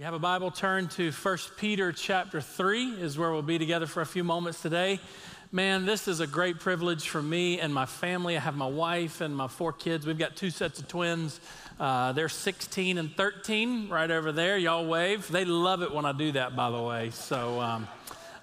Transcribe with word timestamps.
You 0.00 0.06
have 0.06 0.14
a 0.14 0.18
Bible, 0.18 0.50
turn 0.50 0.88
to 0.88 1.12
1 1.12 1.38
Peter 1.58 1.92
chapter 1.92 2.40
3 2.40 3.02
is 3.02 3.18
where 3.18 3.30
we'll 3.32 3.42
be 3.42 3.58
together 3.58 3.84
for 3.84 4.00
a 4.00 4.06
few 4.06 4.24
moments 4.24 4.62
today. 4.62 4.98
Man, 5.52 5.84
this 5.84 6.08
is 6.08 6.20
a 6.20 6.26
great 6.26 6.58
privilege 6.58 7.06
for 7.06 7.20
me 7.20 7.60
and 7.60 7.74
my 7.74 7.84
family. 7.84 8.34
I 8.34 8.40
have 8.40 8.56
my 8.56 8.66
wife 8.66 9.20
and 9.20 9.36
my 9.36 9.46
four 9.46 9.74
kids. 9.74 10.06
We've 10.06 10.16
got 10.16 10.36
two 10.36 10.48
sets 10.48 10.78
of 10.78 10.88
twins. 10.88 11.38
Uh, 11.78 12.12
they're 12.12 12.30
16 12.30 12.96
and 12.96 13.14
13 13.14 13.90
right 13.90 14.10
over 14.10 14.32
there. 14.32 14.56
Y'all 14.56 14.86
wave. 14.86 15.30
They 15.30 15.44
love 15.44 15.82
it 15.82 15.92
when 15.92 16.06
I 16.06 16.12
do 16.12 16.32
that, 16.32 16.56
by 16.56 16.70
the 16.70 16.80
way. 16.80 17.10
So, 17.10 17.60
um, 17.60 17.86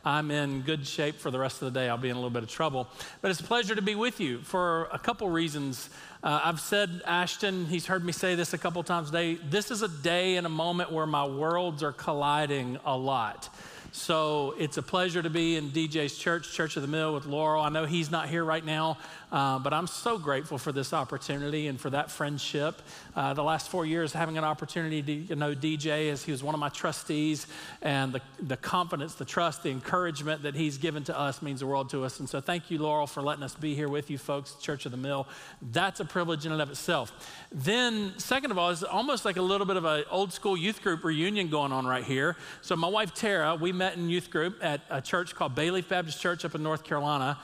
I'm 0.08 0.32
in 0.32 0.62
good 0.62 0.88
shape 0.88 1.20
for 1.20 1.32
the 1.32 1.40
rest 1.40 1.62
of 1.62 1.74
the 1.74 1.78
day. 1.78 1.90
I'll 1.90 1.98
be 1.98 2.08
in 2.08 2.16
a 2.16 2.20
little 2.20 2.30
bit 2.30 2.44
of 2.44 2.50
trouble. 2.50 2.88
But 3.22 3.32
it's 3.32 3.42
a 3.42 3.44
pleasure 3.44 3.76
to 3.76 3.82
be 3.82 3.94
with 3.94 4.22
you 4.22 4.40
for 4.40 4.86
a 4.94 4.98
couple 4.98 5.28
reasons. 5.30 5.90
Uh, 6.24 6.42
I've 6.46 6.60
said, 6.60 7.02
Ashton, 7.06 7.68
he's 7.68 7.86
heard 7.86 8.04
me 8.04 8.12
say 8.12 8.34
this 8.34 8.54
a 8.54 8.58
couple 8.58 8.82
times 8.82 9.08
today. 9.10 9.36
This 9.36 9.70
is 9.70 9.84
a 9.84 9.88
day 9.88 10.38
and 10.38 10.48
a 10.48 10.50
moment 10.50 10.92
where 10.92 11.06
my 11.06 11.28
worlds 11.28 11.84
are 11.84 11.92
colliding 11.92 12.80
a 12.86 12.98
lot. 12.98 13.50
So 13.92 14.56
it's 14.58 14.78
a 14.78 14.82
pleasure 14.82 15.22
to 15.22 15.30
be 15.30 15.56
in 15.56 15.70
DJ's 15.70 16.18
church, 16.18 16.52
Church 16.52 16.76
of 16.76 16.82
the 16.82 16.88
Mill, 16.88 17.14
with 17.14 17.26
Laurel. 17.26 17.62
I 17.62 17.70
know 17.70 17.86
he's 17.86 18.10
not 18.10 18.30
here 18.30 18.44
right 18.44 18.66
now, 18.66 18.98
uh, 19.32 19.60
but 19.60 19.74
I'm 19.74 19.88
so 19.88 20.18
grateful 20.18 20.58
for 20.58 20.72
this 20.72 20.94
opportunity 20.94 21.68
and 21.68 21.80
for 21.80 21.90
that 21.90 22.10
friendship. 22.10 22.82
Uh, 23.16 23.34
the 23.34 23.44
last 23.44 23.70
four 23.70 23.86
years, 23.86 24.14
having 24.14 24.38
an 24.38 24.44
opportunity 24.44 25.02
to 25.02 25.12
you 25.12 25.36
know 25.36 25.54
DJ 25.54 26.10
as 26.12 26.24
he 26.24 26.32
was 26.32 26.44
one 26.44 26.56
of 26.56 26.60
my 26.60 26.70
trustees, 26.70 27.48
and 27.82 28.14
the, 28.14 28.22
the 28.40 28.58
confidence, 28.58 29.16
the 29.16 29.26
trust, 29.26 29.64
the 29.64 29.70
encouragement 29.70 30.44
that 30.44 30.56
he's 30.56 30.78
given 30.78 31.04
to 31.04 31.18
us 31.18 31.42
means 31.42 31.60
the 31.60 31.68
world 31.68 31.90
to 31.90 32.06
us. 32.06 32.20
And 32.20 32.30
so 32.30 32.40
thank 32.40 32.72
you, 32.72 32.78
Laurel, 32.80 33.08
for 33.08 33.22
letting 33.22 33.44
us 33.44 33.54
be 33.56 33.76
here 33.76 33.90
with 33.90 34.10
you 34.10 34.18
folks, 34.18 34.56
Church 34.56 34.86
of 34.86 34.92
the 34.92 34.98
Mill. 34.98 35.28
That's 35.62 36.00
a 36.00 36.06
privilege 36.06 36.46
in 36.46 36.54
and 36.54 36.62
of 36.62 36.70
itself. 36.70 37.12
Then, 37.52 38.14
second 38.18 38.52
of 38.52 38.58
all, 38.58 38.70
it's 38.70 38.84
almost 38.84 39.26
like 39.26 39.36
a 39.36 39.42
little 39.42 39.68
bit 39.68 39.76
of 39.76 39.84
an 39.84 40.06
old 40.10 40.32
school 40.32 40.56
youth 40.56 40.82
group 40.82 41.04
reunion 41.04 41.50
going 41.50 41.74
on 41.74 41.86
right 41.86 42.04
here. 42.04 42.38
So 42.62 42.76
my 42.76 42.88
wife 42.88 43.14
Tara, 43.14 43.56
we 43.56 43.72
met 43.72 43.98
in 43.98 44.10
youth 44.10 44.30
group 44.30 44.58
at 44.62 44.82
a 44.90 45.02
church 45.02 45.36
called 45.36 45.54
Bailey 45.54 45.82
Baptist 45.82 46.22
Church 46.22 46.46
up 46.46 46.56
in 46.56 46.64
North 46.64 46.84
Carolina. 46.84 47.38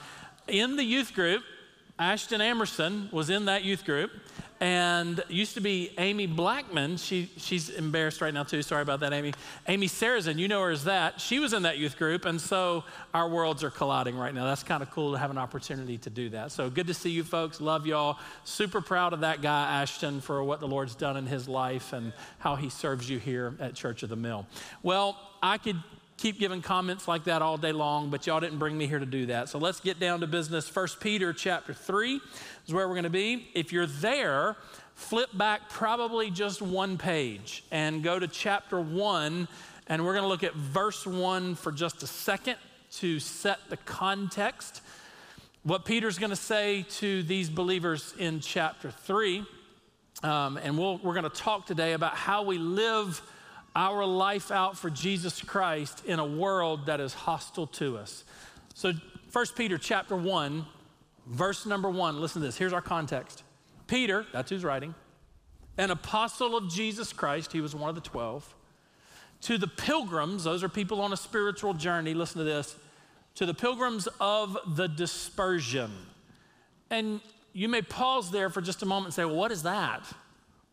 In 0.47 0.75
the 0.75 0.83
youth 0.83 1.13
group, 1.13 1.43
Ashton 1.99 2.41
Emerson 2.41 3.09
was 3.11 3.29
in 3.29 3.45
that 3.45 3.63
youth 3.63 3.85
group 3.85 4.11
and 4.59 5.21
used 5.27 5.53
to 5.55 5.61
be 5.61 5.91
Amy 5.97 6.25
Blackman. 6.25 6.97
She, 6.97 7.29
she's 7.37 7.69
embarrassed 7.69 8.21
right 8.21 8.33
now, 8.33 8.43
too. 8.43 8.61
Sorry 8.61 8.81
about 8.81 9.01
that, 9.01 9.13
Amy. 9.13 9.33
Amy 9.67 9.87
Sarazen, 9.87 10.37
you 10.37 10.47
know 10.47 10.61
her 10.61 10.71
as 10.71 10.85
that. 10.85 11.19
She 11.19 11.39
was 11.39 11.53
in 11.53 11.63
that 11.63 11.77
youth 11.77 11.97
group, 11.97 12.25
and 12.25 12.39
so 12.39 12.83
our 13.13 13.27
worlds 13.27 13.63
are 13.63 13.69
colliding 13.69 14.17
right 14.17 14.33
now. 14.33 14.45
That's 14.45 14.63
kind 14.63 14.81
of 14.81 14.89
cool 14.89 15.11
to 15.11 15.17
have 15.17 15.31
an 15.31 15.37
opportunity 15.37 15.97
to 15.99 16.09
do 16.09 16.29
that. 16.29 16.51
So 16.51 16.69
good 16.69 16.87
to 16.87 16.93
see 16.93 17.09
you 17.09 17.23
folks. 17.23 17.59
Love 17.59 17.85
y'all. 17.85 18.17
Super 18.43 18.79
proud 18.81 19.13
of 19.13 19.19
that 19.19 19.41
guy, 19.41 19.81
Ashton, 19.81 20.21
for 20.21 20.43
what 20.43 20.61
the 20.61 20.67
Lord's 20.67 20.95
done 20.95 21.17
in 21.17 21.27
his 21.27 21.47
life 21.47 21.91
and 21.91 22.13
how 22.39 22.55
he 22.55 22.69
serves 22.69 23.09
you 23.09 23.19
here 23.19 23.53
at 23.59 23.75
Church 23.75 24.01
of 24.01 24.09
the 24.09 24.15
Mill. 24.15 24.47
Well, 24.81 25.17
I 25.41 25.57
could 25.57 25.77
keep 26.23 26.39
giving 26.39 26.61
comments 26.61 27.05
like 27.05 27.25
that 27.25 27.41
all 27.41 27.57
day 27.57 27.73
long, 27.73 28.09
but 28.09 28.25
y'all 28.25 28.39
didn't 28.39 28.57
bring 28.57 28.77
me 28.77 28.87
here 28.87 28.97
to 28.97 29.05
do 29.05 29.25
that. 29.25 29.49
So 29.49 29.59
let's 29.59 29.81
get 29.81 29.99
down 29.99 30.21
to 30.21 30.27
business. 30.27 30.69
First 30.69 31.01
Peter 31.01 31.33
chapter 31.33 31.73
3 31.73 32.21
is 32.65 32.73
where 32.73 32.87
we're 32.87 32.93
going 32.93 33.03
to 33.03 33.09
be. 33.09 33.49
If 33.53 33.73
you're 33.73 33.87
there, 33.87 34.55
flip 34.95 35.37
back 35.37 35.67
probably 35.67 36.31
just 36.31 36.61
one 36.61 36.97
page 36.97 37.65
and 37.71 38.01
go 38.01 38.19
to 38.19 38.29
chapter 38.29 38.79
1 38.79 39.49
and 39.87 40.05
we're 40.05 40.13
going 40.13 40.23
to 40.23 40.29
look 40.29 40.45
at 40.45 40.55
verse 40.55 41.05
1 41.05 41.55
for 41.55 41.73
just 41.73 42.03
a 42.03 42.07
second 42.07 42.55
to 42.99 43.19
set 43.19 43.59
the 43.69 43.75
context. 43.75 44.81
What 45.63 45.83
Peter's 45.83 46.17
going 46.17 46.29
to 46.29 46.37
say 46.37 46.85
to 46.99 47.23
these 47.23 47.49
believers 47.49 48.13
in 48.17 48.39
chapter 48.39 48.91
3. 48.91 49.43
Um, 50.23 50.55
and 50.55 50.77
we 50.77 50.85
we 50.85 51.09
are 51.09 51.13
going 51.13 51.23
to 51.23 51.29
talk 51.29 51.65
today 51.65 51.91
about 51.91 52.15
how 52.15 52.43
we 52.43 52.57
live 52.57 53.21
our 53.75 54.05
life 54.05 54.51
out 54.51 54.77
for 54.77 54.89
Jesus 54.89 55.41
Christ 55.41 56.05
in 56.05 56.19
a 56.19 56.25
world 56.25 56.85
that 56.85 56.99
is 56.99 57.13
hostile 57.13 57.67
to 57.67 57.97
us. 57.97 58.23
So 58.73 58.93
1 59.31 59.45
Peter 59.55 59.77
chapter 59.77 60.15
1, 60.15 60.65
verse 61.27 61.65
number 61.65 61.89
1, 61.89 62.21
listen 62.21 62.41
to 62.41 62.47
this. 62.47 62.57
Here's 62.57 62.73
our 62.73 62.81
context. 62.81 63.43
Peter, 63.87 64.25
that's 64.31 64.49
who's 64.49 64.63
writing, 64.63 64.93
an 65.77 65.91
apostle 65.91 66.55
of 66.55 66.69
Jesus 66.69 67.11
Christ, 67.11 67.51
he 67.51 67.61
was 67.61 67.75
one 67.75 67.89
of 67.89 67.95
the 67.95 68.01
12. 68.01 68.53
To 69.41 69.57
the 69.57 69.67
pilgrims, 69.67 70.43
those 70.43 70.63
are 70.63 70.69
people 70.69 71.01
on 71.01 71.11
a 71.11 71.17
spiritual 71.17 71.73
journey, 71.73 72.13
listen 72.13 72.37
to 72.37 72.43
this. 72.43 72.75
To 73.35 73.45
the 73.45 73.53
pilgrims 73.53 74.07
of 74.19 74.57
the 74.75 74.87
dispersion. 74.87 75.91
And 76.89 77.19
you 77.51 77.67
may 77.67 77.81
pause 77.81 78.29
there 78.29 78.49
for 78.49 78.61
just 78.61 78.83
a 78.83 78.85
moment 78.85 79.07
and 79.07 79.13
say, 79.15 79.25
well, 79.25 79.35
what 79.35 79.51
is 79.51 79.63
that? 79.63 80.05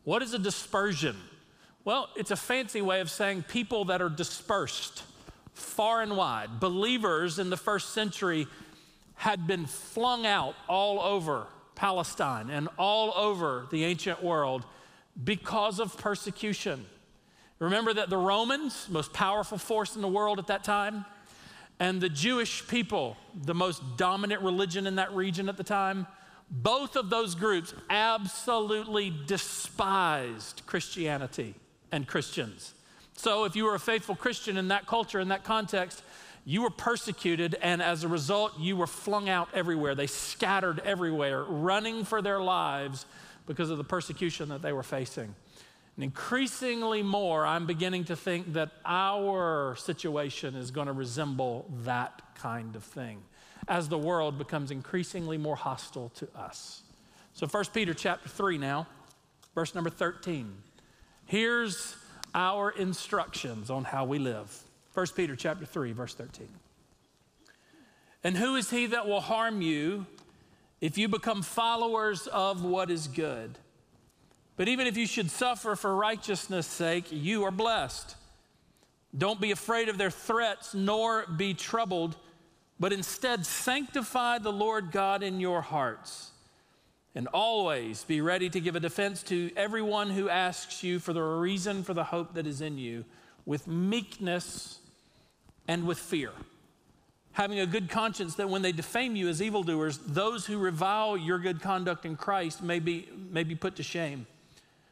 What 0.04 0.22
is 0.22 0.34
a 0.34 0.38
dispersion? 0.38 1.16
Well, 1.84 2.10
it's 2.14 2.30
a 2.30 2.36
fancy 2.36 2.82
way 2.82 3.00
of 3.00 3.10
saying 3.10 3.44
people 3.44 3.86
that 3.86 4.02
are 4.02 4.10
dispersed 4.10 5.02
far 5.54 6.02
and 6.02 6.16
wide. 6.16 6.60
Believers 6.60 7.38
in 7.38 7.50
the 7.50 7.56
first 7.56 7.90
century 7.90 8.46
had 9.14 9.46
been 9.46 9.66
flung 9.66 10.26
out 10.26 10.54
all 10.68 11.00
over 11.00 11.46
Palestine 11.74 12.50
and 12.50 12.68
all 12.78 13.12
over 13.16 13.66
the 13.70 13.84
ancient 13.84 14.22
world 14.22 14.64
because 15.22 15.80
of 15.80 15.96
persecution. 15.96 16.84
Remember 17.58 17.92
that 17.94 18.10
the 18.10 18.16
Romans, 18.16 18.86
most 18.90 19.12
powerful 19.12 19.58
force 19.58 19.96
in 19.96 20.02
the 20.02 20.08
world 20.08 20.38
at 20.38 20.46
that 20.48 20.64
time, 20.64 21.04
and 21.78 22.00
the 22.00 22.08
Jewish 22.10 22.66
people, 22.68 23.16
the 23.34 23.54
most 23.54 23.82
dominant 23.96 24.42
religion 24.42 24.86
in 24.86 24.96
that 24.96 25.14
region 25.14 25.48
at 25.48 25.56
the 25.56 25.64
time, 25.64 26.06
both 26.50 26.96
of 26.96 27.08
those 27.10 27.34
groups 27.34 27.74
absolutely 27.88 29.12
despised 29.26 30.62
Christianity 30.66 31.54
and 31.92 32.06
Christians. 32.06 32.74
So, 33.14 33.44
if 33.44 33.54
you 33.54 33.64
were 33.64 33.74
a 33.74 33.80
faithful 33.80 34.14
Christian 34.14 34.56
in 34.56 34.68
that 34.68 34.86
culture, 34.86 35.20
in 35.20 35.28
that 35.28 35.44
context, 35.44 36.02
you 36.44 36.62
were 36.62 36.70
persecuted, 36.70 37.56
and 37.60 37.82
as 37.82 38.02
a 38.02 38.08
result, 38.08 38.58
you 38.58 38.76
were 38.76 38.86
flung 38.86 39.28
out 39.28 39.48
everywhere. 39.52 39.94
They 39.94 40.06
scattered 40.06 40.80
everywhere, 40.80 41.44
running 41.44 42.04
for 42.04 42.22
their 42.22 42.40
lives 42.40 43.04
because 43.46 43.70
of 43.70 43.78
the 43.78 43.84
persecution 43.84 44.48
that 44.48 44.62
they 44.62 44.72
were 44.72 44.82
facing. 44.82 45.34
And 45.96 46.04
increasingly 46.04 47.02
more, 47.02 47.44
I'm 47.44 47.66
beginning 47.66 48.04
to 48.04 48.16
think 48.16 48.54
that 48.54 48.70
our 48.86 49.76
situation 49.76 50.54
is 50.54 50.70
going 50.70 50.86
to 50.86 50.92
resemble 50.92 51.70
that 51.84 52.22
kind 52.36 52.74
of 52.74 52.84
thing 52.84 53.20
as 53.68 53.88
the 53.88 53.98
world 53.98 54.38
becomes 54.38 54.70
increasingly 54.70 55.36
more 55.36 55.56
hostile 55.56 56.08
to 56.16 56.28
us. 56.34 56.82
So 57.34 57.46
1 57.46 57.64
Peter 57.74 57.92
chapter 57.92 58.28
3 58.28 58.58
now, 58.58 58.86
verse 59.54 59.74
number 59.74 59.90
13. 59.90 60.52
Here's 61.30 61.94
our 62.34 62.72
instructions 62.72 63.70
on 63.70 63.84
how 63.84 64.04
we 64.04 64.18
live. 64.18 64.52
1 64.94 65.06
Peter 65.14 65.36
chapter 65.36 65.64
3 65.64 65.92
verse 65.92 66.12
13. 66.12 66.48
And 68.24 68.36
who 68.36 68.56
is 68.56 68.68
he 68.70 68.86
that 68.86 69.06
will 69.06 69.20
harm 69.20 69.62
you 69.62 70.06
if 70.80 70.98
you 70.98 71.06
become 71.06 71.42
followers 71.42 72.26
of 72.26 72.64
what 72.64 72.90
is 72.90 73.06
good? 73.06 73.56
But 74.56 74.66
even 74.66 74.88
if 74.88 74.96
you 74.96 75.06
should 75.06 75.30
suffer 75.30 75.76
for 75.76 75.94
righteousness' 75.94 76.66
sake, 76.66 77.04
you 77.12 77.44
are 77.44 77.52
blessed. 77.52 78.16
Don't 79.16 79.40
be 79.40 79.52
afraid 79.52 79.88
of 79.88 79.98
their 79.98 80.10
threats, 80.10 80.74
nor 80.74 81.26
be 81.28 81.54
troubled, 81.54 82.16
but 82.80 82.92
instead 82.92 83.46
sanctify 83.46 84.38
the 84.38 84.50
Lord 84.50 84.90
God 84.90 85.22
in 85.22 85.38
your 85.38 85.60
hearts 85.60 86.32
and 87.14 87.26
always 87.28 88.04
be 88.04 88.20
ready 88.20 88.48
to 88.50 88.60
give 88.60 88.76
a 88.76 88.80
defense 88.80 89.22
to 89.24 89.50
everyone 89.56 90.10
who 90.10 90.28
asks 90.28 90.82
you 90.82 90.98
for 90.98 91.12
the 91.12 91.22
reason 91.22 91.82
for 91.82 91.94
the 91.94 92.04
hope 92.04 92.34
that 92.34 92.46
is 92.46 92.60
in 92.60 92.78
you 92.78 93.04
with 93.44 93.66
meekness 93.66 94.78
and 95.66 95.86
with 95.86 95.98
fear. 95.98 96.30
Having 97.32 97.60
a 97.60 97.66
good 97.66 97.88
conscience 97.88 98.34
that 98.36 98.48
when 98.48 98.62
they 98.62 98.72
defame 98.72 99.16
you 99.16 99.28
as 99.28 99.40
evildoers, 99.40 99.98
those 99.98 100.46
who 100.46 100.58
revile 100.58 101.16
your 101.16 101.38
good 101.38 101.60
conduct 101.60 102.04
in 102.04 102.16
Christ 102.16 102.62
may 102.62 102.78
be, 102.78 103.08
may 103.30 103.44
be 103.44 103.54
put 103.54 103.76
to 103.76 103.82
shame. 103.82 104.26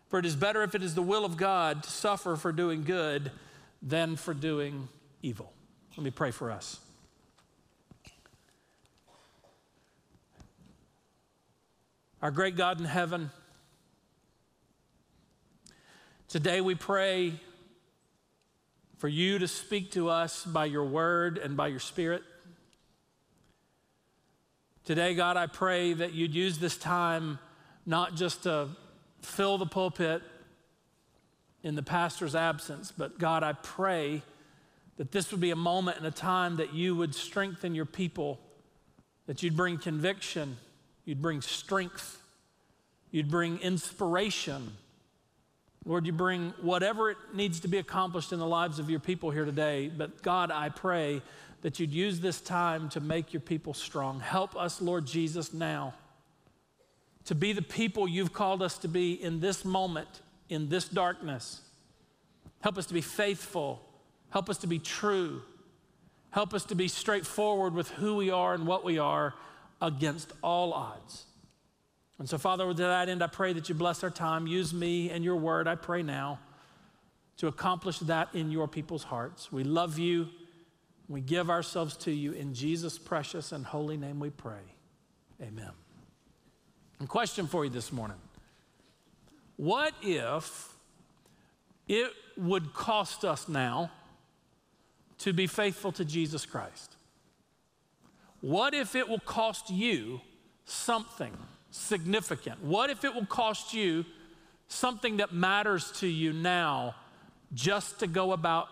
For 0.09 0.19
it 0.19 0.25
is 0.25 0.37
better 0.37 0.63
if 0.63 0.75
it 0.75 0.83
is 0.83 0.95
the 0.95 1.03
will 1.03 1.25
of 1.25 1.37
God 1.37 1.83
to 1.83 1.91
suffer 1.91 2.37
for 2.37 2.53
doing 2.53 2.85
good 2.85 3.31
than 3.83 4.17
for 4.17 4.35
doing 4.35 4.89
evil. 5.23 5.53
Let 5.97 6.05
me 6.05 6.11
pray 6.11 6.31
for 6.31 6.51
us. 6.51 6.81
Our 12.21 12.33
great 12.33 12.57
God 12.57 12.81
in 12.81 12.85
heaven, 12.85 13.31
today 16.27 16.61
we 16.61 16.75
pray 16.75 17.35
for 18.97 19.07
you 19.07 19.39
to 19.39 19.47
speak 19.47 19.93
to 19.93 20.09
us 20.09 20.45
by 20.45 20.65
your 20.65 20.85
word 20.85 21.39
and 21.39 21.57
by 21.57 21.69
your 21.69 21.79
spirit. 21.79 22.25
Today, 24.85 25.15
God, 25.15 25.37
I 25.37 25.47
pray 25.47 25.93
that 25.93 26.13
you'd 26.13 26.35
use 26.35 26.59
this 26.59 26.77
time 26.77 27.39
not 27.87 28.17
just 28.17 28.43
to 28.43 28.71
fill 29.23 29.57
the 29.57 29.67
pulpit 29.67 30.21
in 31.63 31.77
the 31.77 31.85
pastor's 31.85 32.35
absence, 32.35 32.91
but 32.91 33.21
God, 33.21 33.45
I 33.45 33.53
pray 33.53 34.23
that 34.97 35.13
this 35.13 35.31
would 35.31 35.41
be 35.41 35.53
a 35.53 35.57
moment 35.57 35.99
and 35.99 36.07
a 36.07 36.11
time 36.11 36.57
that 36.57 36.75
you 36.75 36.97
would 36.97 37.15
strengthen 37.15 37.77
your 37.77 37.87
people, 37.87 38.41
that 39.27 39.45
you'd 39.45 39.57
bring 39.57 39.79
conviction 39.79 40.57
You'd 41.09 41.23
bring 41.23 41.41
strength. 41.41 42.23
You'd 43.11 43.31
bring 43.31 43.61
inspiration. 43.61 44.73
Lord, 45.87 46.05
you 46.05 46.13
bring 46.13 46.53
whatever 46.61 47.11
it 47.11 47.17
needs 47.33 47.61
to 47.61 47.69
be 47.69 47.79
accomplished 47.79 48.31
in 48.31 48.39
the 48.39 48.47
lives 48.47 48.79
of 48.79 48.91
your 48.91 49.01
people 49.01 49.31
here 49.31 49.47
today. 49.47 49.89
But 49.89 50.23
God, 50.23 50.51
I 50.51 50.69
pray 50.69 51.23
that 51.63 51.81
you'd 51.81 51.93
use 51.93 52.21
this 52.21 52.43
time 52.43 52.91
to 52.91 53.01
make 53.01 53.33
your 53.33 53.41
people 53.41 53.73
strong. 53.73 54.21
Help 54.21 54.55
us, 54.55 54.83
Lord 54.83 55.07
Jesus, 55.07 55.55
now 55.55 55.95
to 57.25 57.35
be 57.35 57.55
the 57.55 57.63
people 57.63 58.07
you've 58.07 58.35
called 58.35 58.61
us 58.61 58.77
to 58.77 58.89
be 58.89 59.13
in 59.13 59.41
this 59.41 59.65
moment, 59.65 60.21
in 60.51 60.69
this 60.69 60.91
darkness. 60.91 61.63
Help 62.61 62.77
us 62.77 62.85
to 62.85 62.93
be 62.93 63.01
faithful. 63.01 63.81
Help 64.29 64.51
us 64.51 64.59
to 64.59 64.67
be 64.67 64.79
true. 64.79 65.41
Help 66.33 66.53
us 66.53 66.65
to 66.67 66.75
be 66.75 66.87
straightforward 66.87 67.73
with 67.73 67.89
who 67.93 68.17
we 68.17 68.29
are 68.29 68.53
and 68.53 68.67
what 68.67 68.85
we 68.85 68.99
are 68.99 69.33
against 69.81 70.33
all 70.43 70.73
odds. 70.73 71.25
And 72.19 72.29
so, 72.29 72.37
Father, 72.37 72.67
to 72.67 72.75
that 72.75 73.09
end, 73.09 73.23
I 73.23 73.29
pray 73.29 73.53
that 73.53 73.69
you 73.69 73.75
bless 73.75 74.03
our 74.03 74.11
time. 74.11 74.47
Use 74.47 74.75
me 74.75 75.11
and 75.11 75.25
your 75.25 75.37
word, 75.37 75.69
I 75.69 75.77
pray 75.77 76.03
now, 76.03 76.41
to 77.37 77.47
accomplish 77.47 78.01
that 78.01 78.35
in 78.35 78.51
your 78.51 78.67
people's 78.67 79.05
hearts. 79.05 79.53
We 79.53 79.63
love 79.63 79.99
you. 79.99 80.29
We 81.09 81.21
give 81.21 81.49
ourselves 81.49 81.97
to 81.99 82.11
you. 82.11 82.33
In 82.33 82.55
Jesus' 82.55 82.99
precious 82.99 83.53
and 83.53 83.65
holy 83.65 83.97
name 83.97 84.19
we 84.19 84.31
pray. 84.31 84.75
Amen. 85.41 85.71
And 86.99 87.09
question 87.09 87.47
for 87.47 87.65
you 87.65 87.71
this 87.71 87.93
morning 87.93 88.19
What 89.57 89.95
if 90.03 90.75
it 91.87 92.11
would 92.37 92.75
cost 92.75 93.25
us 93.25 93.49
now 93.49 93.91
to 95.19 95.33
be 95.33 95.47
faithful 95.47 95.93
to 95.93 96.05
Jesus 96.05 96.45
Christ? 96.45 96.98
What 98.41 98.75
if 98.75 98.95
it 98.95 99.09
will 99.09 99.21
cost 99.21 99.71
you 99.71 100.21
something 100.65 101.37
significant? 101.71 102.63
What 102.63 102.91
if 102.91 103.05
it 103.05 103.15
will 103.15 103.27
cost 103.27 103.75
you 103.75 104.05
something 104.69 105.17
that 105.19 105.33
matters 105.33 105.91
to 105.93 106.07
you 106.07 106.33
now 106.33 106.95
just 107.55 108.01
to 108.01 108.07
go 108.07 108.33
about 108.33 108.69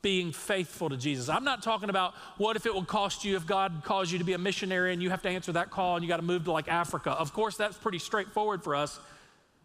being 0.00 0.32
faithful 0.32 0.88
to 0.88 0.96
Jesus. 0.96 1.28
I'm 1.28 1.44
not 1.44 1.62
talking 1.62 1.90
about 1.90 2.14
what 2.36 2.56
if 2.56 2.66
it 2.66 2.74
will 2.74 2.84
cost 2.84 3.24
you 3.24 3.36
if 3.36 3.46
God 3.46 3.82
calls 3.84 4.12
you 4.12 4.18
to 4.18 4.24
be 4.24 4.32
a 4.32 4.38
missionary 4.38 4.92
and 4.92 5.02
you 5.02 5.10
have 5.10 5.22
to 5.22 5.28
answer 5.28 5.52
that 5.52 5.70
call 5.70 5.96
and 5.96 6.04
you 6.04 6.08
got 6.08 6.18
to 6.18 6.22
move 6.22 6.44
to 6.44 6.52
like 6.52 6.68
Africa. 6.68 7.10
Of 7.10 7.32
course, 7.32 7.56
that's 7.56 7.76
pretty 7.76 7.98
straightforward 7.98 8.62
for 8.62 8.76
us. 8.76 9.00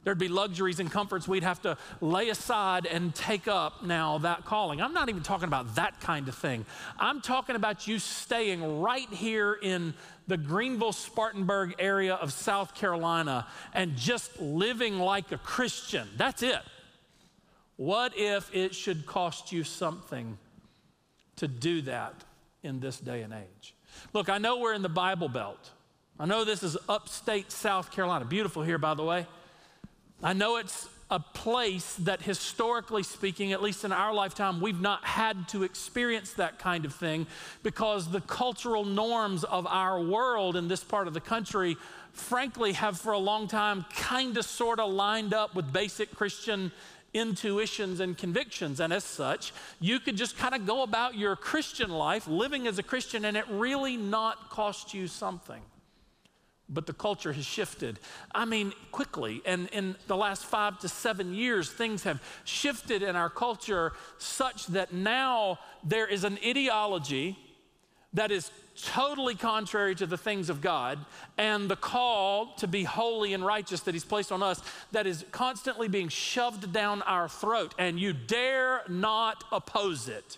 There'd 0.03 0.19
be 0.19 0.27
luxuries 0.27 0.79
and 0.79 0.91
comforts 0.91 1.27
we'd 1.27 1.44
have 1.44 1.61
to 1.61 1.77
lay 2.01 2.29
aside 2.29 2.85
and 2.85 3.15
take 3.15 3.47
up 3.47 3.83
now 3.83 4.17
that 4.19 4.44
calling. 4.45 4.81
I'm 4.81 4.94
not 4.94 5.09
even 5.09 5.23
talking 5.23 5.47
about 5.47 5.75
that 5.75 6.01
kind 6.01 6.27
of 6.27 6.35
thing. 6.35 6.65
I'm 7.00 7.21
talking 7.21 7.55
about 7.55 7.88
you 7.88 8.00
staying 8.00 8.81
right 8.81 9.09
here 9.09 9.57
in 9.61 9.94
the 10.27 10.38
Greenville 10.38 10.91
Spartanburg 10.91 11.75
area 11.79 12.15
of 12.15 12.33
South 12.33 12.75
Carolina 12.75 13.47
and 13.73 13.95
just 13.95 14.39
living 14.41 15.00
like 15.00 15.31
a 15.31 15.38
Christian. 15.38 16.07
That's 16.17 16.44
it. 16.44 16.61
What 17.77 18.13
if 18.15 18.53
it 18.53 18.75
should 18.75 19.05
cost 19.05 19.51
you 19.51 19.63
something 19.63 20.38
to 21.38 21.47
do 21.47 21.81
that 21.83 22.13
in 22.61 22.79
this 22.79 23.00
day 23.00 23.21
and 23.21 23.33
age? 23.33 23.73
Look, 24.11 24.29
I 24.29 24.38
know 24.38 24.59
we're 24.59 24.73
in 24.73 24.81
the 24.81 24.89
Bible 24.89 25.29
Belt. 25.29 25.71
I 26.19 26.25
know 26.25 26.44
this 26.44 26.61
is 26.61 26.77
upstate 26.88 27.51
South 27.51 27.91
Carolina. 27.91 28.25
Beautiful 28.25 28.63
here, 28.63 28.77
by 28.77 28.94
the 28.94 29.03
way. 29.03 29.25
I 30.23 30.31
know 30.31 30.55
it's 30.55 30.87
a 31.11 31.19
place 31.19 31.95
that, 31.99 32.21
historically 32.21 33.03
speaking, 33.03 33.51
at 33.51 33.61
least 33.61 33.83
in 33.83 33.91
our 33.91 34.13
lifetime, 34.13 34.61
we've 34.61 34.79
not 34.79 35.03
had 35.03 35.49
to 35.49 35.63
experience 35.63 36.31
that 36.33 36.59
kind 36.59 36.85
of 36.85 36.95
thing 36.95 37.27
because 37.61 38.09
the 38.09 38.21
cultural 38.21 38.85
norms 38.85 39.43
of 39.43 39.67
our 39.67 40.01
world 40.01 40.55
in 40.55 40.69
this 40.69 40.81
part 40.83 41.07
of 41.07 41.13
the 41.13 41.19
country, 41.19 41.75
frankly, 42.13 42.71
have 42.71 42.97
for 42.97 43.11
a 43.11 43.17
long 43.17 43.49
time 43.49 43.85
kind 43.95 44.37
of 44.37 44.45
sort 44.45 44.79
of 44.79 44.91
lined 44.93 45.33
up 45.33 45.55
with 45.55 45.73
basic 45.73 46.15
Christian 46.15 46.71
intuitions 47.13 47.99
and 47.99 48.17
convictions. 48.17 48.79
And 48.79 48.93
as 48.93 49.03
such, 49.03 49.53
you 49.81 49.99
could 49.99 50.15
just 50.15 50.37
kind 50.37 50.55
of 50.55 50.65
go 50.65 50.83
about 50.83 51.15
your 51.15 51.35
Christian 51.35 51.91
life 51.91 52.27
living 52.27 52.65
as 52.65 52.79
a 52.79 52.83
Christian 52.83 53.25
and 53.25 53.35
it 53.35 53.45
really 53.49 53.97
not 53.97 54.49
cost 54.49 54.93
you 54.93 55.07
something. 55.07 55.61
But 56.69 56.88
the 56.88 56.94
culture 56.94 57.33
has 57.33 57.45
shifted. 57.45 58.00
I 58.33 58.45
mean, 58.45 58.74
quickly. 58.92 59.42
And 59.45 59.68
in 59.69 59.95
the 60.07 60.15
last 60.15 60.45
five 60.45 60.80
to 60.80 60.89
seven 60.89 61.33
years, 61.33 61.69
things 61.69 62.04
have 62.04 62.21
shifted 62.45 63.04
in 63.04 63.15
our 63.15 63.30
culture 63.30 63.94
such 64.18 64.68
that 64.68 64.94
now 64.94 65.60
there 65.83 66.07
is 66.07 66.24
an 66.24 66.39
ideology 66.45 67.38
that 68.13 68.31
is 68.31 68.51
totally 68.81 69.36
contrary 69.36 69.95
to 69.95 70.06
the 70.06 70.18
things 70.18 70.50
of 70.50 70.62
God 70.62 71.00
and 71.38 71.69
the 71.69 71.75
call 71.75 72.54
to 72.56 72.68
be 72.68 72.83
holy 72.83 73.33
and 73.33 73.45
righteous 73.45 73.81
that 73.81 73.94
He's 73.94 74.06
placed 74.06 74.31
on 74.31 74.42
us 74.42 74.62
that 74.92 75.06
is 75.06 75.25
constantly 75.31 75.88
being 75.88 76.10
shoved 76.10 76.71
down 76.71 77.01
our 77.04 77.27
throat, 77.27 77.74
and 77.77 78.00
you 78.00 78.13
dare 78.13 78.81
not 78.88 79.44
oppose 79.51 80.07
it. 80.07 80.38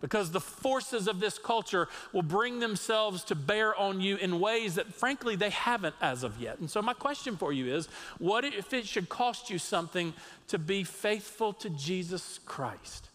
Because 0.00 0.30
the 0.30 0.40
forces 0.40 1.06
of 1.06 1.20
this 1.20 1.38
culture 1.38 1.88
will 2.12 2.22
bring 2.22 2.58
themselves 2.58 3.22
to 3.24 3.34
bear 3.34 3.74
on 3.78 4.00
you 4.00 4.16
in 4.16 4.40
ways 4.40 4.76
that, 4.76 4.94
frankly, 4.94 5.36
they 5.36 5.50
haven't 5.50 5.94
as 6.00 6.22
of 6.22 6.40
yet. 6.40 6.58
And 6.58 6.70
so, 6.70 6.80
my 6.80 6.94
question 6.94 7.36
for 7.36 7.52
you 7.52 7.66
is 7.74 7.88
what 8.18 8.44
if 8.44 8.72
it 8.72 8.86
should 8.86 9.08
cost 9.10 9.50
you 9.50 9.58
something 9.58 10.14
to 10.48 10.58
be 10.58 10.84
faithful 10.84 11.52
to 11.54 11.68
Jesus 11.68 12.40
Christ? 12.46 13.10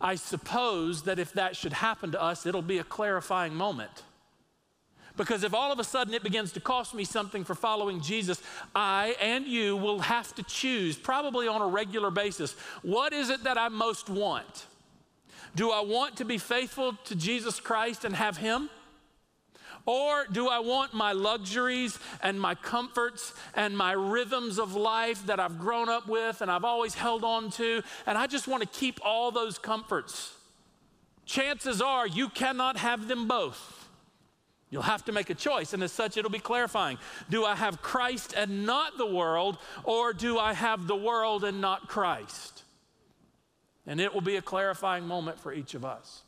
I 0.00 0.14
suppose 0.14 1.02
that 1.02 1.18
if 1.18 1.32
that 1.32 1.56
should 1.56 1.72
happen 1.72 2.12
to 2.12 2.22
us, 2.22 2.46
it'll 2.46 2.62
be 2.62 2.78
a 2.78 2.84
clarifying 2.84 3.54
moment. 3.54 4.02
Because 5.16 5.44
if 5.44 5.54
all 5.54 5.72
of 5.72 5.78
a 5.78 5.84
sudden 5.84 6.12
it 6.12 6.22
begins 6.22 6.52
to 6.52 6.60
cost 6.60 6.94
me 6.94 7.04
something 7.04 7.42
for 7.42 7.54
following 7.54 8.00
Jesus, 8.00 8.42
I 8.74 9.16
and 9.20 9.46
you 9.46 9.76
will 9.76 10.00
have 10.00 10.34
to 10.34 10.42
choose, 10.42 10.96
probably 10.96 11.48
on 11.48 11.62
a 11.62 11.66
regular 11.66 12.10
basis, 12.10 12.52
what 12.82 13.12
is 13.12 13.30
it 13.30 13.44
that 13.44 13.56
I 13.56 13.68
most 13.68 14.10
want? 14.10 14.66
Do 15.56 15.70
I 15.70 15.80
want 15.80 16.18
to 16.18 16.26
be 16.26 16.36
faithful 16.36 16.92
to 17.06 17.14
Jesus 17.14 17.60
Christ 17.60 18.04
and 18.04 18.14
have 18.14 18.36
Him? 18.36 18.68
Or 19.86 20.26
do 20.30 20.48
I 20.48 20.58
want 20.58 20.92
my 20.92 21.12
luxuries 21.12 21.98
and 22.20 22.38
my 22.38 22.54
comforts 22.54 23.32
and 23.54 23.76
my 23.76 23.92
rhythms 23.92 24.58
of 24.58 24.74
life 24.74 25.24
that 25.26 25.40
I've 25.40 25.58
grown 25.58 25.88
up 25.88 26.08
with 26.08 26.42
and 26.42 26.50
I've 26.50 26.64
always 26.64 26.94
held 26.94 27.24
on 27.24 27.50
to, 27.52 27.82
and 28.06 28.18
I 28.18 28.26
just 28.26 28.46
want 28.46 28.64
to 28.64 28.68
keep 28.68 29.00
all 29.02 29.30
those 29.30 29.58
comforts? 29.58 30.34
Chances 31.24 31.80
are 31.80 32.06
you 32.06 32.28
cannot 32.28 32.76
have 32.76 33.08
them 33.08 33.26
both. 33.26 33.88
You'll 34.68 34.82
have 34.82 35.06
to 35.06 35.12
make 35.12 35.30
a 35.30 35.34
choice, 35.34 35.72
and 35.72 35.82
as 35.82 35.92
such, 35.92 36.18
it'll 36.18 36.30
be 36.30 36.38
clarifying. 36.38 36.98
Do 37.30 37.46
I 37.46 37.54
have 37.54 37.80
Christ 37.80 38.34
and 38.36 38.66
not 38.66 38.98
the 38.98 39.06
world, 39.06 39.56
or 39.84 40.12
do 40.12 40.38
I 40.38 40.52
have 40.52 40.86
the 40.86 40.96
world 40.96 41.44
and 41.44 41.62
not 41.62 41.88
Christ? 41.88 42.64
And 43.86 44.00
it 44.00 44.12
will 44.12 44.20
be 44.20 44.36
a 44.36 44.42
clarifying 44.42 45.06
moment 45.06 45.38
for 45.38 45.52
each 45.52 45.74
of 45.74 45.84
us. 45.84 46.22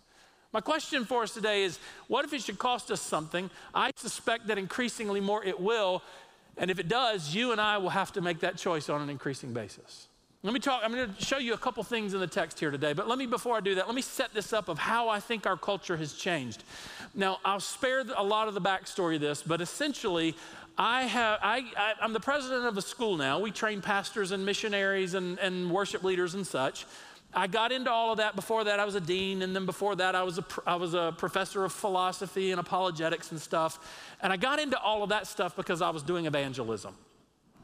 My 0.53 0.61
question 0.61 1.05
for 1.05 1.23
us 1.23 1.35
today 1.35 1.65
is 1.65 1.79
what 2.07 2.25
if 2.25 2.33
it 2.33 2.43
should 2.43 2.59
cost 2.59 2.91
us 2.91 3.01
something? 3.01 3.51
I 3.75 3.91
suspect 3.97 4.47
that 4.47 4.59
increasingly 4.59 5.21
more 5.21 5.45
it 5.45 5.61
will. 5.61 6.03
And 6.57 6.71
if 6.71 6.79
it 6.79 6.89
does, 6.89 7.35
you 7.35 7.53
and 7.53 7.61
I 7.61 7.79
will 7.79 7.91
have 7.91 8.13
to 8.15 8.21
make 8.21 8.41
that 8.41 8.57
choice 8.57 8.89
on 8.89 9.03
an 9.03 9.11
increasing 9.11 9.53
basis. 9.53 10.09
Let 10.43 10.55
me 10.55 10.61
talk, 10.61 10.83
I'm 10.85 10.93
going 10.93 11.13
to 11.13 11.25
show 11.25 11.39
you 11.39 11.53
a 11.53 11.59
couple 11.59 11.83
things 11.83 12.15
in 12.15 12.21
the 12.21 12.27
text 12.29 12.61
here 12.61 12.71
today, 12.71 12.93
but 12.93 13.09
let 13.09 13.19
me, 13.19 13.27
before 13.27 13.57
I 13.57 13.61
do 13.61 13.75
that, 13.75 13.87
let 13.87 13.97
me 13.97 14.03
set 14.03 14.33
this 14.33 14.53
up 14.53 14.69
of 14.69 14.79
how 14.79 15.09
I 15.09 15.19
think 15.19 15.47
our 15.47 15.57
culture 15.57 15.97
has 15.97 16.13
changed. 16.13 16.63
Now, 17.13 17.39
I'll 17.45 17.59
spare 17.59 18.05
a 18.17 18.23
lot 18.23 18.47
of 18.47 18.55
the 18.55 18.61
backstory 18.61 19.17
of 19.17 19.21
this, 19.21 19.43
but 19.43 19.61
essentially, 19.61 20.37
I 20.79 21.03
have, 21.03 21.41
I, 21.43 21.65
I, 21.77 22.05
am 22.05 22.13
the 22.13 22.21
president 22.21 22.67
of 22.67 22.79
a 22.79 22.83
school 22.83 23.17
now. 23.17 23.41
We 23.41 23.51
train 23.51 23.83
pastors 23.83 24.31
and 24.31 24.47
missionaries 24.47 25.15
and, 25.15 25.41
and 25.41 25.73
worship 25.73 26.05
leaders 26.05 26.35
and 26.35 26.47
such. 26.47 26.87
I 27.35 27.47
got 27.47 27.73
into 27.73 27.91
all 27.91 28.11
of 28.11 28.19
that. 28.19 28.35
Before 28.35 28.65
that, 28.65 28.81
I 28.81 28.85
was 28.85 28.95
a 28.95 29.01
dean, 29.01 29.43
and 29.43 29.55
then 29.55 29.67
before 29.67 29.95
that, 29.97 30.15
I 30.15 30.23
was 30.23 30.39
a, 30.39 30.45
I 30.67 30.77
was 30.77 30.95
a 30.95 31.15
professor 31.17 31.65
of 31.65 31.73
philosophy 31.73 32.51
and 32.51 32.61
apologetics 32.61 33.31
and 33.33 33.41
stuff. 33.41 33.79
And 34.23 34.33
I 34.33 34.37
got 34.37 34.59
into 34.59 34.81
all 34.81 35.03
of 35.03 35.11
that 35.11 35.27
stuff 35.27 35.55
because 35.55 35.83
I 35.83 35.91
was 35.91 36.03
doing 36.03 36.27
evangelism. 36.27 36.95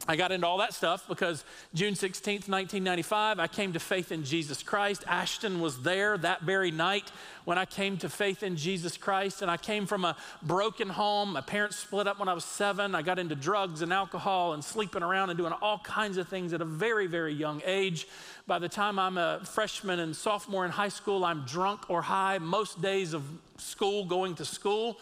I 0.07 0.15
got 0.15 0.31
into 0.31 0.45
all 0.45 0.59
that 0.59 0.73
stuff 0.73 1.07
because 1.07 1.43
June 1.73 1.95
16th, 1.95 2.47
1995, 2.47 3.39
I 3.39 3.47
came 3.47 3.73
to 3.73 3.79
faith 3.79 4.11
in 4.11 4.23
Jesus 4.23 4.61
Christ. 4.61 5.03
Ashton 5.07 5.61
was 5.61 5.81
there 5.81 6.15
that 6.19 6.41
very 6.41 6.69
night 6.69 7.11
when 7.45 7.57
I 7.57 7.65
came 7.65 7.97
to 7.97 8.09
faith 8.09 8.43
in 8.43 8.55
Jesus 8.55 8.97
Christ. 8.97 9.41
And 9.41 9.49
I 9.49 9.57
came 9.57 9.87
from 9.87 10.05
a 10.05 10.15
broken 10.43 10.89
home. 10.89 11.33
My 11.33 11.41
parents 11.41 11.77
split 11.77 12.07
up 12.07 12.19
when 12.19 12.27
I 12.27 12.33
was 12.33 12.45
seven. 12.45 12.93
I 12.93 13.01
got 13.01 13.17
into 13.17 13.33
drugs 13.33 13.81
and 13.81 13.91
alcohol 13.91 14.53
and 14.53 14.63
sleeping 14.63 15.01
around 15.01 15.31
and 15.31 15.37
doing 15.37 15.53
all 15.53 15.79
kinds 15.79 16.17
of 16.17 16.27
things 16.27 16.53
at 16.53 16.61
a 16.61 16.65
very, 16.65 17.07
very 17.07 17.33
young 17.33 17.63
age. 17.65 18.07
By 18.45 18.59
the 18.59 18.69
time 18.69 18.99
I'm 18.99 19.17
a 19.17 19.41
freshman 19.43 19.99
and 19.99 20.15
sophomore 20.15 20.65
in 20.65 20.71
high 20.71 20.89
school, 20.89 21.25
I'm 21.25 21.45
drunk 21.45 21.89
or 21.89 22.03
high 22.03 22.37
most 22.37 22.79
days 22.79 23.13
of 23.13 23.23
school, 23.57 24.05
going 24.05 24.35
to 24.35 24.45
school. 24.45 24.99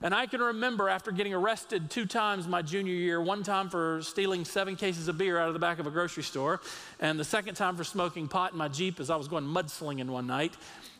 And 0.00 0.14
I 0.14 0.26
can 0.26 0.40
remember 0.40 0.88
after 0.88 1.10
getting 1.10 1.34
arrested 1.34 1.90
two 1.90 2.06
times 2.06 2.46
my 2.46 2.62
junior 2.62 2.94
year 2.94 3.20
one 3.20 3.42
time 3.42 3.68
for 3.68 4.00
stealing 4.02 4.44
seven 4.44 4.76
cases 4.76 5.08
of 5.08 5.18
beer 5.18 5.38
out 5.38 5.48
of 5.48 5.54
the 5.54 5.60
back 5.60 5.80
of 5.80 5.88
a 5.88 5.90
grocery 5.90 6.22
store, 6.22 6.60
and 7.00 7.18
the 7.18 7.24
second 7.24 7.56
time 7.56 7.76
for 7.76 7.82
smoking 7.82 8.28
pot 8.28 8.52
in 8.52 8.58
my 8.58 8.68
Jeep 8.68 9.00
as 9.00 9.10
I 9.10 9.16
was 9.16 9.26
going 9.26 9.44
mudslinging 9.44 10.06
one 10.06 10.28
night. 10.28 10.54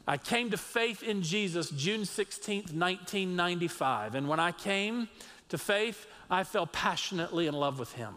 I 0.08 0.16
came 0.16 0.50
to 0.50 0.56
faith 0.56 1.04
in 1.04 1.22
Jesus 1.22 1.70
June 1.70 2.00
16th, 2.00 2.72
1995. 2.74 4.16
And 4.16 4.28
when 4.28 4.40
I 4.40 4.50
came 4.50 5.08
to 5.50 5.58
faith, 5.58 6.06
I 6.28 6.42
fell 6.42 6.66
passionately 6.66 7.46
in 7.46 7.54
love 7.54 7.78
with 7.78 7.92
him. 7.92 8.14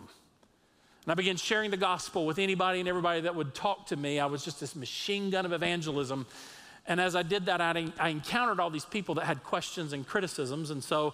And 1.05 1.11
I 1.11 1.15
began 1.15 1.35
sharing 1.35 1.69
the 1.69 1.77
gospel 1.77 2.25
with 2.25 2.39
anybody 2.39 2.79
and 2.79 2.89
everybody 2.89 3.21
that 3.21 3.35
would 3.35 3.53
talk 3.53 3.87
to 3.87 3.95
me. 3.97 4.19
I 4.19 4.25
was 4.25 4.43
just 4.43 4.59
this 4.59 4.75
machine 4.75 5.29
gun 5.29 5.45
of 5.45 5.53
evangelism. 5.53 6.25
And 6.87 6.99
as 6.99 7.15
I 7.15 7.23
did 7.23 7.45
that, 7.45 7.61
I, 7.61 7.87
I 7.99 8.09
encountered 8.09 8.59
all 8.59 8.69
these 8.69 8.85
people 8.85 9.15
that 9.15 9.25
had 9.25 9.43
questions 9.43 9.93
and 9.93 10.05
criticisms. 10.05 10.71
And 10.71 10.83
so 10.83 11.13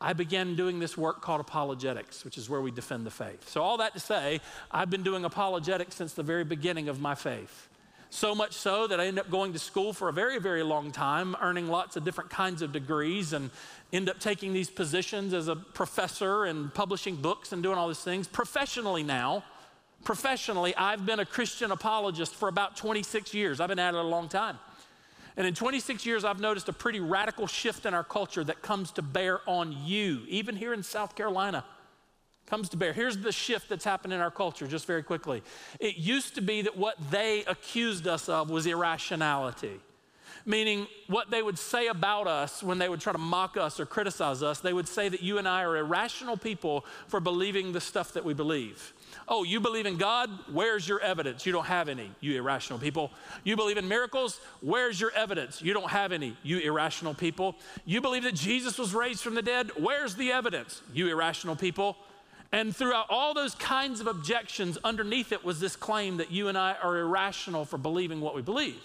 I 0.00 0.12
began 0.12 0.56
doing 0.56 0.80
this 0.80 0.98
work 0.98 1.22
called 1.22 1.40
apologetics, 1.40 2.24
which 2.24 2.36
is 2.36 2.50
where 2.50 2.60
we 2.60 2.70
defend 2.70 3.06
the 3.06 3.10
faith. 3.10 3.48
So, 3.48 3.62
all 3.62 3.78
that 3.78 3.94
to 3.94 4.00
say, 4.00 4.40
I've 4.70 4.90
been 4.90 5.02
doing 5.02 5.24
apologetics 5.24 5.94
since 5.94 6.12
the 6.12 6.22
very 6.22 6.44
beginning 6.44 6.88
of 6.88 7.00
my 7.00 7.14
faith. 7.14 7.68
So 8.10 8.32
much 8.34 8.52
so 8.52 8.86
that 8.86 9.00
I 9.00 9.06
ended 9.06 9.24
up 9.24 9.30
going 9.30 9.54
to 9.54 9.58
school 9.58 9.92
for 9.92 10.08
a 10.08 10.12
very, 10.12 10.38
very 10.38 10.62
long 10.62 10.92
time, 10.92 11.34
earning 11.40 11.68
lots 11.68 11.96
of 11.96 12.04
different 12.04 12.30
kinds 12.30 12.62
of 12.62 12.70
degrees, 12.70 13.32
and 13.32 13.50
end 13.92 14.08
up 14.08 14.20
taking 14.20 14.52
these 14.52 14.70
positions 14.70 15.34
as 15.34 15.48
a 15.48 15.56
professor 15.56 16.44
and 16.44 16.72
publishing 16.72 17.16
books 17.16 17.52
and 17.52 17.62
doing 17.62 17.76
all 17.76 17.88
these 17.88 17.98
things. 18.04 18.28
Professionally 18.28 19.02
now, 19.02 19.42
professionally, 20.04 20.76
I've 20.76 21.04
been 21.04 21.18
a 21.18 21.26
Christian 21.26 21.72
apologist 21.72 22.34
for 22.34 22.48
about 22.48 22.76
26 22.76 23.34
years. 23.34 23.58
I've 23.58 23.68
been 23.68 23.80
at 23.80 23.94
it 23.94 23.98
a 23.98 24.02
long 24.02 24.28
time. 24.28 24.58
And 25.36 25.46
in 25.46 25.54
26 25.54 26.06
years, 26.06 26.24
I've 26.24 26.40
noticed 26.40 26.68
a 26.68 26.72
pretty 26.72 27.00
radical 27.00 27.46
shift 27.46 27.86
in 27.86 27.94
our 27.94 28.04
culture 28.04 28.44
that 28.44 28.62
comes 28.62 28.92
to 28.92 29.02
bear 29.02 29.40
on 29.48 29.76
you, 29.84 30.22
even 30.28 30.54
here 30.54 30.72
in 30.72 30.82
South 30.82 31.16
Carolina. 31.16 31.64
Comes 32.46 32.68
to 32.68 32.76
bear. 32.76 32.92
Here's 32.92 33.16
the 33.16 33.32
shift 33.32 33.68
that's 33.68 33.84
happened 33.84 34.12
in 34.12 34.20
our 34.20 34.30
culture, 34.30 34.66
just 34.66 34.86
very 34.86 35.02
quickly. 35.02 35.42
It 35.80 35.96
used 35.96 36.34
to 36.36 36.40
be 36.40 36.62
that 36.62 36.76
what 36.76 36.96
they 37.10 37.42
accused 37.46 38.06
us 38.06 38.28
of 38.28 38.50
was 38.50 38.66
irrationality, 38.66 39.80
meaning 40.44 40.86
what 41.08 41.30
they 41.30 41.42
would 41.42 41.58
say 41.58 41.86
about 41.88 42.26
us 42.26 42.62
when 42.62 42.78
they 42.78 42.88
would 42.88 43.00
try 43.00 43.12
to 43.12 43.18
mock 43.18 43.56
us 43.56 43.80
or 43.80 43.86
criticize 43.86 44.42
us, 44.42 44.60
they 44.60 44.74
would 44.74 44.86
say 44.86 45.08
that 45.08 45.22
you 45.22 45.38
and 45.38 45.48
I 45.48 45.62
are 45.62 45.78
irrational 45.78 46.36
people 46.36 46.84
for 47.08 47.18
believing 47.18 47.72
the 47.72 47.80
stuff 47.80 48.12
that 48.12 48.24
we 48.24 48.34
believe. 48.34 48.92
Oh, 49.26 49.42
you 49.42 49.60
believe 49.60 49.86
in 49.86 49.96
God? 49.96 50.30
Where's 50.52 50.86
your 50.86 51.00
evidence? 51.00 51.46
You 51.46 51.52
don't 51.52 51.66
have 51.66 51.88
any, 51.88 52.10
you 52.20 52.36
irrational 52.36 52.78
people. 52.78 53.10
You 53.42 53.56
believe 53.56 53.78
in 53.78 53.88
miracles? 53.88 54.38
Where's 54.60 55.00
your 55.00 55.12
evidence? 55.12 55.62
You 55.62 55.72
don't 55.72 55.90
have 55.90 56.12
any, 56.12 56.36
you 56.42 56.58
irrational 56.58 57.14
people. 57.14 57.56
You 57.86 58.00
believe 58.00 58.24
that 58.24 58.34
Jesus 58.34 58.78
was 58.78 58.94
raised 58.94 59.22
from 59.22 59.34
the 59.34 59.42
dead? 59.42 59.70
Where's 59.78 60.14
the 60.14 60.32
evidence? 60.32 60.82
You 60.92 61.08
irrational 61.08 61.56
people. 61.56 61.96
And 62.52 62.74
throughout 62.74 63.06
all 63.08 63.34
those 63.34 63.54
kinds 63.54 64.00
of 64.00 64.06
objections, 64.06 64.78
underneath 64.84 65.32
it 65.32 65.44
was 65.44 65.58
this 65.58 65.74
claim 65.74 66.18
that 66.18 66.30
you 66.30 66.48
and 66.48 66.56
I 66.56 66.74
are 66.82 66.98
irrational 66.98 67.64
for 67.64 67.78
believing 67.78 68.20
what 68.20 68.34
we 68.34 68.42
believe. 68.42 68.80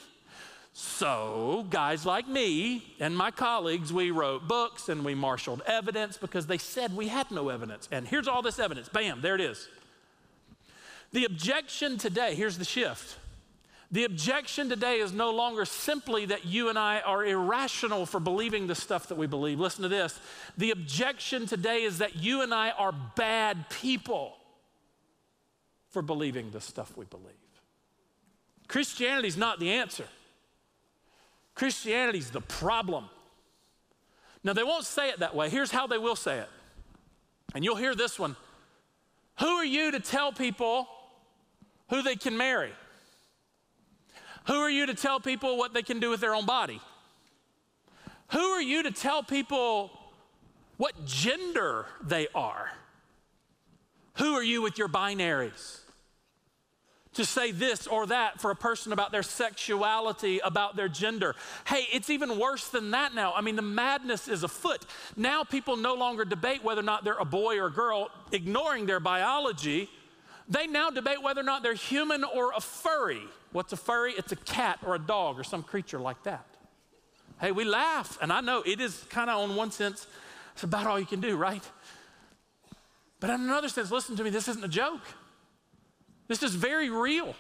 So, 0.74 1.66
guys 1.70 2.06
like 2.06 2.28
me 2.28 2.96
and 3.00 3.16
my 3.16 3.32
colleagues, 3.32 3.92
we 3.92 4.12
wrote 4.12 4.48
books 4.48 4.88
and 4.88 5.04
we 5.04 5.14
marshaled 5.14 5.62
evidence 5.66 6.18
because 6.18 6.48
they 6.48 6.58
said 6.58 6.96
we 6.96 7.10
had 7.10 7.30
no 7.32 7.50
evidence. 7.50 7.90
And 7.92 8.08
here's 8.08 8.28
all 8.28 8.42
this 8.42 8.60
evidence. 8.60 8.88
Bam, 8.88 9.22
there 9.22 9.36
it 9.36 9.42
is. 9.42 9.68
The 11.12 11.26
objection 11.26 11.98
today, 11.98 12.36
here's 12.36 12.58
the 12.58 12.66
shift. 12.66 13.18
The 13.92 14.04
objection 14.04 14.70
today 14.70 15.00
is 15.00 15.12
no 15.12 15.32
longer 15.32 15.66
simply 15.66 16.28
that 16.28 16.46
you 16.46 16.70
and 16.70 16.78
I 16.78 17.00
are 17.00 17.26
irrational 17.26 18.06
for 18.06 18.20
believing 18.20 18.68
the 18.68 18.76
stuff 18.76 19.08
that 19.08 19.18
we 19.18 19.26
believe. 19.26 19.60
Listen 19.60 19.82
to 19.82 19.90
this. 19.90 20.20
The 20.58 20.70
objection 20.70 21.48
today 21.48 21.82
is 21.82 21.98
that 21.98 22.16
you 22.16 22.42
and 22.42 22.54
I 22.54 22.70
are 22.70 22.92
bad 22.92 23.68
people 23.70 24.36
for 25.90 26.04
believing 26.04 26.52
the 26.52 26.62
stuff 26.62 26.96
we 26.96 27.06
believe. 27.06 27.26
Christianity 28.68 29.28
is 29.28 29.38
not 29.38 29.60
the 29.60 29.72
answer, 29.72 30.06
Christianity 31.56 32.20
is 32.20 32.30
the 32.30 32.42
problem. 32.42 33.06
Now, 34.42 34.54
they 34.54 34.64
won't 34.64 34.86
say 34.86 35.10
it 35.10 35.20
that 35.20 35.36
way. 35.36 35.50
Here's 35.50 35.70
how 35.70 35.86
they 35.86 35.98
will 35.98 36.16
say 36.16 36.38
it. 36.38 36.48
And 37.54 37.66
you'll 37.66 37.76
hear 37.76 37.94
this 37.94 38.18
one. 38.18 38.38
Who 39.40 39.48
are 39.48 39.66
you 39.66 39.92
to 39.92 40.00
tell 40.00 40.32
people 40.32 40.88
who 41.90 42.02
they 42.02 42.16
can 42.16 42.38
marry? 42.38 42.72
Who 44.48 44.56
are 44.56 44.70
you 44.70 44.86
to 44.88 44.94
tell 44.94 45.20
people 45.20 45.58
what 45.58 45.74
they 45.74 45.84
can 45.84 46.00
do 46.00 46.10
with 46.10 46.22
their 46.22 46.34
own 46.34 46.46
body? 46.46 46.82
Who 48.30 48.40
are 48.40 48.62
you 48.62 48.84
to 48.84 48.92
tell 48.92 49.24
people 49.24 49.92
what 50.78 51.06
gender 51.06 51.86
they 52.04 52.28
are? 52.34 52.72
Who 54.16 54.34
are 54.34 54.44
you 54.44 54.62
with 54.62 54.78
your 54.78 54.88
binaries? 54.88 55.80
To 57.14 57.26
say 57.26 57.52
this 57.52 57.88
or 57.88 58.06
that 58.08 58.40
for 58.40 58.52
a 58.52 58.56
person 58.56 58.94
about 58.94 59.12
their 59.12 59.24
sexuality, 59.24 60.40
about 60.40 60.76
their 60.76 60.88
gender. 60.88 61.36
Hey, 61.66 61.88
it's 61.92 62.10
even 62.10 62.40
worse 62.40 62.70
than 62.70 62.92
that 62.92 63.16
now. 63.16 63.34
I 63.34 63.42
mean, 63.42 63.56
the 63.56 63.62
madness 63.62 64.28
is 64.28 64.44
afoot. 64.44 64.86
Now 65.18 65.44
people 65.44 65.76
no 65.76 65.96
longer 65.96 66.24
debate 66.24 66.64
whether 66.64 66.82
or 66.82 66.84
not 66.84 67.04
they're 67.04 67.18
a 67.18 67.26
boy 67.26 67.58
or 67.58 67.68
a 67.68 67.72
girl, 67.72 68.10
ignoring 68.32 68.86
their 68.86 69.00
biology. 69.00 69.90
They 70.50 70.66
now 70.66 70.90
debate 70.90 71.22
whether 71.22 71.42
or 71.42 71.44
not 71.44 71.62
they're 71.62 71.76
human 71.76 72.24
or 72.24 72.52
a 72.56 72.60
furry. 72.60 73.22
What's 73.52 73.72
a 73.72 73.78
furry? 73.78 74.14
It's 74.14 74.32
a 74.32 74.36
cat 74.36 74.80
or 74.86 74.96
a 74.96 75.00
dog 75.00 75.40
or 75.40 75.44
some 75.44 75.62
creature 75.62 76.00
like 76.00 76.24
that. 76.24 76.46
Hey, 77.40 77.52
we 77.52 77.64
laugh, 77.64 78.18
and 78.22 78.34
I 78.34 78.42
know 78.42 78.64
it 78.66 78.82
is 78.82 79.06
kind 79.10 79.30
of, 79.30 79.38
on 79.40 79.56
one 79.56 79.72
sense, 79.72 80.08
it's 80.54 80.64
about 80.64 80.88
all 80.88 81.00
you 81.00 81.06
can 81.06 81.22
do, 81.22 81.38
right? 81.38 81.64
But 83.20 83.30
in 83.30 83.42
another 83.42 83.70
sense, 83.70 83.92
listen 83.92 84.16
to 84.18 84.24
me, 84.24 84.30
this 84.30 84.48
isn't 84.48 84.64
a 84.64 84.70
joke. 84.70 85.02
This 86.28 86.44
is 86.44 86.56
very 86.56 86.90
real 86.90 87.36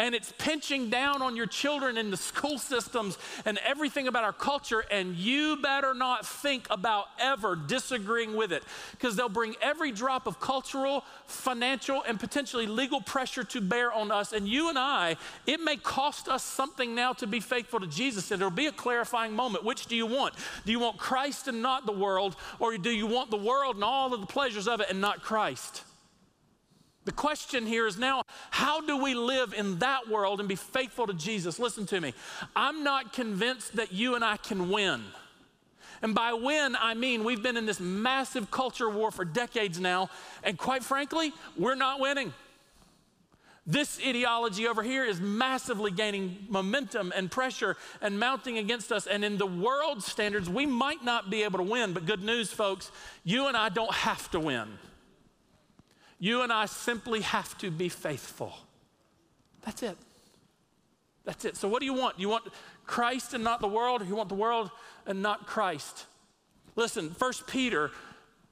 and 0.00 0.14
it's 0.14 0.32
pinching 0.38 0.88
down 0.88 1.20
on 1.20 1.36
your 1.36 1.46
children 1.46 1.98
in 1.98 2.10
the 2.10 2.16
school 2.16 2.58
systems 2.58 3.18
and 3.44 3.58
everything 3.58 4.08
about 4.08 4.24
our 4.24 4.32
culture, 4.32 4.82
and 4.90 5.14
you 5.14 5.58
better 5.58 5.92
not 5.92 6.26
think 6.26 6.66
about 6.70 7.04
ever 7.20 7.54
disagreeing 7.54 8.34
with 8.34 8.50
it 8.50 8.64
because 8.92 9.14
they'll 9.14 9.28
bring 9.28 9.54
every 9.60 9.92
drop 9.92 10.26
of 10.26 10.40
cultural, 10.40 11.04
financial, 11.26 12.02
and 12.08 12.18
potentially 12.18 12.66
legal 12.66 13.02
pressure 13.02 13.44
to 13.44 13.60
bear 13.60 13.92
on 13.92 14.10
us. 14.10 14.32
And 14.32 14.48
you 14.48 14.70
and 14.70 14.78
I, 14.78 15.16
it 15.46 15.60
may 15.60 15.76
cost 15.76 16.28
us 16.28 16.42
something 16.42 16.94
now 16.94 17.12
to 17.12 17.26
be 17.26 17.38
faithful 17.38 17.78
to 17.80 17.86
Jesus, 17.86 18.30
and 18.30 18.40
it'll 18.40 18.50
be 18.50 18.66
a 18.66 18.72
clarifying 18.72 19.34
moment. 19.36 19.64
Which 19.64 19.84
do 19.84 19.94
you 19.94 20.06
want? 20.06 20.32
Do 20.64 20.72
you 20.72 20.80
want 20.80 20.96
Christ 20.96 21.46
and 21.46 21.60
not 21.60 21.84
the 21.84 21.92
world, 21.92 22.36
or 22.58 22.78
do 22.78 22.90
you 22.90 23.06
want 23.06 23.30
the 23.30 23.36
world 23.36 23.74
and 23.74 23.84
all 23.84 24.14
of 24.14 24.22
the 24.22 24.26
pleasures 24.26 24.66
of 24.66 24.80
it 24.80 24.86
and 24.88 25.02
not 25.02 25.20
Christ? 25.20 25.84
The 27.06 27.12
question 27.12 27.66
here 27.66 27.86
is 27.86 27.96
now, 27.96 28.22
how 28.50 28.82
do 28.82 29.02
we 29.02 29.14
live 29.14 29.54
in 29.54 29.78
that 29.78 30.08
world 30.08 30.38
and 30.38 30.48
be 30.48 30.54
faithful 30.54 31.06
to 31.06 31.14
Jesus? 31.14 31.58
Listen 31.58 31.86
to 31.86 32.00
me. 32.00 32.12
I'm 32.54 32.84
not 32.84 33.12
convinced 33.12 33.76
that 33.76 33.92
you 33.92 34.14
and 34.14 34.24
I 34.24 34.36
can 34.36 34.68
win. 34.70 35.02
And 36.02 36.14
by 36.14 36.32
win, 36.32 36.76
I 36.78 36.94
mean 36.94 37.24
we've 37.24 37.42
been 37.42 37.56
in 37.56 37.66
this 37.66 37.80
massive 37.80 38.50
culture 38.50 38.88
war 38.88 39.10
for 39.10 39.24
decades 39.24 39.80
now, 39.80 40.10
and 40.42 40.58
quite 40.58 40.82
frankly, 40.82 41.32
we're 41.56 41.74
not 41.74 42.00
winning. 42.00 42.32
This 43.66 44.00
ideology 44.04 44.66
over 44.66 44.82
here 44.82 45.04
is 45.04 45.20
massively 45.20 45.90
gaining 45.90 46.46
momentum 46.48 47.12
and 47.14 47.30
pressure 47.30 47.76
and 48.00 48.18
mounting 48.18 48.58
against 48.58 48.90
us. 48.90 49.06
And 49.06 49.24
in 49.24 49.36
the 49.36 49.46
world 49.46 50.02
standards, 50.02 50.48
we 50.48 50.66
might 50.66 51.04
not 51.04 51.30
be 51.30 51.42
able 51.44 51.58
to 51.58 51.64
win, 51.64 51.92
but 51.92 52.06
good 52.06 52.22
news, 52.22 52.50
folks, 52.50 52.90
you 53.22 53.46
and 53.46 53.56
I 53.56 53.68
don't 53.68 53.92
have 53.92 54.30
to 54.32 54.40
win. 54.40 54.78
You 56.20 56.42
and 56.42 56.52
I 56.52 56.66
simply 56.66 57.22
have 57.22 57.58
to 57.58 57.70
be 57.70 57.88
faithful. 57.88 58.52
That's 59.62 59.82
it. 59.82 59.96
That's 61.24 61.44
it. 61.44 61.56
So, 61.56 61.66
what 61.66 61.80
do 61.80 61.86
you 61.86 61.94
want? 61.94 62.20
You 62.20 62.28
want 62.28 62.44
Christ 62.86 63.34
and 63.34 63.42
not 63.42 63.60
the 63.60 63.68
world, 63.68 64.02
or 64.02 64.04
you 64.04 64.14
want 64.14 64.28
the 64.28 64.34
world 64.34 64.70
and 65.06 65.22
not 65.22 65.46
Christ? 65.46 66.06
Listen, 66.76 67.10
First 67.10 67.46
Peter, 67.46 67.90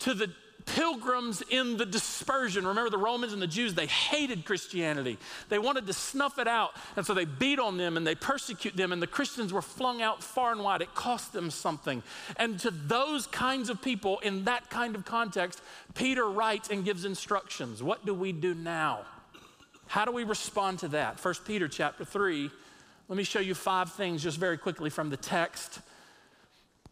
to 0.01 0.15
the 0.15 0.33
pilgrims 0.75 1.43
in 1.51 1.77
the 1.77 1.87
dispersion. 1.87 2.67
Remember, 2.67 2.91
the 2.91 2.99
Romans 2.99 3.33
and 3.33 3.41
the 3.41 3.47
Jews, 3.47 3.75
they 3.75 3.87
hated 3.87 4.45
Christianity. 4.45 5.19
They 5.49 5.59
wanted 5.59 5.87
to 5.87 5.93
snuff 5.93 6.39
it 6.39 6.49
out, 6.49 6.73
and 6.97 7.05
so 7.05 7.15
they 7.15 7.25
beat 7.25 7.59
on 7.59 7.77
them 7.77 7.97
and 7.97 8.07
they 8.07 8.15
persecute 8.15 8.77
them, 8.77 8.93
and 8.93 9.01
the 9.01 9.07
Christians 9.07 9.53
were 9.53 9.63
flung 9.63 10.03
out 10.03 10.23
far 10.23 10.53
and 10.53 10.63
wide. 10.63 10.83
It 10.83 10.95
cost 10.95 11.33
them 11.33 11.51
something. 11.51 12.03
And 12.37 12.59
to 12.61 12.71
those 12.71 13.27
kinds 13.27 13.71
of 13.71 13.83
people 13.83 14.19
in 14.21 14.45
that 14.45 14.71
kind 14.71 14.95
of 14.95 15.05
context, 15.05 15.63
Peter 15.95 16.29
writes 16.29 16.71
and 16.71 16.85
gives 16.85 17.05
instructions. 17.05 17.83
What 17.83 18.05
do 18.05 18.15
we 18.15 18.33
do 18.33 18.55
now? 18.55 19.01
How 19.87 20.05
do 20.05 20.13
we 20.13 20.25
respond 20.25 20.81
to 20.81 20.89
that? 20.89 21.23
1 21.25 21.35
Peter 21.47 21.67
chapter 21.67 22.05
3. 22.05 22.51
Let 23.09 23.17
me 23.17 23.25
show 23.25 23.41
you 23.41 23.55
five 23.55 23.93
things 23.93 24.23
just 24.23 24.37
very 24.37 24.59
quickly 24.59 24.91
from 24.91 25.09
the 25.09 25.17
text 25.17 25.81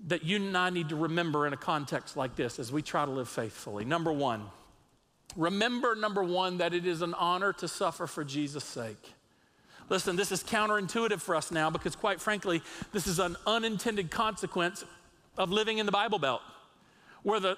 that 0.07 0.25
you 0.25 0.37
and 0.37 0.57
I 0.57 0.71
need 0.71 0.89
to 0.91 0.97
remember 0.97 1.47
in 1.47 1.53
a 1.53 1.57
context 1.57 2.17
like 2.17 2.37
this 2.37 2.59
as 2.59 2.71
we 2.71 2.81
try 2.81 3.05
to 3.05 3.11
live 3.11 3.29
faithfully. 3.29 3.85
Number 3.85 4.13
one, 4.13 4.45
remember, 5.37 5.95
number 5.95 6.23
one, 6.23 6.59
that 6.59 6.73
it 6.73 6.87
is 6.87 7.03
an 7.03 7.15
honor 7.15 7.53
to 7.55 7.69
suffer 7.69 8.07
for 8.07 8.25
Jesus' 8.25 8.65
sake. 8.65 9.13
Listen, 9.89 10.17
this 10.17 10.33
is 10.33 10.43
counterintuitive 10.43 11.21
for 11.21 11.35
us 11.37 11.51
now 11.51 11.71
because, 11.71 11.95
quite 11.95 12.21
frankly, 12.21 12.63
this 12.93 13.07
is 13.07 13.19
an 13.19 13.37
unintended 13.47 14.11
consequence 14.11 14.85
of 15.37 15.51
living 15.51 15.79
in 15.79 15.87
the 15.87 15.93
Bible 15.93 16.19
Belt, 16.19 16.41
where 17.23 17.39
the, 17.39 17.57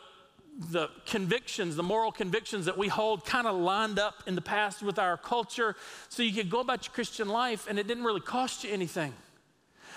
the 0.71 0.89
convictions, 1.07 1.77
the 1.77 1.83
moral 1.83 2.13
convictions 2.13 2.67
that 2.67 2.77
we 2.77 2.89
hold, 2.89 3.25
kind 3.25 3.47
of 3.47 3.57
lined 3.57 3.99
up 3.99 4.23
in 4.27 4.35
the 4.35 4.43
past 4.43 4.83
with 4.83 4.99
our 4.99 5.17
culture. 5.17 5.75
So 6.09 6.23
you 6.23 6.33
could 6.33 6.51
go 6.51 6.61
about 6.61 6.87
your 6.87 6.93
Christian 6.93 7.29
life 7.29 7.67
and 7.69 7.79
it 7.79 7.87
didn't 7.87 8.05
really 8.05 8.21
cost 8.21 8.65
you 8.65 8.73
anything. 8.73 9.15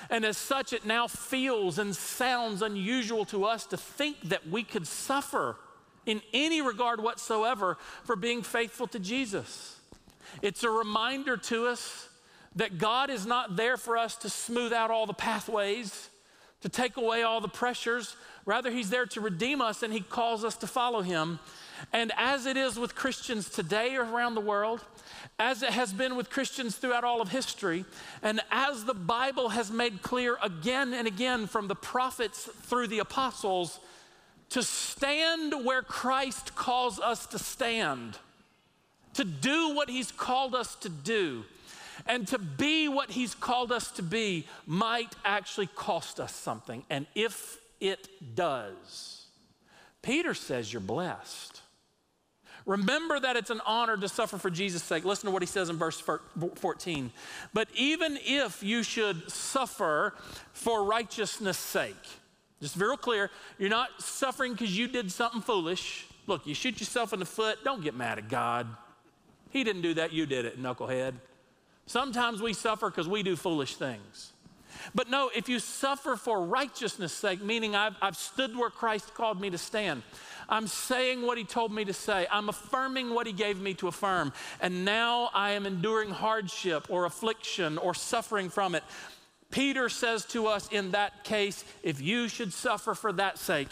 And 0.10 0.26
as 0.26 0.38
such, 0.38 0.74
it 0.74 0.86
now 0.86 1.08
feels 1.08 1.78
and 1.78 1.96
sounds 1.96 2.62
unusual 2.62 3.26
to 3.26 3.46
us 3.46 3.66
to 3.68 3.78
think 3.78 4.22
that 4.24 4.48
we 4.50 4.64
could 4.64 4.88
suffer 4.88 5.58
in 6.06 6.22
any 6.34 6.62
regard 6.62 7.02
whatsoever 7.02 7.78
for 8.04 8.16
being 8.16 8.42
faithful 8.42 8.88
to 8.88 9.00
Jesus. 9.00 9.80
It's 10.42 10.64
a 10.64 10.70
reminder 10.70 11.38
to 11.38 11.68
us 11.68 12.10
that 12.56 12.78
God 12.78 13.10
is 13.10 13.26
not 13.26 13.56
there 13.56 13.78
for 13.78 13.98
us 13.98 14.16
to 14.18 14.30
smooth 14.30 14.74
out 14.74 14.92
all 14.92 15.06
the 15.06 15.14
pathways, 15.14 16.10
to 16.62 16.70
take 16.70 16.98
away 16.98 17.24
all 17.24 17.42
the 17.42 17.48
pressures. 17.48 18.16
Rather, 18.46 18.72
He's 18.72 18.90
there 18.90 19.06
to 19.08 19.22
redeem 19.22 19.62
us 19.62 19.84
and 19.84 19.94
He 19.94 20.02
calls 20.02 20.44
us 20.44 20.56
to 20.58 20.68
follow 20.68 21.02
Him. 21.02 21.40
And 21.94 22.12
as 22.18 22.46
it 22.46 22.58
is 22.58 22.78
with 22.78 22.96
Christians 22.96 23.50
today 23.50 23.96
around 23.96 24.36
the 24.36 24.42
world, 24.42 24.84
as 25.40 25.64
it 25.64 25.72
has 25.72 25.94
been 25.94 26.16
with 26.16 26.30
Christians 26.30 26.76
throughout 26.76 27.04
all 27.04 27.22
of 27.22 27.30
history, 27.30 27.86
and 28.22 28.42
as 28.52 28.86
the 28.86 28.94
Bible 28.94 29.50
has 29.50 29.72
made 29.72 30.02
clear 30.02 30.38
again 30.42 30.94
and 30.94 31.08
again 31.08 31.48
from 31.48 31.68
the 31.68 31.76
prophets 31.76 32.50
through 32.64 32.88
the 32.88 33.00
apostles, 33.00 33.80
to 34.50 34.62
stand 34.62 35.66
where 35.66 35.82
Christ 35.82 36.56
calls 36.56 37.00
us 37.00 37.26
to 37.28 37.40
stand, 37.40 38.18
to 39.14 39.24
do 39.24 39.74
what 39.74 39.90
He's 39.90 40.12
called 40.12 40.54
us 40.54 40.76
to 40.76 40.90
do, 40.90 41.46
and 42.06 42.28
to 42.28 42.38
be 42.38 42.90
what 42.90 43.12
He's 43.12 43.34
called 43.34 43.72
us 43.72 43.92
to 43.92 44.04
be 44.04 44.46
might 44.66 45.16
actually 45.24 45.68
cost 45.68 46.20
us 46.20 46.36
something. 46.36 46.84
And 46.90 47.08
if 47.16 47.60
it 47.80 48.10
does, 48.36 49.26
Peter 50.02 50.34
says 50.34 50.74
you're 50.74 50.82
blessed. 50.82 51.61
Remember 52.66 53.20
that 53.20 53.36
it's 53.36 53.50
an 53.50 53.62
honor 53.66 53.98
to 53.98 54.08
suffer 54.08 54.38
for 54.38 54.50
Jesus' 54.50 54.84
sake. 54.84 55.04
Listen 55.04 55.28
to 55.28 55.32
what 55.32 55.42
he 55.42 55.48
says 55.48 55.70
in 55.70 55.78
verse 55.78 56.02
14. 56.56 57.12
But 57.54 57.68
even 57.76 58.18
if 58.22 58.62
you 58.62 58.84
should 58.84 59.32
suffer 59.32 60.14
for 60.54 60.84
righteousness' 60.84 61.58
sake, 61.58 61.96
just 62.62 62.76
real 62.76 62.98
clear, 62.98 63.32
you're 63.58 63.70
not 63.70 63.90
suffering 64.02 64.52
because 64.54 64.78
you 64.78 64.88
did 64.88 65.12
something 65.12 65.42
foolish. 65.42 66.06
Look, 66.28 66.46
you 66.46 66.54
shoot 66.54 66.80
yourself 66.80 67.14
in 67.14 67.20
the 67.20 67.26
foot, 67.26 67.64
don't 67.64 67.84
get 67.84 67.96
mad 67.96 68.20
at 68.20 68.30
God. 68.30 68.68
He 69.50 69.64
didn't 69.64 69.82
do 69.82 69.96
that, 69.96 70.14
you 70.14 70.26
did 70.26 70.46
it, 70.46 70.62
knucklehead. 70.62 71.16
Sometimes 71.88 72.42
we 72.42 72.54
suffer 72.54 72.90
because 72.90 73.08
we 73.08 73.24
do 73.24 73.36
foolish 73.36 73.76
things. 73.76 74.34
But 74.96 75.10
no, 75.10 75.30
if 75.36 75.50
you 75.50 75.60
suffer 75.60 76.16
for 76.16 76.46
righteousness' 76.46 77.14
sake, 77.14 77.42
meaning 77.42 77.76
I've, 77.76 77.96
I've 78.02 78.16
stood 78.16 78.56
where 78.56 78.70
Christ 78.70 79.14
called 79.14 79.42
me 79.42 79.50
to 79.50 79.58
stand, 79.58 80.04
I'm 80.52 80.68
saying 80.68 81.22
what 81.22 81.38
he 81.38 81.46
told 81.46 81.72
me 81.72 81.86
to 81.86 81.94
say. 81.94 82.28
I'm 82.30 82.50
affirming 82.50 83.14
what 83.14 83.26
he 83.26 83.34
gave 83.34 83.60
me 83.60 83.74
to 83.76 83.88
affirm. 83.88 84.34
And 84.60 84.84
now 84.84 85.30
I 85.34 85.52
am 85.52 85.66
enduring 85.66 86.10
hardship 86.12 86.88
or 86.90 87.06
affliction 87.06 87.78
or 87.78 87.94
suffering 87.94 88.50
from 88.50 88.76
it. 88.76 88.84
Peter 89.50 89.90
says 89.90 90.26
to 90.26 90.48
us 90.48 90.70
in 90.72 90.92
that 90.92 91.24
case, 91.24 91.64
if 91.84 92.02
you 92.02 92.28
should 92.28 92.52
suffer 92.54 92.94
for 92.94 93.14
that 93.14 93.38
sake, 93.38 93.70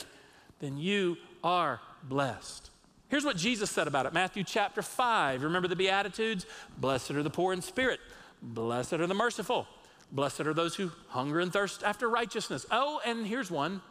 then 0.59 0.77
you 0.77 1.17
are 1.43 1.81
blessed. 2.03 2.69
Here's 3.09 3.25
what 3.25 3.37
Jesus 3.37 3.71
said 3.71 3.87
about 3.87 4.05
it 4.05 4.13
Matthew 4.13 4.43
chapter 4.43 4.81
5. 4.81 5.43
Remember 5.43 5.67
the 5.67 5.75
Beatitudes? 5.75 6.45
Blessed 6.77 7.11
are 7.11 7.23
the 7.23 7.29
poor 7.29 7.53
in 7.53 7.61
spirit, 7.61 7.99
blessed 8.41 8.93
are 8.93 9.07
the 9.07 9.13
merciful, 9.13 9.67
blessed 10.11 10.41
are 10.41 10.53
those 10.53 10.75
who 10.75 10.91
hunger 11.07 11.39
and 11.39 11.51
thirst 11.51 11.83
after 11.83 12.09
righteousness. 12.09 12.65
Oh, 12.71 13.01
and 13.05 13.25
here's 13.25 13.49
one 13.49 13.81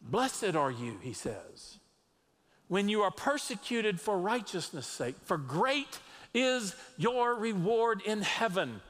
Blessed 0.00 0.54
are 0.54 0.70
you, 0.70 0.98
he 1.02 1.12
says, 1.12 1.78
when 2.68 2.88
you 2.88 3.02
are 3.02 3.10
persecuted 3.10 4.00
for 4.00 4.18
righteousness' 4.18 4.86
sake, 4.86 5.16
for 5.24 5.36
great 5.36 5.98
is 6.34 6.74
your 6.96 7.34
reward 7.34 8.02
in 8.02 8.22
heaven. 8.22 8.80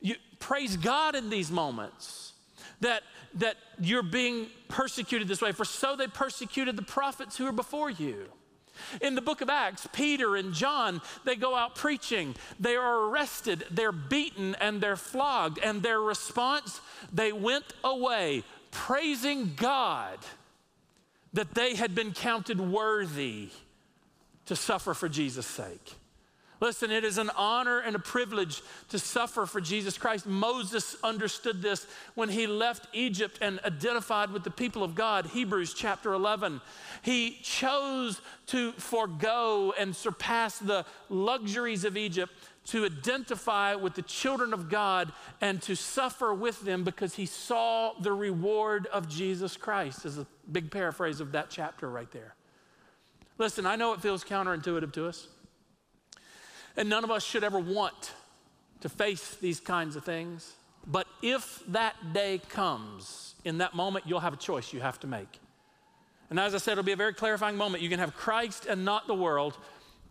You 0.00 0.14
praise 0.38 0.76
God 0.76 1.14
in 1.14 1.30
these 1.30 1.50
moments 1.50 2.32
that, 2.80 3.02
that 3.34 3.56
you're 3.80 4.02
being 4.02 4.46
persecuted 4.68 5.28
this 5.28 5.42
way, 5.42 5.52
for 5.52 5.64
so 5.64 5.96
they 5.96 6.06
persecuted 6.06 6.76
the 6.76 6.82
prophets 6.82 7.36
who 7.36 7.44
were 7.44 7.52
before 7.52 7.90
you. 7.90 8.26
In 9.02 9.14
the 9.14 9.20
book 9.20 9.42
of 9.42 9.50
Acts, 9.50 9.86
Peter 9.92 10.36
and 10.36 10.54
John, 10.54 11.02
they 11.24 11.36
go 11.36 11.54
out 11.54 11.74
preaching. 11.74 12.34
They 12.58 12.76
are 12.76 13.08
arrested, 13.08 13.64
they're 13.70 13.92
beaten, 13.92 14.54
and 14.54 14.80
they're 14.80 14.96
flogged. 14.96 15.58
And 15.58 15.82
their 15.82 16.00
response, 16.00 16.80
they 17.12 17.32
went 17.32 17.74
away 17.84 18.42
praising 18.70 19.52
God 19.56 20.18
that 21.32 21.54
they 21.54 21.74
had 21.74 21.94
been 21.94 22.12
counted 22.12 22.60
worthy 22.60 23.50
to 24.46 24.56
suffer 24.56 24.94
for 24.94 25.08
Jesus' 25.08 25.46
sake. 25.46 25.94
Listen, 26.60 26.90
it 26.90 27.04
is 27.04 27.16
an 27.16 27.30
honor 27.36 27.78
and 27.78 27.96
a 27.96 28.00
privilege 28.00 28.62
to 28.90 28.98
suffer 28.98 29.46
for 29.46 29.62
Jesus 29.62 29.96
Christ. 29.96 30.26
Moses 30.26 30.94
understood 31.02 31.62
this 31.62 31.86
when 32.14 32.28
he 32.28 32.46
left 32.46 32.86
Egypt 32.92 33.38
and 33.40 33.60
identified 33.64 34.30
with 34.30 34.44
the 34.44 34.50
people 34.50 34.84
of 34.84 34.94
God. 34.94 35.24
Hebrews 35.26 35.72
chapter 35.72 36.12
11. 36.12 36.60
He 37.00 37.38
chose 37.42 38.20
to 38.48 38.72
forego 38.72 39.72
and 39.78 39.96
surpass 39.96 40.58
the 40.58 40.84
luxuries 41.08 41.84
of 41.84 41.96
Egypt 41.96 42.34
to 42.70 42.84
identify 42.84 43.74
with 43.74 43.94
the 43.94 44.02
children 44.02 44.54
of 44.54 44.68
God 44.68 45.12
and 45.40 45.60
to 45.62 45.74
suffer 45.74 46.32
with 46.32 46.60
them 46.62 46.84
because 46.84 47.14
he 47.14 47.26
saw 47.26 47.94
the 48.00 48.12
reward 48.12 48.86
of 48.92 49.08
Jesus 49.08 49.56
Christ, 49.56 50.06
is 50.06 50.18
a 50.18 50.26
big 50.50 50.70
paraphrase 50.70 51.20
of 51.20 51.32
that 51.32 51.50
chapter 51.50 51.90
right 51.90 52.10
there. 52.12 52.34
Listen, 53.38 53.66
I 53.66 53.74
know 53.74 53.92
it 53.92 54.00
feels 54.00 54.22
counterintuitive 54.22 54.92
to 54.92 55.06
us. 55.06 55.26
And 56.76 56.88
none 56.88 57.02
of 57.02 57.10
us 57.10 57.24
should 57.24 57.42
ever 57.42 57.58
want 57.58 58.12
to 58.82 58.88
face 58.88 59.36
these 59.40 59.58
kinds 59.58 59.96
of 59.96 60.04
things. 60.04 60.52
But 60.86 61.08
if 61.22 61.62
that 61.68 62.12
day 62.12 62.40
comes, 62.50 63.34
in 63.44 63.58
that 63.58 63.74
moment, 63.74 64.06
you'll 64.06 64.20
have 64.20 64.32
a 64.34 64.38
choice 64.38 64.72
you 64.72 64.80
have 64.80 65.00
to 65.00 65.08
make. 65.08 65.40
And 66.30 66.38
as 66.38 66.54
I 66.54 66.58
said, 66.58 66.72
it'll 66.72 66.84
be 66.84 66.92
a 66.92 66.96
very 66.96 67.14
clarifying 67.14 67.56
moment. 67.56 67.82
You 67.82 67.88
can 67.88 67.98
have 67.98 68.14
Christ 68.14 68.66
and 68.66 68.84
not 68.84 69.08
the 69.08 69.14
world, 69.14 69.58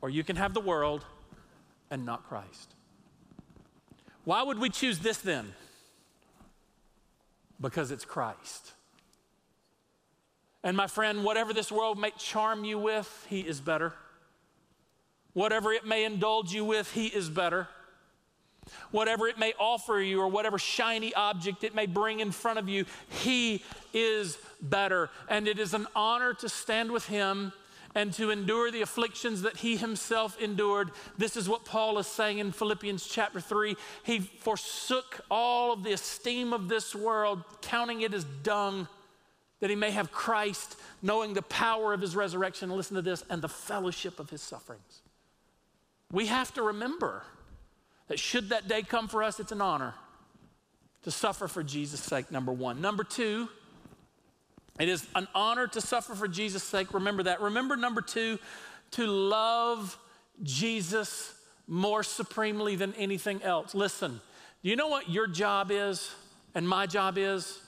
or 0.01 0.09
you 0.09 0.25
can 0.25 0.35
have 0.35 0.53
the 0.53 0.59
world 0.59 1.05
and 1.91 2.05
not 2.05 2.27
Christ. 2.27 2.75
Why 4.23 4.43
would 4.43 4.59
we 4.59 4.69
choose 4.69 4.99
this 4.99 5.17
then? 5.17 5.53
Because 7.59 7.91
it's 7.91 8.05
Christ. 8.05 8.73
And 10.63 10.75
my 10.75 10.87
friend, 10.87 11.23
whatever 11.23 11.53
this 11.53 11.71
world 11.71 11.97
may 11.97 12.11
charm 12.11 12.63
you 12.63 12.77
with, 12.77 13.25
He 13.29 13.39
is 13.39 13.61
better. 13.61 13.93
Whatever 15.33 15.71
it 15.71 15.85
may 15.85 16.05
indulge 16.05 16.53
you 16.53 16.65
with, 16.65 16.91
He 16.93 17.07
is 17.07 17.29
better. 17.29 17.67
Whatever 18.91 19.27
it 19.27 19.39
may 19.39 19.53
offer 19.57 19.99
you, 19.99 20.21
or 20.21 20.27
whatever 20.27 20.59
shiny 20.59 21.13
object 21.13 21.63
it 21.63 21.73
may 21.73 21.85
bring 21.85 22.19
in 22.19 22.31
front 22.31 22.59
of 22.59 22.67
you, 22.67 22.85
He 23.09 23.63
is 23.93 24.37
better. 24.61 25.09
And 25.27 25.47
it 25.47 25.59
is 25.59 25.73
an 25.73 25.87
honor 25.95 26.33
to 26.35 26.49
stand 26.49 26.91
with 26.91 27.07
Him 27.07 27.53
and 27.95 28.13
to 28.13 28.29
endure 28.29 28.71
the 28.71 28.81
afflictions 28.81 29.41
that 29.41 29.57
He 29.57 29.77
Himself 29.77 30.39
endured. 30.39 30.91
This 31.17 31.35
is 31.35 31.49
what 31.49 31.65
Paul 31.65 31.97
is 31.97 32.07
saying 32.07 32.37
in 32.37 32.51
Philippians 32.51 33.07
chapter 33.07 33.39
3. 33.39 33.75
He 34.03 34.19
forsook 34.19 35.21
all 35.29 35.73
of 35.73 35.83
the 35.83 35.93
esteem 35.93 36.53
of 36.53 36.69
this 36.69 36.95
world, 36.95 37.43
counting 37.61 38.01
it 38.01 38.13
as 38.13 38.23
dung, 38.43 38.87
that 39.59 39.69
He 39.69 39.75
may 39.75 39.91
have 39.91 40.11
Christ, 40.11 40.77
knowing 41.01 41.33
the 41.33 41.41
power 41.41 41.93
of 41.93 42.01
His 42.01 42.15
resurrection. 42.15 42.69
Listen 42.69 42.95
to 42.95 43.01
this, 43.01 43.23
and 43.29 43.41
the 43.41 43.49
fellowship 43.49 44.19
of 44.19 44.29
His 44.29 44.41
sufferings 44.41 45.01
we 46.11 46.25
have 46.25 46.53
to 46.55 46.63
remember 46.63 47.23
that 48.07 48.19
should 48.19 48.49
that 48.49 48.67
day 48.67 48.81
come 48.81 49.07
for 49.07 49.21
us, 49.23 49.39
it's 49.39 49.51
an 49.51 49.61
honor 49.61 49.93
to 51.03 51.11
suffer 51.11 51.47
for 51.47 51.63
Jesus' 51.63 52.01
sake, 52.01 52.31
number 52.31 52.51
one. 52.51 52.81
Number 52.81 53.03
two, 53.03 53.47
it 54.79 54.89
is 54.89 55.05
an 55.15 55.27
honor 55.35 55.67
to 55.67 55.81
suffer 55.81 56.15
for 56.15 56.27
Jesus' 56.27 56.63
sake. 56.63 56.93
Remember 56.93 57.23
that. 57.23 57.41
Remember, 57.41 57.75
number 57.75 58.01
two, 58.01 58.39
to 58.91 59.05
love 59.05 59.97
Jesus 60.41 61.33
more 61.67 62.01
supremely 62.01 62.75
than 62.75 62.93
anything 62.95 63.43
else. 63.43 63.75
Listen, 63.75 64.21
do 64.63 64.69
you 64.69 64.75
know 64.75 64.87
what 64.87 65.09
your 65.09 65.27
job 65.27 65.69
is 65.71 66.09
and 66.55 66.67
my 66.67 66.85
job 66.85 67.17
is? 67.17 67.59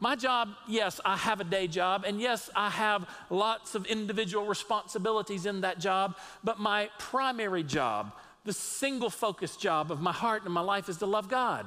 My 0.00 0.16
job, 0.16 0.48
yes, 0.66 0.98
I 1.04 1.18
have 1.18 1.40
a 1.40 1.44
day 1.44 1.66
job, 1.66 2.04
and 2.06 2.18
yes, 2.22 2.48
I 2.56 2.70
have 2.70 3.06
lots 3.28 3.74
of 3.74 3.84
individual 3.84 4.46
responsibilities 4.46 5.44
in 5.44 5.60
that 5.60 5.78
job, 5.78 6.16
but 6.42 6.58
my 6.58 6.88
primary 6.98 7.62
job, 7.62 8.14
the 8.46 8.54
single 8.54 9.10
focus 9.10 9.58
job 9.58 9.92
of 9.92 10.00
my 10.00 10.12
heart 10.12 10.44
and 10.44 10.54
my 10.54 10.62
life 10.62 10.88
is 10.88 10.96
to 10.98 11.06
love 11.06 11.28
God. 11.28 11.66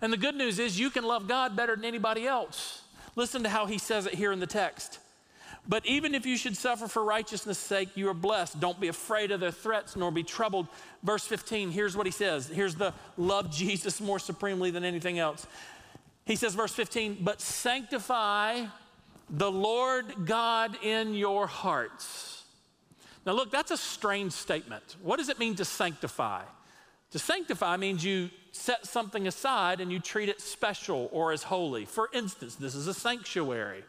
And 0.00 0.10
the 0.10 0.16
good 0.16 0.34
news 0.34 0.58
is 0.58 0.80
you 0.80 0.88
can 0.88 1.04
love 1.04 1.28
God 1.28 1.54
better 1.54 1.76
than 1.76 1.84
anybody 1.84 2.26
else. 2.26 2.82
Listen 3.16 3.42
to 3.42 3.48
how 3.48 3.66
he 3.66 3.78
says 3.78 4.06
it 4.06 4.14
here 4.14 4.30
in 4.30 4.38
the 4.38 4.46
text. 4.46 5.00
But 5.68 5.84
even 5.84 6.14
if 6.14 6.26
you 6.26 6.36
should 6.36 6.56
suffer 6.56 6.86
for 6.86 7.02
righteousness' 7.02 7.58
sake, 7.58 7.88
you 7.96 8.08
are 8.08 8.14
blessed. 8.14 8.60
Don't 8.60 8.78
be 8.78 8.86
afraid 8.86 9.32
of 9.32 9.40
their 9.40 9.50
threats, 9.50 9.96
nor 9.96 10.12
be 10.12 10.22
troubled. 10.22 10.68
Verse 11.02 11.26
15, 11.26 11.72
here's 11.72 11.96
what 11.96 12.06
he 12.06 12.12
says. 12.12 12.46
Here's 12.46 12.76
the 12.76 12.94
love 13.16 13.50
Jesus 13.50 14.00
more 14.00 14.20
supremely 14.20 14.70
than 14.70 14.84
anything 14.84 15.18
else. 15.18 15.44
He 16.24 16.36
says, 16.36 16.54
verse 16.54 16.72
15, 16.72 17.18
but 17.22 17.40
sanctify 17.40 18.66
the 19.28 19.50
Lord 19.50 20.06
God 20.24 20.76
in 20.82 21.14
your 21.14 21.48
hearts. 21.48 22.44
Now, 23.24 23.32
look, 23.32 23.50
that's 23.50 23.72
a 23.72 23.76
strange 23.76 24.32
statement. 24.32 24.96
What 25.02 25.16
does 25.16 25.28
it 25.28 25.40
mean 25.40 25.56
to 25.56 25.64
sanctify? 25.64 26.42
To 27.12 27.18
sanctify 27.18 27.76
means 27.76 28.04
you 28.04 28.30
set 28.52 28.86
something 28.86 29.26
aside 29.26 29.80
and 29.80 29.92
you 29.92 30.00
treat 30.00 30.28
it 30.28 30.40
special 30.40 31.08
or 31.12 31.32
as 31.32 31.44
holy. 31.44 31.84
For 31.84 32.08
instance, 32.12 32.56
this 32.56 32.74
is 32.74 32.86
a 32.86 32.94
sanctuary. 32.94 33.84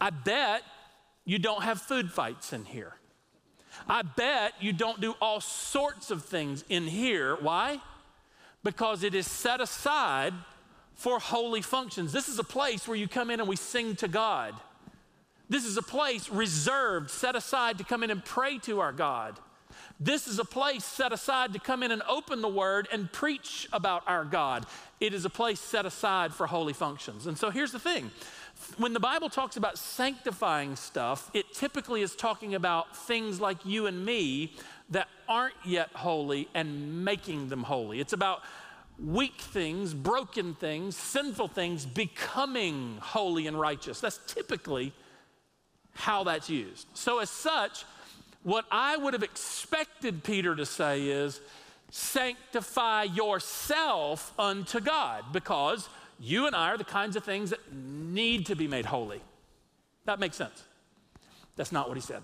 I 0.00 0.10
bet 0.10 0.62
you 1.24 1.38
don't 1.38 1.62
have 1.62 1.80
food 1.80 2.10
fights 2.10 2.52
in 2.52 2.64
here. 2.64 2.94
I 3.88 4.02
bet 4.02 4.54
you 4.60 4.72
don't 4.72 5.00
do 5.00 5.14
all 5.20 5.40
sorts 5.40 6.10
of 6.10 6.24
things 6.24 6.64
in 6.68 6.86
here. 6.86 7.36
Why? 7.36 7.80
Because 8.62 9.02
it 9.02 9.14
is 9.14 9.26
set 9.26 9.60
aside 9.60 10.34
for 10.94 11.18
holy 11.18 11.62
functions. 11.62 12.12
This 12.12 12.28
is 12.28 12.38
a 12.38 12.44
place 12.44 12.86
where 12.86 12.96
you 12.96 13.08
come 13.08 13.30
in 13.30 13.40
and 13.40 13.48
we 13.48 13.56
sing 13.56 13.96
to 13.96 14.08
God. 14.08 14.54
This 15.48 15.64
is 15.64 15.76
a 15.76 15.82
place 15.82 16.28
reserved, 16.30 17.10
set 17.10 17.34
aside 17.34 17.78
to 17.78 17.84
come 17.84 18.02
in 18.02 18.10
and 18.10 18.24
pray 18.24 18.58
to 18.58 18.80
our 18.80 18.92
God. 18.92 19.38
This 20.02 20.26
is 20.26 20.38
a 20.38 20.44
place 20.46 20.84
set 20.84 21.12
aside 21.12 21.52
to 21.52 21.58
come 21.58 21.82
in 21.82 21.90
and 21.92 22.02
open 22.08 22.40
the 22.40 22.48
word 22.48 22.88
and 22.90 23.12
preach 23.12 23.68
about 23.70 24.02
our 24.06 24.24
God. 24.24 24.64
It 24.98 25.12
is 25.12 25.26
a 25.26 25.30
place 25.30 25.60
set 25.60 25.84
aside 25.84 26.32
for 26.32 26.46
holy 26.46 26.72
functions. 26.72 27.26
And 27.26 27.36
so 27.36 27.50
here's 27.50 27.72
the 27.72 27.78
thing 27.78 28.10
when 28.78 28.94
the 28.94 29.00
Bible 29.00 29.28
talks 29.28 29.56
about 29.56 29.78
sanctifying 29.78 30.76
stuff, 30.76 31.30
it 31.34 31.52
typically 31.52 32.00
is 32.00 32.14
talking 32.16 32.54
about 32.54 32.96
things 32.96 33.40
like 33.40 33.64
you 33.64 33.86
and 33.86 34.04
me 34.04 34.54
that 34.90 35.08
aren't 35.28 35.54
yet 35.64 35.90
holy 35.92 36.48
and 36.54 37.04
making 37.04 37.48
them 37.48 37.62
holy. 37.62 38.00
It's 38.00 38.12
about 38.12 38.42
weak 38.98 39.36
things, 39.36 39.94
broken 39.94 40.54
things, 40.54 40.96
sinful 40.96 41.48
things 41.48 41.86
becoming 41.86 42.98
holy 43.00 43.46
and 43.46 43.58
righteous. 43.58 44.00
That's 44.00 44.20
typically 44.26 44.92
how 45.94 46.24
that's 46.24 46.50
used. 46.50 46.86
So, 46.94 47.18
as 47.18 47.30
such, 47.30 47.84
what 48.42 48.64
I 48.70 48.96
would 48.96 49.12
have 49.14 49.22
expected 49.22 50.24
Peter 50.24 50.54
to 50.56 50.64
say 50.64 51.08
is, 51.08 51.40
sanctify 51.90 53.04
yourself 53.04 54.32
unto 54.38 54.80
God, 54.80 55.24
because 55.32 55.88
you 56.18 56.46
and 56.46 56.54
I 56.54 56.68
are 56.68 56.78
the 56.78 56.84
kinds 56.84 57.16
of 57.16 57.24
things 57.24 57.50
that 57.50 57.72
need 57.72 58.46
to 58.46 58.56
be 58.56 58.68
made 58.68 58.86
holy. 58.86 59.20
That 60.04 60.20
makes 60.20 60.36
sense. 60.36 60.64
That's 61.56 61.72
not 61.72 61.88
what 61.88 61.96
he 61.96 62.00
said. 62.00 62.22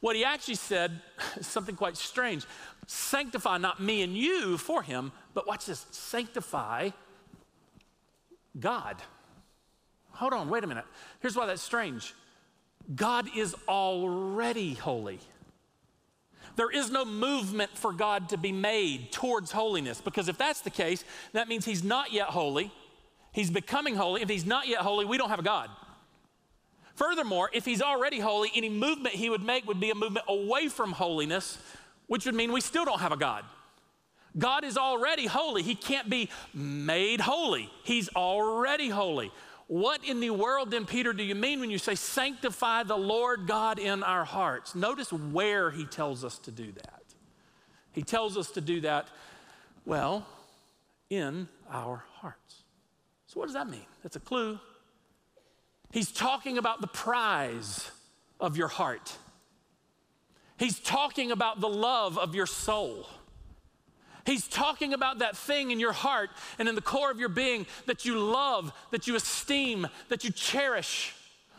What 0.00 0.16
he 0.16 0.24
actually 0.24 0.54
said 0.54 1.00
is 1.36 1.46
something 1.46 1.76
quite 1.76 1.96
strange. 1.96 2.44
Sanctify 2.86 3.58
not 3.58 3.80
me 3.80 4.02
and 4.02 4.16
you 4.16 4.58
for 4.58 4.82
him, 4.82 5.12
but 5.34 5.46
watch 5.46 5.66
this 5.66 5.86
sanctify 5.90 6.90
God. 8.58 8.96
Hold 10.12 10.32
on, 10.32 10.50
wait 10.50 10.64
a 10.64 10.66
minute. 10.66 10.84
Here's 11.20 11.36
why 11.36 11.46
that's 11.46 11.62
strange 11.62 12.14
God 12.94 13.28
is 13.36 13.54
already 13.68 14.74
holy. 14.74 15.20
There 16.56 16.70
is 16.70 16.90
no 16.90 17.04
movement 17.04 17.76
for 17.76 17.92
God 17.92 18.28
to 18.30 18.36
be 18.36 18.52
made 18.52 19.12
towards 19.12 19.52
holiness 19.52 20.00
because 20.00 20.28
if 20.28 20.36
that's 20.36 20.60
the 20.60 20.70
case, 20.70 21.04
that 21.32 21.48
means 21.48 21.64
He's 21.64 21.82
not 21.82 22.12
yet 22.12 22.28
holy. 22.28 22.70
He's 23.32 23.50
becoming 23.50 23.96
holy. 23.96 24.22
If 24.22 24.28
He's 24.28 24.44
not 24.44 24.68
yet 24.68 24.80
holy, 24.80 25.06
we 25.06 25.16
don't 25.16 25.30
have 25.30 25.38
a 25.38 25.44
God. 25.44 25.70
Furthermore, 26.94 27.50
if 27.54 27.64
He's 27.64 27.80
already 27.80 28.20
holy, 28.20 28.50
any 28.54 28.68
movement 28.68 29.14
He 29.14 29.30
would 29.30 29.42
make 29.42 29.66
would 29.66 29.80
be 29.80 29.90
a 29.90 29.94
movement 29.94 30.26
away 30.28 30.68
from 30.68 30.92
holiness, 30.92 31.58
which 32.06 32.26
would 32.26 32.34
mean 32.34 32.52
we 32.52 32.60
still 32.60 32.84
don't 32.84 33.00
have 33.00 33.12
a 33.12 33.16
God. 33.16 33.44
God 34.36 34.64
is 34.64 34.76
already 34.76 35.26
holy. 35.26 35.62
He 35.62 35.74
can't 35.74 36.08
be 36.08 36.30
made 36.54 37.20
holy. 37.20 37.70
He's 37.84 38.08
already 38.10 38.88
holy. 38.88 39.30
What 39.72 40.04
in 40.04 40.20
the 40.20 40.28
world 40.28 40.70
then, 40.70 40.84
Peter, 40.84 41.14
do 41.14 41.22
you 41.22 41.34
mean 41.34 41.58
when 41.58 41.70
you 41.70 41.78
say 41.78 41.94
sanctify 41.94 42.82
the 42.82 42.98
Lord 42.98 43.46
God 43.46 43.78
in 43.78 44.02
our 44.02 44.22
hearts? 44.22 44.74
Notice 44.74 45.10
where 45.10 45.70
he 45.70 45.86
tells 45.86 46.26
us 46.26 46.38
to 46.40 46.50
do 46.50 46.72
that. 46.72 47.02
He 47.92 48.02
tells 48.02 48.36
us 48.36 48.50
to 48.50 48.60
do 48.60 48.82
that, 48.82 49.08
well, 49.86 50.26
in 51.08 51.48
our 51.70 52.04
hearts. 52.16 52.64
So, 53.28 53.40
what 53.40 53.46
does 53.46 53.54
that 53.54 53.66
mean? 53.66 53.86
That's 54.02 54.14
a 54.14 54.20
clue. 54.20 54.58
He's 55.90 56.12
talking 56.12 56.58
about 56.58 56.82
the 56.82 56.86
prize 56.86 57.90
of 58.38 58.58
your 58.58 58.68
heart, 58.68 59.16
he's 60.58 60.78
talking 60.80 61.30
about 61.30 61.62
the 61.62 61.70
love 61.70 62.18
of 62.18 62.34
your 62.34 62.46
soul. 62.46 63.08
He's 64.24 64.46
talking 64.46 64.94
about 64.94 65.18
that 65.18 65.36
thing 65.36 65.70
in 65.70 65.80
your 65.80 65.92
heart 65.92 66.30
and 66.58 66.68
in 66.68 66.74
the 66.74 66.80
core 66.80 67.10
of 67.10 67.18
your 67.18 67.28
being 67.28 67.66
that 67.86 68.04
you 68.04 68.18
love, 68.18 68.72
that 68.90 69.06
you 69.06 69.16
esteem, 69.16 69.88
that 70.08 70.24
you 70.24 70.30
cherish 70.30 71.14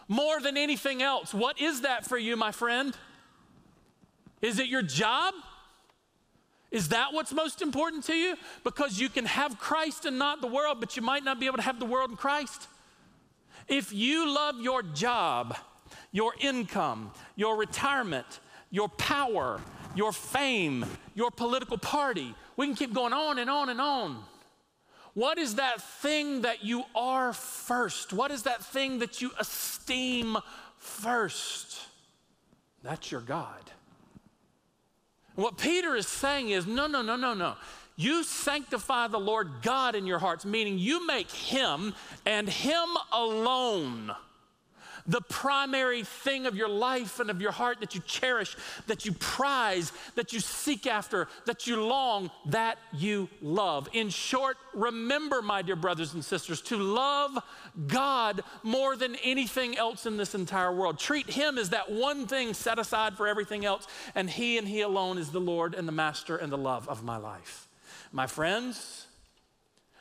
more 0.07 0.39
than 0.39 0.57
anything 0.57 1.01
else. 1.01 1.33
What 1.33 1.59
is 1.59 1.81
that 1.81 2.05
for 2.05 2.17
you, 2.17 2.35
my 2.37 2.51
friend? 2.51 2.95
Is 4.41 4.59
it 4.59 4.67
your 4.67 4.81
job? 4.81 5.33
Is 6.71 6.89
that 6.89 7.13
what's 7.13 7.31
most 7.31 7.61
important 7.61 8.03
to 8.05 8.13
you? 8.13 8.35
Because 8.63 8.99
you 8.99 9.07
can 9.07 9.25
have 9.25 9.59
Christ 9.59 10.05
and 10.05 10.17
not 10.17 10.41
the 10.41 10.47
world, 10.47 10.79
but 10.79 10.95
you 10.95 11.03
might 11.03 11.23
not 11.23 11.39
be 11.39 11.45
able 11.45 11.57
to 11.57 11.63
have 11.63 11.79
the 11.79 11.85
world 11.85 12.09
and 12.09 12.17
Christ. 12.17 12.67
If 13.67 13.93
you 13.93 14.33
love 14.33 14.59
your 14.59 14.83
job, 14.83 15.55
your 16.11 16.33
income, 16.39 17.11
your 17.35 17.57
retirement, 17.57 18.39
your 18.71 18.89
power, 18.89 19.61
your 19.95 20.11
fame, 20.11 20.85
your 21.13 21.31
political 21.31 21.77
party. 21.77 22.33
We 22.55 22.67
can 22.67 22.75
keep 22.75 22.93
going 22.93 23.13
on 23.13 23.39
and 23.39 23.49
on 23.49 23.69
and 23.69 23.81
on. 23.81 24.23
What 25.13 25.37
is 25.37 25.55
that 25.55 25.81
thing 25.81 26.41
that 26.41 26.63
you 26.63 26.83
are 26.95 27.33
first? 27.33 28.13
What 28.13 28.31
is 28.31 28.43
that 28.43 28.63
thing 28.63 28.99
that 28.99 29.21
you 29.21 29.31
esteem 29.39 30.37
first? 30.77 31.81
That's 32.81 33.11
your 33.11 33.21
God. 33.21 33.71
what 35.35 35.57
Peter 35.57 35.95
is 35.95 36.07
saying 36.07 36.49
is 36.49 36.67
no, 36.67 36.87
no, 36.87 37.01
no, 37.01 37.15
no, 37.15 37.33
no. 37.33 37.55
You 37.95 38.23
sanctify 38.23 39.07
the 39.07 39.19
Lord 39.19 39.49
God 39.61 39.93
in 39.93 40.07
your 40.07 40.17
hearts, 40.17 40.45
meaning 40.45 40.79
you 40.79 41.05
make 41.05 41.29
Him 41.29 41.93
and 42.25 42.49
Him 42.49 42.89
alone 43.11 44.11
the 45.07 45.21
primary 45.21 46.03
thing 46.03 46.45
of 46.45 46.55
your 46.55 46.69
life 46.69 47.19
and 47.19 47.29
of 47.29 47.41
your 47.41 47.51
heart 47.51 47.79
that 47.81 47.95
you 47.95 48.01
cherish, 48.01 48.55
that 48.87 49.05
you 49.05 49.11
prize, 49.13 49.91
that 50.15 50.33
you 50.33 50.39
seek 50.39 50.87
after, 50.87 51.27
that 51.45 51.67
you 51.67 51.83
long, 51.83 52.31
that 52.45 52.77
you 52.93 53.29
love. 53.41 53.89
In 53.93 54.09
short, 54.09 54.57
remember, 54.73 55.41
my 55.41 55.61
dear 55.61 55.75
brothers 55.75 56.13
and 56.13 56.23
sisters, 56.23 56.61
to 56.61 56.77
love 56.77 57.37
God 57.87 58.41
more 58.63 58.95
than 58.95 59.15
anything 59.23 59.77
else 59.77 60.05
in 60.05 60.17
this 60.17 60.35
entire 60.35 60.73
world. 60.73 60.99
Treat 60.99 61.29
Him 61.29 61.57
as 61.57 61.69
that 61.69 61.91
one 61.91 62.27
thing 62.27 62.53
set 62.53 62.79
aside 62.79 63.15
for 63.15 63.27
everything 63.27 63.65
else, 63.65 63.87
and 64.15 64.29
He 64.29 64.57
and 64.57 64.67
He 64.67 64.81
alone 64.81 65.17
is 65.17 65.31
the 65.31 65.41
Lord 65.41 65.73
and 65.73 65.87
the 65.87 65.91
Master 65.91 66.37
and 66.37 66.51
the 66.51 66.57
love 66.57 66.87
of 66.87 67.03
my 67.03 67.17
life. 67.17 67.67
My 68.11 68.27
friends, 68.27 69.07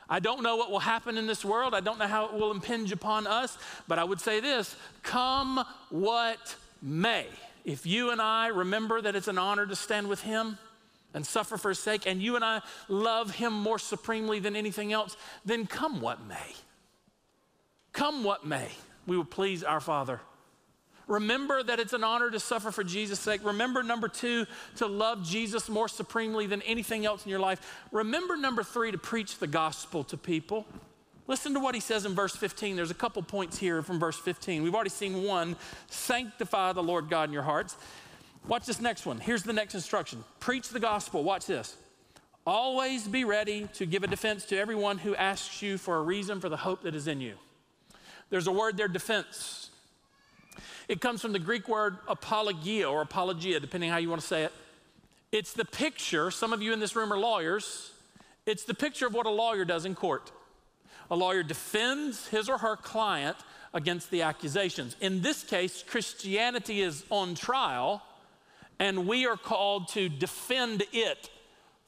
I 0.09 0.19
don't 0.19 0.43
know 0.43 0.55
what 0.55 0.69
will 0.69 0.79
happen 0.79 1.17
in 1.17 1.27
this 1.27 1.45
world. 1.45 1.73
I 1.73 1.79
don't 1.79 1.99
know 1.99 2.07
how 2.07 2.25
it 2.25 2.33
will 2.33 2.51
impinge 2.51 2.91
upon 2.91 3.27
us, 3.27 3.57
but 3.87 3.99
I 3.99 4.03
would 4.03 4.19
say 4.19 4.39
this 4.39 4.75
come 5.01 5.63
what 5.89 6.55
may. 6.81 7.27
If 7.65 7.85
you 7.85 8.11
and 8.11 8.21
I 8.21 8.47
remember 8.47 9.01
that 9.01 9.15
it's 9.15 9.29
an 9.29 9.37
honor 9.37 9.65
to 9.65 9.75
stand 9.75 10.09
with 10.09 10.21
Him 10.21 10.57
and 11.13 11.25
suffer 11.25 11.57
for 11.57 11.69
His 11.69 11.79
sake, 11.79 12.05
and 12.05 12.21
you 12.21 12.35
and 12.35 12.43
I 12.43 12.61
love 12.89 13.35
Him 13.35 13.53
more 13.53 13.79
supremely 13.79 14.39
than 14.39 14.55
anything 14.55 14.91
else, 14.91 15.15
then 15.45 15.65
come 15.65 16.01
what 16.01 16.25
may. 16.25 16.55
Come 17.93 18.23
what 18.23 18.45
may, 18.45 18.69
we 19.05 19.15
will 19.15 19.23
please 19.23 19.63
our 19.63 19.79
Father. 19.79 20.19
Remember 21.07 21.61
that 21.63 21.79
it's 21.79 21.93
an 21.93 22.03
honor 22.03 22.31
to 22.31 22.39
suffer 22.39 22.71
for 22.71 22.83
Jesus' 22.83 23.19
sake. 23.19 23.43
Remember, 23.43 23.83
number 23.83 24.07
two, 24.07 24.45
to 24.77 24.87
love 24.87 25.23
Jesus 25.23 25.67
more 25.67 25.87
supremely 25.87 26.47
than 26.47 26.61
anything 26.61 27.05
else 27.05 27.25
in 27.25 27.29
your 27.29 27.39
life. 27.39 27.59
Remember, 27.91 28.37
number 28.37 28.63
three, 28.63 28.91
to 28.91 28.97
preach 28.97 29.39
the 29.39 29.47
gospel 29.47 30.03
to 30.05 30.17
people. 30.17 30.65
Listen 31.27 31.53
to 31.53 31.59
what 31.59 31.75
he 31.75 31.81
says 31.81 32.05
in 32.05 32.13
verse 32.13 32.35
15. 32.35 32.75
There's 32.75 32.91
a 32.91 32.95
couple 32.95 33.21
points 33.21 33.57
here 33.57 33.81
from 33.81 33.99
verse 33.99 34.17
15. 34.17 34.63
We've 34.63 34.75
already 34.75 34.89
seen 34.89 35.23
one 35.23 35.55
sanctify 35.87 36.73
the 36.73 36.83
Lord 36.83 37.09
God 37.09 37.29
in 37.29 37.33
your 37.33 37.43
hearts. 37.43 37.77
Watch 38.47 38.65
this 38.65 38.81
next 38.81 39.05
one. 39.05 39.19
Here's 39.19 39.43
the 39.43 39.53
next 39.53 39.73
instruction 39.73 40.23
preach 40.39 40.69
the 40.69 40.79
gospel. 40.79 41.23
Watch 41.23 41.45
this. 41.45 41.75
Always 42.45 43.07
be 43.07 43.23
ready 43.23 43.69
to 43.75 43.85
give 43.85 44.03
a 44.03 44.07
defense 44.07 44.45
to 44.47 44.57
everyone 44.57 44.97
who 44.97 45.15
asks 45.15 45.61
you 45.61 45.77
for 45.77 45.97
a 45.97 46.01
reason 46.01 46.41
for 46.41 46.49
the 46.49 46.57
hope 46.57 46.83
that 46.83 46.93
is 46.93 47.07
in 47.07 47.21
you. 47.21 47.35
There's 48.29 48.47
a 48.47 48.51
word 48.51 48.75
there, 48.75 48.89
defense. 48.89 49.69
It 50.87 51.01
comes 51.01 51.21
from 51.21 51.33
the 51.33 51.39
Greek 51.39 51.67
word 51.67 51.97
apologia 52.07 52.89
or 52.89 53.01
apologia, 53.01 53.59
depending 53.59 53.89
how 53.89 53.97
you 53.97 54.09
want 54.09 54.21
to 54.21 54.27
say 54.27 54.43
it. 54.43 54.53
It's 55.31 55.53
the 55.53 55.65
picture, 55.65 56.29
some 56.29 56.53
of 56.53 56.61
you 56.61 56.73
in 56.73 56.79
this 56.79 56.95
room 56.95 57.11
are 57.11 57.17
lawyers, 57.17 57.91
it's 58.45 58.65
the 58.65 58.73
picture 58.73 59.07
of 59.07 59.13
what 59.13 59.25
a 59.25 59.31
lawyer 59.31 59.65
does 59.65 59.85
in 59.85 59.95
court. 59.95 60.31
A 61.09 61.15
lawyer 61.15 61.43
defends 61.43 62.27
his 62.27 62.49
or 62.49 62.57
her 62.57 62.75
client 62.75 63.37
against 63.73 64.11
the 64.11 64.21
accusations. 64.21 64.95
In 65.01 65.21
this 65.21 65.43
case, 65.43 65.83
Christianity 65.87 66.81
is 66.81 67.03
on 67.09 67.35
trial, 67.35 68.03
and 68.79 69.07
we 69.07 69.25
are 69.25 69.37
called 69.37 69.87
to 69.89 70.09
defend 70.09 70.83
it 70.91 71.29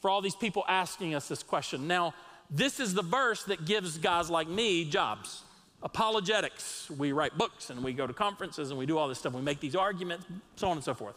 for 0.02 0.10
all 0.10 0.22
these 0.22 0.36
people 0.36 0.64
asking 0.68 1.14
us 1.14 1.28
this 1.28 1.44
question. 1.44 1.88
Now, 1.88 2.14
this 2.50 2.80
is 2.80 2.94
the 2.94 3.02
verse 3.02 3.44
that 3.46 3.66
gives 3.66 3.98
guys 3.98 4.30
like 4.30 4.48
me 4.48 4.90
jobs 4.90 5.44
apologetics. 5.86 6.90
We 6.90 7.14
write 7.14 7.38
books 7.38 7.70
and 7.70 7.84
we 7.84 7.94
go 7.94 8.06
to 8.08 8.14
conferences 8.14 8.72
and 8.72 8.80
we 8.80 8.86
do 8.86 8.98
all 8.98 9.08
this 9.08 9.20
stuff. 9.20 9.34
We 9.34 9.42
make 9.42 9.62
these 9.62 9.76
arguments, 9.76 10.26
so 10.56 10.68
on 10.68 10.78
and 10.78 10.84
so 10.84 10.94
forth. 10.94 11.16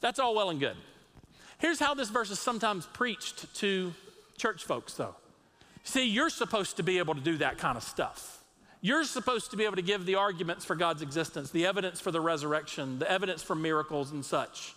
That's 0.00 0.18
all 0.18 0.34
well 0.34 0.50
and 0.50 0.60
good. 0.60 0.76
Here's 1.58 1.78
how 1.78 1.94
this 1.94 2.10
verse 2.10 2.30
is 2.30 2.38
sometimes 2.38 2.86
preached 2.86 3.54
to 3.56 3.94
church 4.36 4.64
folks, 4.64 4.94
though. 4.94 5.14
See, 5.84 6.04
you're 6.04 6.28
supposed 6.28 6.76
to 6.76 6.82
be 6.82 6.98
able 6.98 7.14
to 7.14 7.20
do 7.20 7.38
that 7.38 7.58
kind 7.58 7.76
of 7.76 7.82
stuff. 7.82 8.42
You're 8.80 9.04
supposed 9.04 9.50
to 9.52 9.56
be 9.56 9.64
able 9.64 9.76
to 9.76 9.82
give 9.82 10.06
the 10.06 10.16
arguments 10.16 10.64
for 10.64 10.76
God's 10.76 11.02
existence, 11.02 11.50
the 11.50 11.66
evidence 11.66 12.00
for 12.00 12.10
the 12.10 12.20
resurrection, 12.20 12.98
the 12.98 13.10
evidence 13.10 13.42
for 13.42 13.56
miracles 13.56 14.12
and 14.12 14.24
such. 14.24 14.74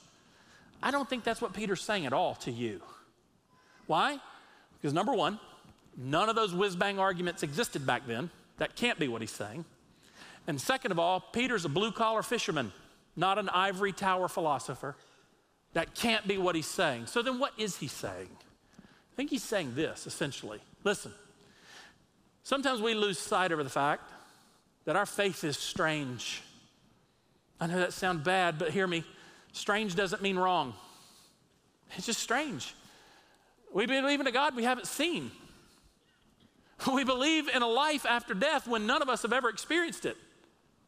I 0.82 0.90
don't 0.90 1.08
think 1.08 1.24
that's 1.24 1.42
what 1.42 1.54
Peter's 1.54 1.82
saying 1.82 2.06
at 2.06 2.14
all 2.14 2.36
to 2.36 2.52
you. 2.52 2.82
Why? 3.86 4.20
Because 4.80 4.94
number 4.94 5.14
one, 5.14 5.40
none 5.98 6.30
of 6.30 6.36
those 6.36 6.54
whiz 6.54 6.76
bang 6.76 6.98
arguments 6.98 7.44
existed 7.44 7.86
back 7.86 8.08
then. 8.08 8.32
That 8.62 8.76
can't 8.76 9.00
be 9.00 9.08
what 9.08 9.22
he's 9.22 9.32
saying. 9.32 9.66
And 10.46 10.62
second 10.62 10.92
of 10.92 11.00
all, 11.00 11.20
Peter's 11.20 11.66
a 11.66 11.70
blue 11.70 11.92
collar 11.92 12.22
fisherman, 12.22 12.72
not 13.16 13.40
an 13.40 13.50
ivory 13.50 13.92
tower 13.92 14.28
philosopher. 14.28 14.96
That 15.74 15.96
can't 15.96 16.28
be 16.28 16.38
what 16.38 16.54
he's 16.54 16.68
saying. 16.68 17.08
So 17.08 17.24
then, 17.24 17.40
what 17.40 17.54
is 17.58 17.78
he 17.78 17.88
saying? 17.88 18.30
I 18.80 19.16
think 19.16 19.32
he's 19.32 19.42
saying 19.42 19.74
this 19.74 20.06
essentially. 20.06 20.60
Listen, 20.84 21.12
sometimes 22.44 22.84
we 22.84 22.94
lose 22.94 23.18
sight 23.18 23.52
of 23.52 23.58
the 23.58 23.68
fact 23.68 24.12
that 24.86 24.96
our 24.96 25.08
faith 25.08 25.44
is 25.44 25.58
strange. 25.58 26.44
I 27.60 27.66
know 27.66 27.80
that 27.80 27.94
sounds 27.94 28.24
bad, 28.24 28.60
but 28.60 28.70
hear 28.70 28.86
me. 28.86 29.04
Strange 29.54 29.96
doesn't 29.96 30.22
mean 30.22 30.38
wrong, 30.38 30.76
it's 31.98 32.06
just 32.06 32.20
strange. 32.20 32.76
We 33.74 33.88
believe 33.88 34.20
in 34.20 34.28
a 34.28 34.32
God 34.32 34.56
we 34.56 34.66
haven't 34.66 34.86
seen. 34.86 35.32
We 36.94 37.04
believe 37.04 37.48
in 37.48 37.62
a 37.62 37.68
life 37.68 38.06
after 38.06 38.34
death 38.34 38.68
when 38.68 38.88
none 38.88 39.02
of 39.02 39.10
us 39.10 39.22
have 39.22 39.34
ever 39.34 39.50
experienced 39.50 40.06
it. 40.06 40.18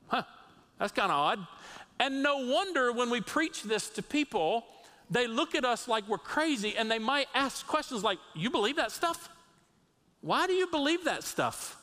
Huh, 0.07 0.23
that's 0.79 0.91
kind 0.91 1.11
of 1.11 1.17
odd. 1.17 1.47
And 1.99 2.23
no 2.23 2.37
wonder 2.37 2.91
when 2.91 3.09
we 3.09 3.21
preach 3.21 3.63
this 3.63 3.89
to 3.91 4.01
people, 4.01 4.65
they 5.09 5.27
look 5.27 5.55
at 5.55 5.65
us 5.65 5.87
like 5.87 6.07
we're 6.07 6.17
crazy 6.17 6.75
and 6.75 6.89
they 6.89 6.99
might 6.99 7.27
ask 7.35 7.67
questions 7.67 8.03
like, 8.03 8.17
You 8.33 8.49
believe 8.49 8.77
that 8.77 8.91
stuff? 8.91 9.29
Why 10.21 10.47
do 10.47 10.53
you 10.53 10.67
believe 10.67 11.03
that 11.05 11.23
stuff? 11.23 11.77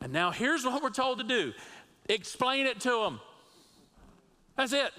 And 0.00 0.12
now 0.12 0.30
here's 0.30 0.64
what 0.64 0.82
we're 0.82 0.90
told 0.90 1.18
to 1.18 1.24
do 1.24 1.52
explain 2.08 2.66
it 2.66 2.80
to 2.80 2.90
them. 2.90 3.20
That's 4.56 4.72
it. 4.72 4.92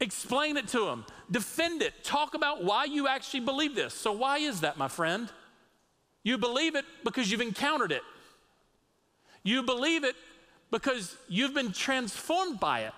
Explain 0.00 0.56
it 0.56 0.68
to 0.68 0.84
them. 0.84 1.04
Defend 1.30 1.82
it. 1.82 2.04
Talk 2.04 2.34
about 2.34 2.62
why 2.62 2.84
you 2.84 3.08
actually 3.08 3.40
believe 3.40 3.74
this. 3.74 3.94
So, 3.94 4.12
why 4.12 4.38
is 4.38 4.60
that, 4.60 4.76
my 4.76 4.88
friend? 4.88 5.30
You 6.28 6.36
believe 6.36 6.74
it 6.74 6.84
because 7.04 7.32
you've 7.32 7.40
encountered 7.40 7.90
it. 7.90 8.02
You 9.44 9.62
believe 9.62 10.04
it 10.04 10.14
because 10.70 11.16
you've 11.26 11.54
been 11.54 11.72
transformed 11.72 12.60
by 12.60 12.80
it. 12.80 12.92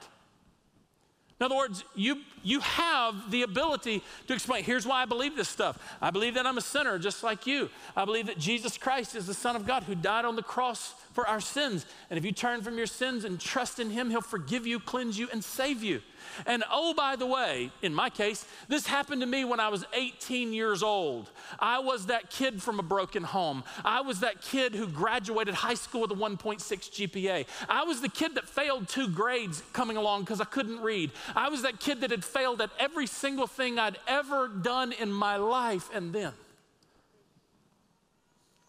In 1.38 1.46
other 1.46 1.54
words, 1.54 1.84
you, 1.94 2.22
you 2.42 2.58
have 2.58 3.30
the 3.30 3.42
ability 3.42 4.02
to 4.26 4.34
explain 4.34 4.64
here's 4.64 4.84
why 4.84 5.02
I 5.02 5.04
believe 5.04 5.36
this 5.36 5.48
stuff. 5.48 5.78
I 6.02 6.10
believe 6.10 6.34
that 6.34 6.44
I'm 6.44 6.58
a 6.58 6.60
sinner 6.60 6.98
just 6.98 7.22
like 7.22 7.46
you. 7.46 7.70
I 7.94 8.04
believe 8.04 8.26
that 8.26 8.36
Jesus 8.36 8.76
Christ 8.76 9.14
is 9.14 9.28
the 9.28 9.32
Son 9.32 9.54
of 9.54 9.64
God 9.64 9.84
who 9.84 9.94
died 9.94 10.24
on 10.24 10.34
the 10.34 10.42
cross 10.42 10.92
for 11.12 11.24
our 11.28 11.40
sins. 11.40 11.86
And 12.10 12.18
if 12.18 12.24
you 12.24 12.32
turn 12.32 12.62
from 12.62 12.76
your 12.76 12.88
sins 12.88 13.24
and 13.24 13.38
trust 13.38 13.78
in 13.78 13.90
Him, 13.90 14.10
He'll 14.10 14.22
forgive 14.22 14.66
you, 14.66 14.80
cleanse 14.80 15.16
you, 15.16 15.28
and 15.32 15.44
save 15.44 15.84
you. 15.84 16.02
And 16.46 16.64
oh, 16.70 16.94
by 16.94 17.16
the 17.16 17.26
way, 17.26 17.70
in 17.82 17.94
my 17.94 18.10
case, 18.10 18.46
this 18.68 18.86
happened 18.86 19.20
to 19.20 19.26
me 19.26 19.44
when 19.44 19.60
I 19.60 19.68
was 19.68 19.84
18 19.92 20.52
years 20.52 20.82
old. 20.82 21.30
I 21.58 21.78
was 21.78 22.06
that 22.06 22.30
kid 22.30 22.62
from 22.62 22.78
a 22.78 22.82
broken 22.82 23.22
home. 23.22 23.64
I 23.84 24.00
was 24.00 24.20
that 24.20 24.42
kid 24.42 24.74
who 24.74 24.86
graduated 24.86 25.54
high 25.54 25.74
school 25.74 26.02
with 26.02 26.12
a 26.12 26.14
1.6 26.14 26.60
GPA. 26.60 27.46
I 27.68 27.84
was 27.84 28.00
the 28.00 28.08
kid 28.08 28.34
that 28.34 28.48
failed 28.48 28.88
two 28.88 29.08
grades 29.08 29.62
coming 29.72 29.96
along 29.96 30.22
because 30.22 30.40
I 30.40 30.44
couldn't 30.44 30.80
read. 30.80 31.10
I 31.34 31.48
was 31.48 31.62
that 31.62 31.80
kid 31.80 32.00
that 32.02 32.10
had 32.10 32.24
failed 32.24 32.60
at 32.60 32.70
every 32.78 33.06
single 33.06 33.46
thing 33.46 33.78
I'd 33.78 33.98
ever 34.06 34.48
done 34.48 34.92
in 34.92 35.12
my 35.12 35.36
life. 35.36 35.88
And 35.94 36.12
then, 36.12 36.32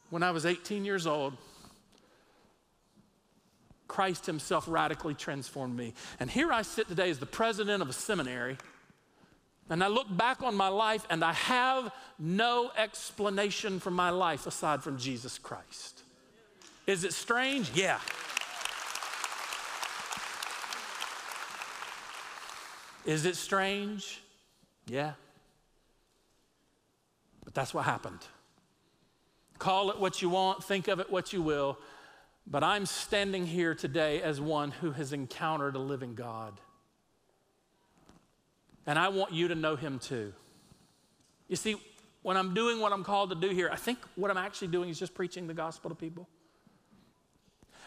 when 0.10 0.24
I 0.24 0.32
was 0.32 0.46
18 0.46 0.86
years 0.86 1.08
old, 1.08 1.38
Christ 3.92 4.26
Himself 4.26 4.70
radically 4.70 5.14
transformed 5.14 5.76
me. 5.76 5.94
And 6.22 6.32
here 6.32 6.54
I 6.54 6.62
sit 6.62 6.88
today 6.88 7.10
as 7.10 7.20
the 7.20 7.26
president 7.26 7.82
of 7.82 7.90
a 7.90 7.94
seminary, 7.94 8.56
and 9.70 9.84
I 9.84 9.88
look 9.88 10.08
back 10.16 10.42
on 10.42 10.56
my 10.56 10.70
life 10.70 11.06
and 11.10 11.22
I 11.26 11.34
have 11.34 11.92
no 12.18 12.72
explanation 12.78 13.82
for 13.82 13.92
my 13.92 14.10
life 14.10 14.48
aside 14.48 14.82
from 14.82 14.98
Jesus 14.98 15.38
Christ. 15.38 16.04
Is 16.88 17.04
it 17.04 17.12
strange? 17.12 17.70
Yeah. 17.76 18.00
Is 23.06 23.26
it 23.26 23.36
strange? 23.36 24.22
Yeah. 24.88 25.12
But 27.44 27.54
that's 27.54 27.74
what 27.74 27.84
happened. 27.84 28.26
Call 29.60 29.92
it 29.92 30.00
what 30.00 30.22
you 30.22 30.30
want, 30.30 30.64
think 30.64 30.88
of 30.88 31.02
it 31.02 31.12
what 31.12 31.34
you 31.34 31.42
will. 31.42 31.78
But 32.52 32.66
I'm 32.66 32.86
standing 32.86 33.46
here 33.46 33.74
today 33.74 34.22
as 34.22 34.42
one 34.42 34.72
who 34.72 34.92
has 34.92 35.14
encountered 35.14 35.78
a 35.78 35.80
living 35.80 36.16
God. 36.16 36.60
And 38.86 39.00
I 39.00 39.08
want 39.08 39.32
you 39.32 39.48
to 39.48 39.56
know 39.56 39.78
him 39.78 40.00
too. 40.00 40.34
You 41.48 41.56
see, 41.56 41.78
when 42.24 42.36
I'm 42.36 42.54
doing 42.54 42.82
what 42.82 42.92
I'm 42.92 43.06
called 43.06 43.30
to 43.30 43.38
do 43.38 43.50
here, 43.56 43.70
I 43.72 43.78
think 43.78 44.00
what 44.18 44.30
I'm 44.30 44.38
actually 44.38 44.68
doing 44.68 44.90
is 44.90 45.00
just 45.00 45.14
preaching 45.14 45.48
the 45.48 45.54
gospel 45.54 45.90
to 45.90 45.96
people. 45.96 46.28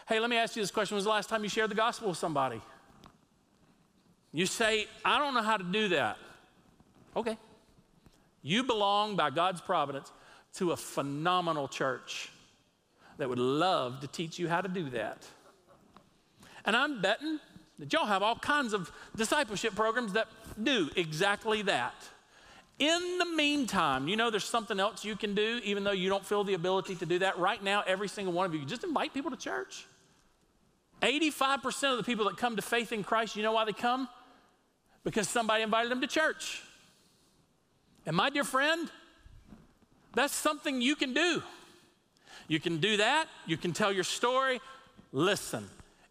Hey, 0.07 0.19
let 0.19 0.31
me 0.31 0.37
ask 0.37 0.55
you 0.55 0.63
this 0.63 0.71
question. 0.71 0.95
When 0.95 0.97
was 0.97 1.05
the 1.05 1.11
last 1.11 1.29
time 1.29 1.43
you 1.43 1.49
shared 1.49 1.69
the 1.69 1.75
gospel 1.75 2.09
with 2.09 2.17
somebody? 2.17 2.59
You 4.31 4.47
say, 4.47 4.87
I 5.03 5.19
don't 5.19 5.35
know 5.35 5.43
how 5.43 5.57
to 5.57 5.63
do 5.63 5.89
that. 5.89 6.17
Okay. 7.15 7.37
You 8.41 8.63
belong 8.63 9.15
by 9.15 9.29
God's 9.29 9.61
providence 9.61 10.11
to 10.55 10.71
a 10.71 10.77
phenomenal 10.77 11.67
church 11.67 12.31
that 13.17 13.29
would 13.29 13.39
love 13.39 14.01
to 14.01 14.07
teach 14.07 14.39
you 14.39 14.47
how 14.47 14.61
to 14.61 14.67
do 14.67 14.89
that. 14.91 15.25
And 16.65 16.75
I'm 16.75 17.01
betting 17.01 17.39
that 17.79 17.91
y'all 17.91 18.05
have 18.05 18.23
all 18.23 18.35
kinds 18.35 18.73
of 18.73 18.91
discipleship 19.15 19.75
programs 19.75 20.13
that 20.13 20.27
do 20.61 20.89
exactly 20.95 21.61
that. 21.63 21.93
In 22.77 23.17
the 23.19 23.25
meantime, 23.25 24.07
you 24.07 24.17
know 24.17 24.29
there's 24.29 24.43
something 24.43 24.79
else 24.79 25.05
you 25.05 25.15
can 25.15 25.33
do, 25.33 25.61
even 25.63 25.83
though 25.83 25.91
you 25.91 26.09
don't 26.09 26.25
feel 26.25 26.43
the 26.43 26.55
ability 26.55 26.95
to 26.95 27.05
do 27.05 27.19
that. 27.19 27.37
Right 27.39 27.63
now, 27.63 27.83
every 27.87 28.07
single 28.07 28.33
one 28.33 28.45
of 28.45 28.53
you, 28.53 28.65
just 28.65 28.83
invite 28.83 29.13
people 29.13 29.31
to 29.31 29.37
church. 29.37 29.85
85% 31.01 31.91
of 31.91 31.97
the 31.97 32.03
people 32.03 32.25
that 32.25 32.37
come 32.37 32.55
to 32.55 32.61
faith 32.61 32.91
in 32.91 33.03
Christ, 33.03 33.35
you 33.35 33.43
know 33.43 33.51
why 33.51 33.65
they 33.65 33.73
come? 33.73 34.09
Because 35.03 35.29
somebody 35.29 35.63
invited 35.63 35.91
them 35.91 36.01
to 36.01 36.07
church. 36.07 36.63
And 38.05 38.15
my 38.15 38.29
dear 38.29 38.43
friend, 38.43 38.89
that's 40.13 40.33
something 40.33 40.81
you 40.81 40.95
can 40.95 41.13
do. 41.13 41.43
You 42.47 42.59
can 42.59 42.77
do 42.77 42.97
that, 42.97 43.27
you 43.45 43.57
can 43.57 43.73
tell 43.73 43.91
your 43.91 44.03
story. 44.03 44.61
Listen, 45.11 45.67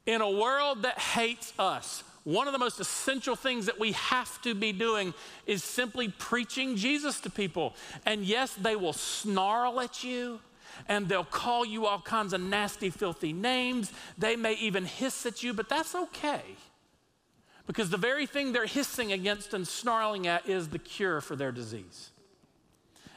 in 0.06 0.20
a 0.20 0.30
world 0.30 0.82
that 0.82 0.98
hates 0.98 1.52
us, 1.58 2.02
one 2.24 2.46
of 2.46 2.52
the 2.52 2.58
most 2.58 2.80
essential 2.80 3.36
things 3.36 3.66
that 3.66 3.78
we 3.78 3.92
have 3.92 4.40
to 4.42 4.54
be 4.54 4.72
doing 4.72 5.12
is 5.46 5.62
simply 5.62 6.08
preaching 6.08 6.74
Jesus 6.76 7.20
to 7.20 7.30
people. 7.30 7.74
And 8.06 8.24
yes, 8.24 8.54
they 8.54 8.76
will 8.76 8.94
snarl 8.94 9.78
at 9.80 10.02
you 10.02 10.40
and 10.88 11.08
they'll 11.08 11.24
call 11.24 11.64
you 11.64 11.86
all 11.86 12.00
kinds 12.00 12.32
of 12.32 12.40
nasty, 12.40 12.90
filthy 12.90 13.32
names. 13.32 13.92
They 14.18 14.36
may 14.36 14.54
even 14.54 14.86
hiss 14.86 15.26
at 15.26 15.42
you, 15.42 15.52
but 15.52 15.68
that's 15.68 15.94
okay. 15.94 16.40
Because 17.66 17.90
the 17.90 17.96
very 17.96 18.26
thing 18.26 18.52
they're 18.52 18.66
hissing 18.66 19.12
against 19.12 19.54
and 19.54 19.66
snarling 19.66 20.26
at 20.26 20.48
is 20.48 20.68
the 20.68 20.78
cure 20.78 21.20
for 21.20 21.36
their 21.36 21.52
disease. 21.52 22.10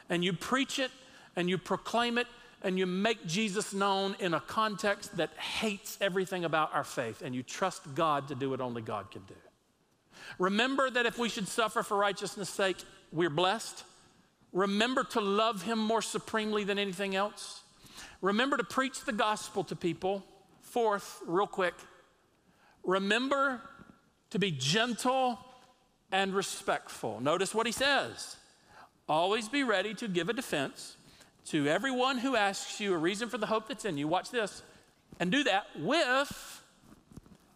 And 0.08 0.24
you 0.24 0.32
preach 0.32 0.78
it 0.78 0.90
and 1.34 1.48
you 1.48 1.58
proclaim 1.58 2.18
it 2.18 2.26
and 2.62 2.78
you 2.78 2.86
make 2.86 3.26
Jesus 3.26 3.72
known 3.72 4.16
in 4.18 4.34
a 4.34 4.40
context 4.40 5.16
that 5.16 5.30
hates 5.36 5.96
everything 6.00 6.44
about 6.44 6.74
our 6.74 6.84
faith, 6.84 7.22
and 7.22 7.34
you 7.34 7.42
trust 7.42 7.94
God 7.94 8.28
to 8.28 8.34
do 8.34 8.50
what 8.50 8.60
only 8.60 8.82
God 8.82 9.10
can 9.10 9.22
do. 9.22 9.34
Remember 10.38 10.90
that 10.90 11.06
if 11.06 11.18
we 11.18 11.28
should 11.28 11.48
suffer 11.48 11.82
for 11.82 11.96
righteousness' 11.96 12.50
sake, 12.50 12.78
we're 13.12 13.30
blessed. 13.30 13.84
Remember 14.52 15.04
to 15.04 15.20
love 15.20 15.62
Him 15.62 15.78
more 15.78 16.02
supremely 16.02 16.64
than 16.64 16.78
anything 16.78 17.14
else. 17.14 17.62
Remember 18.20 18.56
to 18.56 18.64
preach 18.64 19.04
the 19.04 19.12
gospel 19.12 19.64
to 19.64 19.76
people. 19.76 20.24
Fourth, 20.62 21.22
real 21.26 21.46
quick, 21.46 21.74
remember 22.82 23.62
to 24.30 24.38
be 24.38 24.50
gentle 24.50 25.38
and 26.12 26.34
respectful. 26.34 27.20
Notice 27.20 27.54
what 27.54 27.66
he 27.66 27.72
says 27.72 28.36
always 29.08 29.48
be 29.48 29.62
ready 29.62 29.94
to 29.94 30.06
give 30.06 30.28
a 30.28 30.34
defense 30.34 30.97
to 31.50 31.66
everyone 31.66 32.18
who 32.18 32.36
asks 32.36 32.80
you 32.80 32.94
a 32.94 32.98
reason 32.98 33.28
for 33.28 33.38
the 33.38 33.46
hope 33.46 33.68
that's 33.68 33.84
in 33.84 33.96
you. 33.96 34.08
Watch 34.08 34.30
this. 34.30 34.62
And 35.20 35.32
do 35.32 35.44
that 35.44 35.66
with 35.78 36.62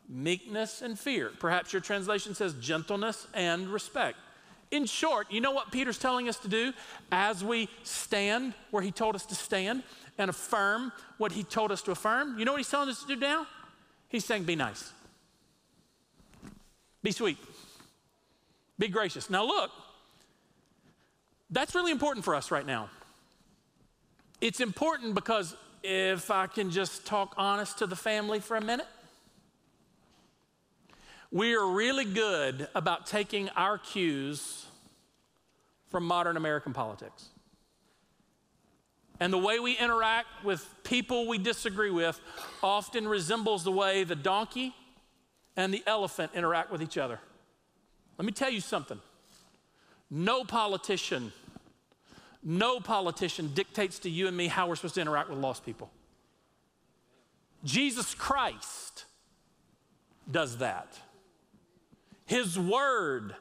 meekness 0.08 0.82
and 0.82 0.98
fear. 0.98 1.30
Perhaps 1.38 1.72
your 1.72 1.80
translation 1.80 2.34
says 2.34 2.54
gentleness 2.54 3.26
and 3.34 3.68
respect. 3.68 4.18
In 4.70 4.86
short, 4.86 5.30
you 5.30 5.40
know 5.40 5.52
what 5.52 5.70
Peter's 5.70 5.98
telling 5.98 6.28
us 6.28 6.38
to 6.38 6.48
do 6.48 6.72
as 7.10 7.44
we 7.44 7.68
stand 7.82 8.54
where 8.70 8.82
he 8.82 8.90
told 8.90 9.14
us 9.14 9.26
to 9.26 9.34
stand 9.34 9.82
and 10.16 10.30
affirm 10.30 10.92
what 11.18 11.32
he 11.32 11.42
told 11.42 11.70
us 11.70 11.82
to 11.82 11.90
affirm? 11.90 12.38
You 12.38 12.44
know 12.44 12.52
what 12.52 12.58
he's 12.58 12.70
telling 12.70 12.88
us 12.88 13.02
to 13.02 13.06
do 13.14 13.16
now? 13.16 13.46
He's 14.08 14.24
saying, 14.24 14.44
be 14.44 14.56
nice, 14.56 14.92
be 17.02 17.12
sweet, 17.12 17.38
be 18.78 18.88
gracious. 18.88 19.28
Now, 19.28 19.44
look, 19.44 19.70
that's 21.50 21.74
really 21.74 21.92
important 21.92 22.24
for 22.24 22.34
us 22.34 22.50
right 22.50 22.66
now. 22.66 22.88
It's 24.42 24.58
important 24.58 25.14
because 25.14 25.54
if 25.84 26.28
I 26.28 26.48
can 26.48 26.72
just 26.72 27.06
talk 27.06 27.32
honest 27.36 27.78
to 27.78 27.86
the 27.86 27.94
family 27.94 28.40
for 28.40 28.56
a 28.56 28.60
minute. 28.60 28.88
We 31.30 31.54
are 31.54 31.64
really 31.64 32.04
good 32.04 32.66
about 32.74 33.06
taking 33.06 33.48
our 33.50 33.78
cues 33.78 34.66
from 35.90 36.04
modern 36.04 36.36
American 36.36 36.72
politics. 36.72 37.28
And 39.20 39.32
the 39.32 39.38
way 39.38 39.60
we 39.60 39.78
interact 39.78 40.26
with 40.42 40.68
people 40.82 41.28
we 41.28 41.38
disagree 41.38 41.90
with 41.90 42.20
often 42.64 43.06
resembles 43.06 43.62
the 43.62 43.70
way 43.70 44.02
the 44.02 44.16
donkey 44.16 44.74
and 45.56 45.72
the 45.72 45.84
elephant 45.86 46.32
interact 46.34 46.72
with 46.72 46.82
each 46.82 46.98
other. 46.98 47.20
Let 48.18 48.26
me 48.26 48.32
tell 48.32 48.50
you 48.50 48.60
something 48.60 49.00
no 50.10 50.42
politician, 50.42 51.32
no 52.42 52.80
politician 52.80 53.52
dictates 53.54 53.98
to 54.00 54.10
you 54.10 54.26
and 54.26 54.36
me 54.36 54.48
how 54.48 54.68
we're 54.68 54.76
supposed 54.76 54.94
to 54.96 55.00
interact 55.00 55.30
with 55.30 55.38
lost 55.38 55.64
people. 55.64 55.90
Jesus 57.64 58.14
Christ 58.14 59.04
does 60.30 60.58
that. 60.58 60.98
His 62.26 62.58
word 62.58 63.36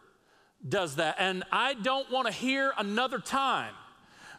does 0.68 0.98
that. 0.98 1.16
And 1.18 1.44
I 1.52 1.74
don't 1.74 2.10
want 2.12 2.28
to 2.28 2.34
hear 2.34 2.74
another 2.78 3.20
time 3.20 3.74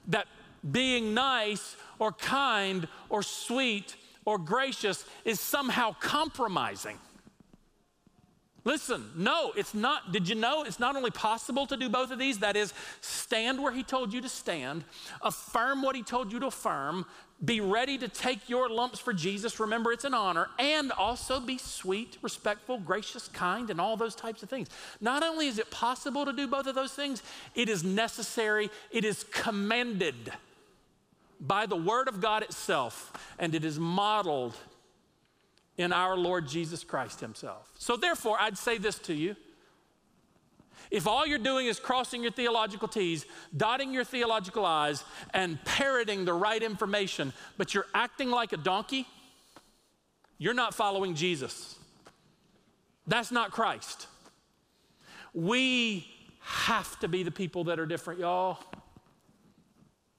that 0.08 0.26
being 0.70 1.14
nice 1.14 1.76
or 1.98 2.12
kind 2.12 2.86
or 3.08 3.22
sweet 3.22 3.96
or 4.24 4.38
gracious 4.38 5.04
is 5.24 5.40
somehow 5.40 5.94
compromising. 5.98 6.98
Listen, 8.64 9.10
no, 9.16 9.52
it's 9.56 9.74
not. 9.74 10.12
Did 10.12 10.28
you 10.28 10.36
know 10.36 10.62
it's 10.62 10.78
not 10.78 10.94
only 10.94 11.10
possible 11.10 11.66
to 11.66 11.76
do 11.76 11.88
both 11.88 12.12
of 12.12 12.18
these? 12.18 12.38
That 12.38 12.56
is, 12.56 12.72
stand 13.00 13.60
where 13.60 13.72
He 13.72 13.82
told 13.82 14.12
you 14.12 14.20
to 14.20 14.28
stand, 14.28 14.84
affirm 15.20 15.82
what 15.82 15.96
He 15.96 16.02
told 16.02 16.32
you 16.32 16.38
to 16.38 16.46
affirm, 16.46 17.04
be 17.44 17.60
ready 17.60 17.98
to 17.98 18.06
take 18.06 18.48
your 18.48 18.68
lumps 18.68 19.00
for 19.00 19.12
Jesus. 19.12 19.58
Remember, 19.58 19.90
it's 19.90 20.04
an 20.04 20.14
honor, 20.14 20.48
and 20.60 20.92
also 20.92 21.40
be 21.40 21.58
sweet, 21.58 22.18
respectful, 22.22 22.78
gracious, 22.78 23.26
kind, 23.28 23.68
and 23.68 23.80
all 23.80 23.96
those 23.96 24.14
types 24.14 24.44
of 24.44 24.48
things. 24.48 24.68
Not 25.00 25.24
only 25.24 25.48
is 25.48 25.58
it 25.58 25.70
possible 25.70 26.24
to 26.24 26.32
do 26.32 26.46
both 26.46 26.68
of 26.68 26.76
those 26.76 26.92
things, 26.92 27.22
it 27.56 27.68
is 27.68 27.82
necessary, 27.82 28.70
it 28.92 29.04
is 29.04 29.24
commanded 29.24 30.32
by 31.40 31.66
the 31.66 31.76
Word 31.76 32.06
of 32.06 32.20
God 32.20 32.44
itself, 32.44 33.12
and 33.40 33.56
it 33.56 33.64
is 33.64 33.76
modeled 33.76 34.56
in 35.78 35.92
our 35.92 36.16
Lord 36.16 36.46
Jesus 36.46 36.84
Christ 36.84 37.20
Himself. 37.20 37.70
So, 37.78 37.96
therefore, 37.96 38.36
I'd 38.38 38.58
say 38.58 38.78
this 38.78 38.98
to 39.00 39.14
you. 39.14 39.36
If 40.90 41.06
all 41.06 41.26
you're 41.26 41.38
doing 41.38 41.66
is 41.66 41.80
crossing 41.80 42.22
your 42.22 42.32
theological 42.32 42.86
T's, 42.86 43.24
dotting 43.56 43.94
your 43.94 44.04
theological 44.04 44.66
I's, 44.66 45.04
and 45.32 45.62
parroting 45.64 46.26
the 46.26 46.34
right 46.34 46.62
information, 46.62 47.32
but 47.56 47.72
you're 47.72 47.86
acting 47.94 48.30
like 48.30 48.52
a 48.52 48.58
donkey, 48.58 49.06
you're 50.36 50.54
not 50.54 50.74
following 50.74 51.14
Jesus. 51.14 51.76
That's 53.06 53.30
not 53.30 53.52
Christ. 53.52 54.06
We 55.32 56.06
have 56.40 56.98
to 57.00 57.08
be 57.08 57.22
the 57.22 57.30
people 57.30 57.64
that 57.64 57.80
are 57.80 57.86
different, 57.86 58.20
y'all. 58.20 58.58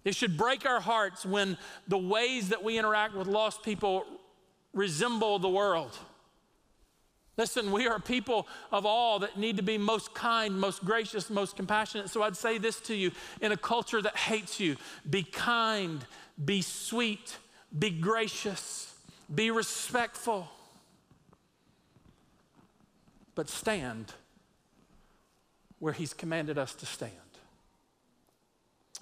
It 0.04 0.16
should 0.16 0.38
break 0.38 0.66
our 0.66 0.82
hearts 0.82 1.26
when 1.26 1.58
the 1.88 1.98
ways 1.98 2.50
that 2.50 2.64
we 2.64 2.78
interact 2.78 3.16
with 3.16 3.28
lost 3.28 3.64
people 3.64 4.06
resemble 4.74 5.40
the 5.40 5.50
world. 5.50 5.98
Listen, 7.36 7.72
we 7.72 7.88
are 7.88 8.00
people 8.00 8.48
of 8.72 8.86
all 8.86 9.20
that 9.20 9.38
need 9.38 9.58
to 9.58 9.64
be 9.64 9.78
most 9.78 10.14
kind, 10.14 10.60
most 10.60 10.86
gracious, 10.86 11.30
most 11.32 11.56
compassionate. 11.56 12.10
So 12.10 12.22
I'd 12.22 12.38
say 12.38 12.60
this 12.60 12.80
to 12.82 12.96
you 12.96 13.12
in 13.42 13.52
a 13.52 13.58
culture 13.58 14.02
that 14.02 14.16
hates 14.16 14.60
you 14.60 14.78
be 15.10 15.24
kind, 15.24 16.06
be 16.44 16.62
sweet, 16.62 17.38
be 17.78 17.90
gracious, 17.90 18.94
be 19.34 19.50
respectful, 19.50 20.48
but 23.34 23.50
stand 23.50 24.14
where 25.80 25.94
He's 25.94 26.14
commanded 26.14 26.60
us 26.60 26.76
to 26.76 26.86
stand. 26.86 27.12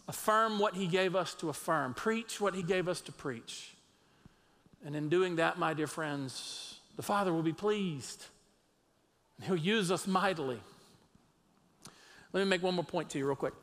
Affirm 0.07 0.57
what 0.57 0.75
He 0.75 0.87
gave 0.87 1.17
us 1.17 1.33
to 1.35 1.49
affirm, 1.49 1.93
preach 1.93 2.39
what 2.39 2.55
He 2.55 2.63
gave 2.63 2.87
us 2.87 3.01
to 3.01 3.11
preach. 3.11 3.73
And 4.85 4.95
in 4.95 5.09
doing 5.09 5.35
that, 5.35 5.59
my 5.59 5.73
dear 5.73 5.87
friends, 5.87 6.79
the 6.95 7.03
Father 7.03 7.31
will 7.31 7.43
be 7.43 7.53
pleased. 7.53 8.25
He'll 9.43 9.55
use 9.55 9.91
us 9.91 10.07
mightily. 10.07 10.59
Let 12.33 12.43
me 12.43 12.49
make 12.49 12.63
one 12.63 12.75
more 12.75 12.85
point 12.85 13.09
to 13.11 13.17
you, 13.17 13.25
real 13.25 13.35
quick. 13.35 13.53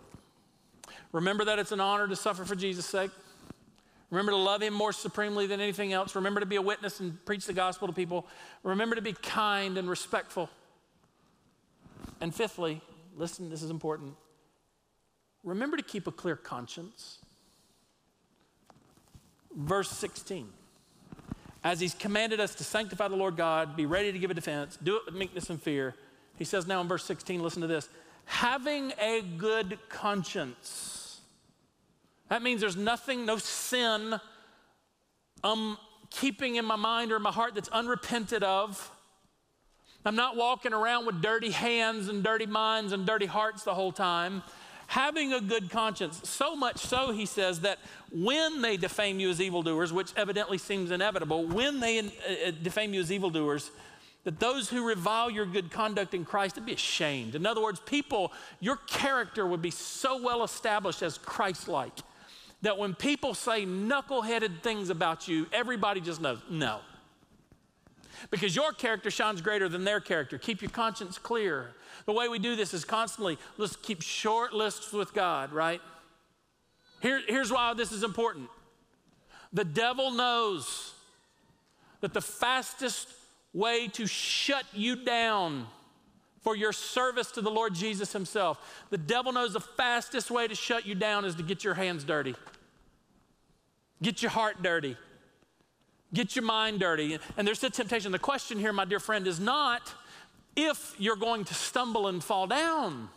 Remember 1.12 1.44
that 1.44 1.58
it's 1.58 1.72
an 1.72 1.80
honor 1.80 2.06
to 2.06 2.16
suffer 2.16 2.44
for 2.44 2.54
Jesus' 2.54 2.86
sake. 2.86 3.10
Remember 4.10 4.32
to 4.32 4.36
love 4.36 4.62
Him 4.62 4.74
more 4.74 4.92
supremely 4.92 5.46
than 5.46 5.60
anything 5.60 5.92
else. 5.92 6.14
Remember 6.14 6.40
to 6.40 6.46
be 6.46 6.56
a 6.56 6.62
witness 6.62 7.00
and 7.00 7.24
preach 7.24 7.46
the 7.46 7.52
gospel 7.52 7.88
to 7.88 7.94
people. 7.94 8.26
Remember 8.62 8.94
to 8.94 9.02
be 9.02 9.12
kind 9.12 9.78
and 9.78 9.88
respectful. 9.88 10.48
And 12.20 12.34
fifthly, 12.34 12.80
listen, 13.16 13.50
this 13.50 13.62
is 13.62 13.70
important. 13.70 14.14
Remember 15.44 15.76
to 15.76 15.82
keep 15.82 16.06
a 16.06 16.12
clear 16.12 16.36
conscience. 16.36 17.18
Verse 19.54 19.90
16 19.90 20.48
as 21.68 21.80
he's 21.80 21.92
commanded 21.92 22.40
us 22.40 22.54
to 22.54 22.64
sanctify 22.64 23.08
the 23.08 23.16
Lord 23.16 23.36
God, 23.36 23.76
be 23.76 23.84
ready 23.84 24.10
to 24.10 24.18
give 24.18 24.30
a 24.30 24.34
defense, 24.34 24.78
do 24.82 24.96
it 24.96 25.02
with 25.04 25.14
meekness 25.14 25.50
and 25.50 25.62
fear. 25.62 25.94
He 26.38 26.44
says 26.44 26.66
now 26.66 26.80
in 26.80 26.88
verse 26.88 27.04
16, 27.04 27.42
listen 27.42 27.60
to 27.60 27.68
this 27.68 27.90
having 28.24 28.92
a 28.98 29.22
good 29.36 29.78
conscience. 29.90 31.20
That 32.30 32.42
means 32.42 32.62
there's 32.62 32.76
nothing, 32.76 33.26
no 33.26 33.36
sin 33.36 34.18
I'm 35.44 35.76
keeping 36.08 36.56
in 36.56 36.64
my 36.64 36.76
mind 36.76 37.12
or 37.12 37.16
in 37.16 37.22
my 37.22 37.32
heart 37.32 37.54
that's 37.54 37.68
unrepented 37.68 38.42
of. 38.42 38.90
I'm 40.06 40.16
not 40.16 40.36
walking 40.36 40.72
around 40.72 41.04
with 41.04 41.20
dirty 41.20 41.50
hands 41.50 42.08
and 42.08 42.22
dirty 42.22 42.46
minds 42.46 42.92
and 42.92 43.04
dirty 43.04 43.26
hearts 43.26 43.64
the 43.64 43.74
whole 43.74 43.92
time 43.92 44.42
having 44.88 45.34
a 45.34 45.40
good 45.40 45.70
conscience. 45.70 46.20
So 46.24 46.56
much 46.56 46.78
so, 46.78 47.12
he 47.12 47.26
says, 47.26 47.60
that 47.60 47.78
when 48.10 48.62
they 48.62 48.78
defame 48.78 49.20
you 49.20 49.28
as 49.28 49.38
evildoers, 49.38 49.92
which 49.92 50.12
evidently 50.16 50.56
seems 50.56 50.90
inevitable, 50.90 51.44
when 51.44 51.78
they 51.78 51.98
uh, 52.00 52.02
uh, 52.02 52.50
defame 52.62 52.94
you 52.94 53.00
as 53.00 53.12
evildoers, 53.12 53.70
that 54.24 54.40
those 54.40 54.70
who 54.70 54.86
revile 54.86 55.30
your 55.30 55.44
good 55.44 55.70
conduct 55.70 56.14
in 56.14 56.24
Christ 56.24 56.56
would 56.56 56.64
be 56.64 56.72
ashamed. 56.72 57.34
In 57.34 57.44
other 57.46 57.62
words, 57.62 57.80
people, 57.80 58.32
your 58.60 58.76
character 58.76 59.46
would 59.46 59.60
be 59.60 59.70
so 59.70 60.22
well 60.22 60.42
established 60.42 61.02
as 61.02 61.18
Christ 61.18 61.68
like 61.68 61.92
that 62.62 62.78
when 62.78 62.94
people 62.94 63.34
say 63.34 63.66
knuckle-headed 63.66 64.62
things 64.62 64.88
about 64.88 65.28
you, 65.28 65.46
everybody 65.52 66.00
just 66.00 66.20
knows, 66.20 66.38
no. 66.50 66.80
Because 68.30 68.56
your 68.56 68.72
character 68.72 69.10
shines 69.10 69.40
greater 69.40 69.68
than 69.68 69.84
their 69.84 70.00
character. 70.00 70.38
Keep 70.38 70.62
your 70.62 70.70
conscience 70.70 71.18
clear. 71.18 71.74
The 72.06 72.12
way 72.12 72.28
we 72.28 72.38
do 72.38 72.56
this 72.56 72.74
is 72.74 72.84
constantly, 72.84 73.38
let's 73.56 73.76
keep 73.76 74.02
short 74.02 74.52
lists 74.52 74.92
with 74.92 75.14
God, 75.14 75.52
right? 75.52 75.80
Here, 77.00 77.20
here's 77.26 77.52
why 77.52 77.74
this 77.74 77.92
is 77.92 78.02
important. 78.02 78.48
The 79.52 79.64
devil 79.64 80.10
knows 80.10 80.92
that 82.00 82.12
the 82.14 82.20
fastest 82.20 83.08
way 83.52 83.88
to 83.88 84.06
shut 84.06 84.64
you 84.72 85.04
down 85.04 85.66
for 86.40 86.54
your 86.54 86.72
service 86.72 87.30
to 87.32 87.40
the 87.40 87.50
Lord 87.50 87.74
Jesus 87.74 88.12
Himself, 88.12 88.84
the 88.90 88.98
devil 88.98 89.32
knows 89.32 89.52
the 89.52 89.60
fastest 89.60 90.30
way 90.30 90.46
to 90.48 90.54
shut 90.54 90.86
you 90.86 90.94
down 90.94 91.24
is 91.24 91.34
to 91.36 91.42
get 91.42 91.64
your 91.64 91.74
hands 91.74 92.04
dirty, 92.04 92.34
get 94.02 94.22
your 94.22 94.30
heart 94.30 94.62
dirty, 94.62 94.96
get 96.14 96.36
your 96.36 96.44
mind 96.44 96.80
dirty. 96.80 97.18
And 97.36 97.46
there's 97.46 97.60
the 97.60 97.70
temptation. 97.70 98.12
The 98.12 98.18
question 98.18 98.58
here, 98.58 98.72
my 98.72 98.84
dear 98.84 99.00
friend, 99.00 99.26
is 99.26 99.40
not 99.40 99.92
if 100.58 100.96
you're 100.98 101.16
going 101.16 101.44
to 101.44 101.54
stumble 101.54 102.08
and 102.08 102.22
fall 102.22 102.48
down. 102.48 103.08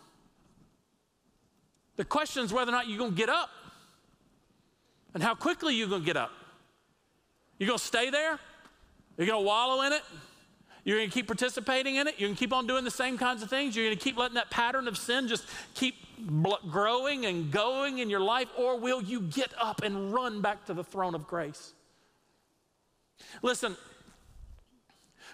The 1.96 2.06
question 2.06 2.46
is 2.46 2.54
whether 2.54 2.70
or 2.70 2.74
not 2.74 2.88
you're 2.88 3.00
going 3.00 3.12
to 3.12 3.18
get 3.18 3.30
up 3.30 3.50
and 5.16 5.24
how 5.24 5.34
quickly 5.34 5.76
you're 5.76 5.90
going 5.90 6.04
to 6.04 6.06
get 6.06 6.18
up. 6.18 6.32
You're 7.58 7.68
going 7.68 7.80
to 7.80 7.84
stay 7.84 8.12
there? 8.12 8.40
You're 9.18 9.28
going 9.28 9.42
to 9.42 9.46
wallow 9.46 9.82
in 9.82 9.92
it? 9.92 10.04
You're 10.84 10.98
going 10.98 11.10
to 11.10 11.14
keep 11.14 11.28
participating 11.28 11.96
in 11.96 12.08
it? 12.08 12.16
You're 12.20 12.28
going 12.28 12.36
to 12.36 12.40
keep 12.40 12.54
on 12.54 12.68
doing 12.68 12.84
the 12.84 12.92
same 12.92 13.18
kinds 13.18 13.42
of 13.42 13.50
things? 13.50 13.76
You're 13.76 13.86
going 13.86 13.98
to 13.98 14.04
keep 14.04 14.18
letting 14.18 14.36
that 14.36 14.52
pattern 14.52 14.88
of 14.88 14.98
sin 14.98 15.28
just 15.28 15.46
keep 15.74 15.96
growing 16.70 17.26
and 17.26 17.52
going 17.52 17.98
in 17.98 18.10
your 18.10 18.20
life? 18.20 18.50
Or 18.56 18.80
will 18.80 19.02
you 19.02 19.22
get 19.22 19.52
up 19.60 19.82
and 19.82 20.14
run 20.14 20.42
back 20.42 20.66
to 20.66 20.76
the 20.76 20.84
throne 20.84 21.16
of 21.16 21.28
grace? 21.28 21.74
Listen, 23.42 23.76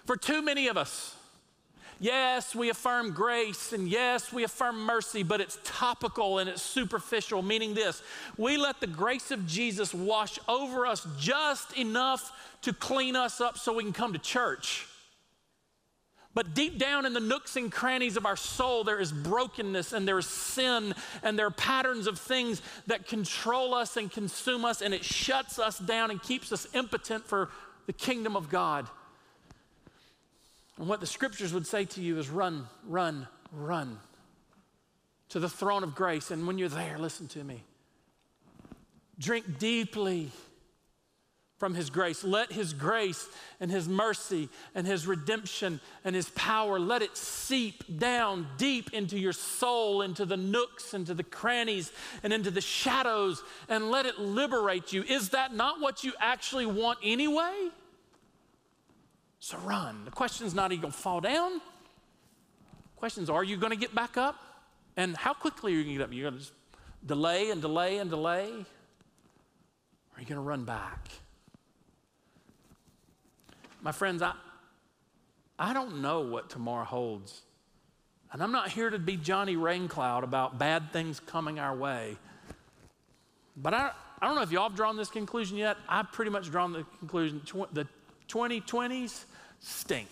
for 0.06 0.16
too 0.16 0.40
many 0.40 0.68
of 0.68 0.78
us, 0.78 1.14
Yes, 2.00 2.54
we 2.54 2.70
affirm 2.70 3.12
grace 3.12 3.72
and 3.72 3.88
yes, 3.88 4.32
we 4.32 4.44
affirm 4.44 4.84
mercy, 4.84 5.24
but 5.24 5.40
it's 5.40 5.58
topical 5.64 6.38
and 6.38 6.48
it's 6.48 6.62
superficial, 6.62 7.42
meaning 7.42 7.74
this 7.74 8.02
we 8.36 8.56
let 8.56 8.80
the 8.80 8.86
grace 8.86 9.30
of 9.30 9.46
Jesus 9.46 9.92
wash 9.92 10.38
over 10.48 10.86
us 10.86 11.06
just 11.18 11.76
enough 11.76 12.32
to 12.62 12.72
clean 12.72 13.16
us 13.16 13.40
up 13.40 13.58
so 13.58 13.72
we 13.72 13.82
can 13.82 13.92
come 13.92 14.12
to 14.12 14.18
church. 14.18 14.86
But 16.34 16.54
deep 16.54 16.78
down 16.78 17.04
in 17.04 17.14
the 17.14 17.20
nooks 17.20 17.56
and 17.56 17.72
crannies 17.72 18.16
of 18.16 18.24
our 18.24 18.36
soul, 18.36 18.84
there 18.84 19.00
is 19.00 19.10
brokenness 19.10 19.92
and 19.92 20.06
there 20.06 20.18
is 20.18 20.26
sin 20.26 20.94
and 21.24 21.36
there 21.36 21.46
are 21.46 21.50
patterns 21.50 22.06
of 22.06 22.16
things 22.16 22.62
that 22.86 23.08
control 23.08 23.74
us 23.74 23.96
and 23.96 24.08
consume 24.08 24.64
us, 24.64 24.80
and 24.80 24.94
it 24.94 25.04
shuts 25.04 25.58
us 25.58 25.80
down 25.80 26.12
and 26.12 26.22
keeps 26.22 26.52
us 26.52 26.68
impotent 26.74 27.26
for 27.26 27.48
the 27.86 27.92
kingdom 27.92 28.36
of 28.36 28.48
God. 28.50 28.86
And 30.78 30.88
what 30.88 31.00
the 31.00 31.06
scriptures 31.06 31.52
would 31.52 31.66
say 31.66 31.84
to 31.86 32.00
you 32.00 32.18
is 32.18 32.28
run, 32.28 32.66
run, 32.86 33.26
run 33.52 33.98
to 35.30 35.40
the 35.40 35.48
throne 35.48 35.82
of 35.82 35.94
grace. 35.94 36.30
And 36.30 36.46
when 36.46 36.56
you're 36.56 36.68
there, 36.68 36.98
listen 36.98 37.26
to 37.28 37.42
me. 37.42 37.64
Drink 39.18 39.58
deeply 39.58 40.30
from 41.58 41.74
His 41.74 41.90
grace. 41.90 42.22
Let 42.22 42.52
His 42.52 42.72
grace 42.72 43.28
and 43.58 43.68
His 43.68 43.88
mercy 43.88 44.48
and 44.76 44.86
His 44.86 45.08
redemption 45.08 45.80
and 46.04 46.14
His 46.14 46.30
power, 46.30 46.78
let 46.78 47.02
it 47.02 47.16
seep 47.16 47.98
down 47.98 48.46
deep 48.56 48.92
into 48.92 49.18
your 49.18 49.32
soul, 49.32 50.02
into 50.02 50.24
the 50.24 50.36
nooks, 50.36 50.94
into 50.94 51.14
the 51.14 51.24
crannies, 51.24 51.90
and 52.22 52.32
into 52.32 52.52
the 52.52 52.60
shadows, 52.60 53.42
and 53.68 53.90
let 53.90 54.06
it 54.06 54.20
liberate 54.20 54.92
you. 54.92 55.02
Is 55.02 55.30
that 55.30 55.52
not 55.52 55.80
what 55.80 56.04
you 56.04 56.12
actually 56.20 56.66
want 56.66 57.00
anyway? 57.02 57.70
So 59.40 59.58
run. 59.58 60.04
The 60.04 60.10
question 60.10 60.46
is 60.46 60.54
not 60.54 60.70
are 60.70 60.74
you 60.74 60.80
going 60.80 60.92
to 60.92 60.98
fall 60.98 61.20
down? 61.20 61.54
The 61.54 62.96
question 62.96 63.22
is, 63.22 63.30
are 63.30 63.44
you 63.44 63.56
going 63.56 63.70
to 63.70 63.78
get 63.78 63.94
back 63.94 64.16
up? 64.16 64.36
And 64.96 65.16
how 65.16 65.32
quickly 65.32 65.72
are 65.72 65.76
you 65.76 65.84
going 65.84 65.94
to 65.94 65.98
get 65.98 66.04
up? 66.04 66.12
You're 66.12 66.30
going 66.30 66.34
to 66.34 66.40
just 66.40 66.52
delay 67.06 67.50
and 67.50 67.62
delay 67.62 67.98
and 67.98 68.10
delay? 68.10 68.48
Or 68.50 70.16
are 70.16 70.20
you 70.20 70.26
going 70.26 70.36
to 70.36 70.40
run 70.40 70.64
back? 70.64 71.08
My 73.80 73.92
friends, 73.92 74.22
I, 74.22 74.32
I 75.58 75.72
don't 75.72 76.02
know 76.02 76.20
what 76.20 76.50
tomorrow 76.50 76.84
holds. 76.84 77.42
And 78.32 78.42
I'm 78.42 78.52
not 78.52 78.70
here 78.70 78.90
to 78.90 78.98
be 78.98 79.16
Johnny 79.16 79.56
Raincloud 79.56 80.24
about 80.24 80.58
bad 80.58 80.92
things 80.92 81.20
coming 81.20 81.60
our 81.60 81.74
way. 81.74 82.16
But 83.56 83.74
I, 83.74 83.92
I 84.20 84.26
don't 84.26 84.34
know 84.34 84.42
if 84.42 84.50
y'all 84.50 84.68
have 84.68 84.76
drawn 84.76 84.96
this 84.96 85.08
conclusion 85.08 85.56
yet. 85.56 85.76
I've 85.88 86.10
pretty 86.12 86.30
much 86.30 86.50
drawn 86.50 86.72
the 86.72 86.84
conclusion 86.98 87.40
the 87.72 87.86
2020s 88.28 89.24
stink. 89.60 90.08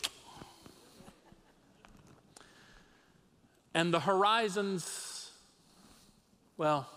And 3.74 3.92
the 3.92 4.00
horizons, 4.00 5.30
well, 6.56 6.88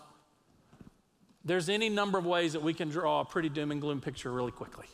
there's 1.44 1.68
any 1.68 1.88
number 1.88 2.18
of 2.18 2.26
ways 2.26 2.54
that 2.54 2.62
we 2.62 2.72
can 2.72 2.88
draw 2.88 3.20
a 3.20 3.24
pretty 3.24 3.48
doom 3.48 3.70
and 3.70 3.80
gloom 3.80 4.00
picture 4.00 4.32
really 4.32 4.52
quickly. 4.52 4.86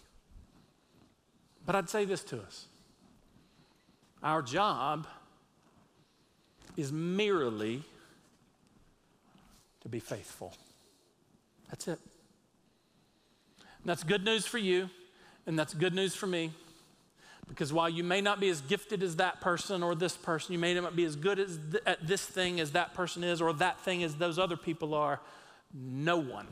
But 1.65 1.75
I'd 1.75 1.89
say 1.89 2.05
this 2.05 2.23
to 2.25 2.41
us 2.41 2.67
our 4.23 4.43
job 4.43 5.07
is 6.77 6.93
merely 6.93 7.83
to 9.83 9.89
be 9.89 10.01
faithful. 10.01 10.55
That's 11.71 11.89
it. 11.89 11.99
And 13.59 13.91
that's 13.91 14.03
good 14.03 14.25
news 14.25 14.47
for 14.47 14.59
you, 14.59 14.91
and 15.47 15.59
that's 15.59 15.75
good 15.75 15.95
news 15.95 16.15
for 16.15 16.27
me. 16.27 16.53
Because 17.49 17.73
while 17.73 17.89
you 17.89 18.03
may 18.03 18.21
not 18.21 18.41
be 18.41 18.49
as 18.49 18.61
gifted 18.61 19.03
as 19.03 19.17
that 19.17 19.41
person 19.41 19.83
or 19.83 19.95
this 19.95 20.17
person, 20.17 20.53
you 20.53 20.59
may 20.59 20.75
not 20.75 20.97
be 20.97 21.05
as 21.05 21.15
good 21.15 21.39
as 21.39 21.59
th- 21.71 21.83
at 21.87 22.05
this 22.07 22.25
thing 22.25 22.59
as 22.59 22.73
that 22.73 22.95
person 22.95 23.23
is 23.23 23.41
or 23.41 23.53
that 23.55 23.81
thing 23.81 24.03
as 24.03 24.17
those 24.17 24.39
other 24.39 24.57
people 24.57 24.95
are, 24.95 25.21
no 25.73 26.17
one, 26.17 26.47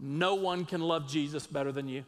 no 0.00 0.34
one 0.34 0.64
can 0.64 0.80
love 0.80 1.08
Jesus 1.08 1.46
better 1.46 1.70
than 1.70 1.88
you. 1.88 2.04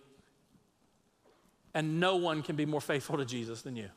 And 1.72 2.01
no 2.01 2.16
one 2.16 2.43
can 2.43 2.57
be 2.57 2.66
more 2.66 2.80
faithful 2.80 3.16
to 3.18 3.24
Jesus 3.24 3.62
than 3.62 3.76
you. 3.76 3.88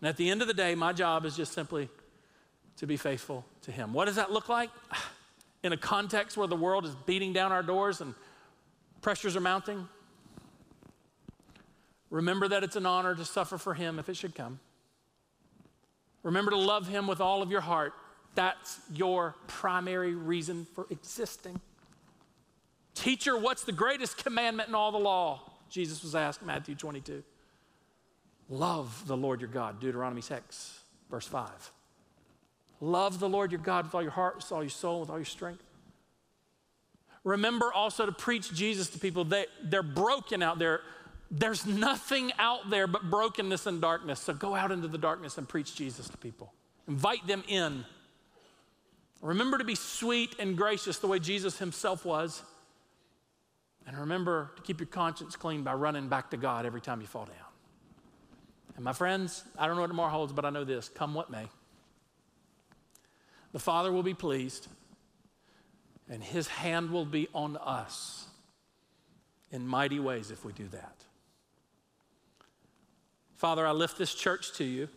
And 0.00 0.08
at 0.08 0.16
the 0.16 0.30
end 0.30 0.42
of 0.42 0.48
the 0.48 0.54
day, 0.54 0.76
my 0.76 0.92
job 0.92 1.24
is 1.24 1.36
just 1.36 1.52
simply 1.52 1.88
to 2.76 2.86
be 2.86 2.96
faithful 2.96 3.44
to 3.62 3.72
Him. 3.72 3.92
What 3.92 4.04
does 4.04 4.16
that 4.16 4.30
look 4.30 4.48
like? 4.48 4.70
In 5.64 5.72
a 5.72 5.76
context 5.76 6.36
where 6.36 6.48
the 6.48 6.56
world 6.56 6.84
is 6.84 6.94
beating 7.06 7.32
down 7.32 7.52
our 7.52 7.62
doors 7.62 8.00
and 8.00 8.14
pressures 9.02 9.36
are 9.36 9.40
mounting? 9.40 9.86
Remember 12.10 12.48
that 12.48 12.62
it's 12.62 12.76
an 12.76 12.86
honor 12.86 13.14
to 13.14 13.24
suffer 13.24 13.58
for 13.58 13.74
Him 13.74 13.98
if 13.98 14.08
it 14.08 14.16
should 14.16 14.34
come. 14.34 14.60
Remember 16.22 16.50
to 16.52 16.56
love 16.56 16.88
Him 16.88 17.06
with 17.06 17.20
all 17.20 17.42
of 17.42 17.50
your 17.50 17.60
heart. 17.60 17.92
That's 18.34 18.80
your 18.92 19.34
primary 19.46 20.14
reason 20.14 20.66
for 20.74 20.86
existing. 20.88 21.60
Teacher, 22.94 23.36
what's 23.36 23.64
the 23.64 23.72
greatest 23.72 24.22
commandment 24.22 24.68
in 24.68 24.74
all 24.74 24.92
the 24.92 24.98
law? 24.98 25.40
Jesus 25.68 26.02
was 26.02 26.14
asked, 26.14 26.44
Matthew 26.44 26.74
22. 26.74 27.22
Love 28.48 29.06
the 29.06 29.16
Lord 29.16 29.40
your 29.40 29.48
God, 29.48 29.80
Deuteronomy 29.80 30.20
6, 30.20 30.80
verse 31.10 31.26
5. 31.26 31.72
Love 32.80 33.18
the 33.18 33.28
Lord 33.28 33.50
your 33.50 33.60
God 33.60 33.86
with 33.86 33.94
all 33.94 34.02
your 34.02 34.10
heart, 34.10 34.36
with 34.36 34.52
all 34.52 34.62
your 34.62 34.70
soul, 34.70 35.00
with 35.00 35.08
all 35.08 35.18
your 35.18 35.24
strength. 35.24 35.62
Remember 37.24 37.72
also 37.72 38.06
to 38.06 38.12
preach 38.12 38.52
Jesus 38.52 38.88
to 38.90 38.98
people. 38.98 39.24
They, 39.24 39.46
they're 39.62 39.82
broken 39.82 40.42
out 40.42 40.58
there. 40.58 40.80
There's 41.30 41.64
nothing 41.64 42.32
out 42.38 42.68
there 42.68 42.86
but 42.86 43.10
brokenness 43.10 43.66
and 43.66 43.80
darkness. 43.80 44.20
So 44.20 44.34
go 44.34 44.54
out 44.54 44.72
into 44.72 44.88
the 44.88 44.98
darkness 44.98 45.38
and 45.38 45.48
preach 45.48 45.74
Jesus 45.74 46.08
to 46.08 46.16
people. 46.16 46.52
Invite 46.88 47.26
them 47.26 47.44
in. 47.48 47.84
Remember 49.20 49.56
to 49.56 49.64
be 49.64 49.76
sweet 49.76 50.34
and 50.40 50.56
gracious 50.56 50.98
the 50.98 51.06
way 51.06 51.20
Jesus 51.20 51.58
himself 51.58 52.04
was. 52.04 52.42
And 53.86 53.96
remember 53.96 54.50
to 54.56 54.62
keep 54.62 54.80
your 54.80 54.88
conscience 54.88 55.36
clean 55.36 55.62
by 55.62 55.74
running 55.74 56.08
back 56.08 56.30
to 56.30 56.36
God 56.36 56.66
every 56.66 56.80
time 56.80 57.00
you 57.00 57.06
fall 57.06 57.24
down. 57.24 57.36
And 58.76 58.84
my 58.84 58.92
friends, 58.92 59.44
I 59.58 59.66
don't 59.66 59.76
know 59.76 59.82
what 59.82 59.88
tomorrow 59.88 60.10
holds, 60.10 60.32
but 60.32 60.44
I 60.44 60.50
know 60.50 60.64
this 60.64 60.88
come 60.88 61.14
what 61.14 61.30
may. 61.30 61.46
The 63.52 63.58
Father 63.58 63.92
will 63.92 64.02
be 64.02 64.14
pleased, 64.14 64.66
and 66.08 66.22
His 66.22 66.48
hand 66.48 66.90
will 66.90 67.06
be 67.06 67.28
on 67.34 67.56
us 67.56 68.26
in 69.50 69.66
mighty 69.66 70.00
ways 70.00 70.30
if 70.30 70.44
we 70.44 70.52
do 70.52 70.68
that. 70.68 71.04
Father, 73.36 73.66
I 73.66 73.72
lift 73.72 73.98
this 73.98 74.14
church 74.14 74.52
to 74.54 74.64
you. 74.64 74.88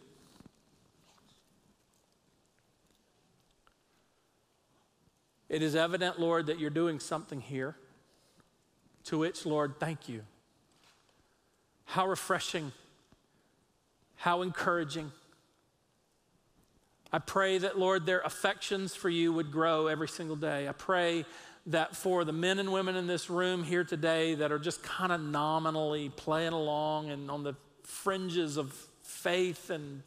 It 5.49 5.61
is 5.61 5.75
evident, 5.75 6.19
Lord, 6.19 6.47
that 6.47 6.59
you're 6.59 6.69
doing 6.69 6.99
something 6.99 7.39
here. 7.39 7.75
To 9.05 9.19
which, 9.19 9.45
Lord, 9.45 9.79
thank 9.79 10.09
you. 10.09 10.21
How 11.85 12.07
refreshing, 12.07 12.71
how 14.15 14.41
encouraging. 14.41 15.11
I 17.15 17.19
pray 17.19 17.59
that, 17.59 17.79
Lord, 17.79 18.05
their 18.05 18.19
affections 18.19 18.93
for 18.93 19.07
you 19.07 19.31
would 19.31 19.49
grow 19.49 19.87
every 19.87 20.09
single 20.09 20.35
day. 20.35 20.67
I 20.67 20.73
pray 20.73 21.23
that 21.67 21.95
for 21.95 22.25
the 22.25 22.33
men 22.33 22.59
and 22.59 22.73
women 22.73 22.97
in 22.97 23.07
this 23.07 23.29
room 23.29 23.63
here 23.63 23.85
today 23.85 24.35
that 24.35 24.51
are 24.51 24.59
just 24.59 24.83
kind 24.83 25.13
of 25.13 25.21
nominally 25.21 26.09
playing 26.09 26.51
along 26.51 27.11
and 27.11 27.31
on 27.31 27.43
the 27.43 27.55
fringes 27.83 28.57
of 28.57 28.73
faith 29.01 29.69
and 29.69 30.03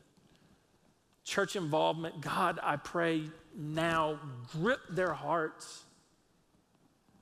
church 1.25 1.57
involvement, 1.57 2.21
God, 2.21 2.61
I 2.63 2.77
pray 2.77 3.23
now 3.57 4.21
grip 4.53 4.81
their 4.91 5.15
hearts 5.15 5.85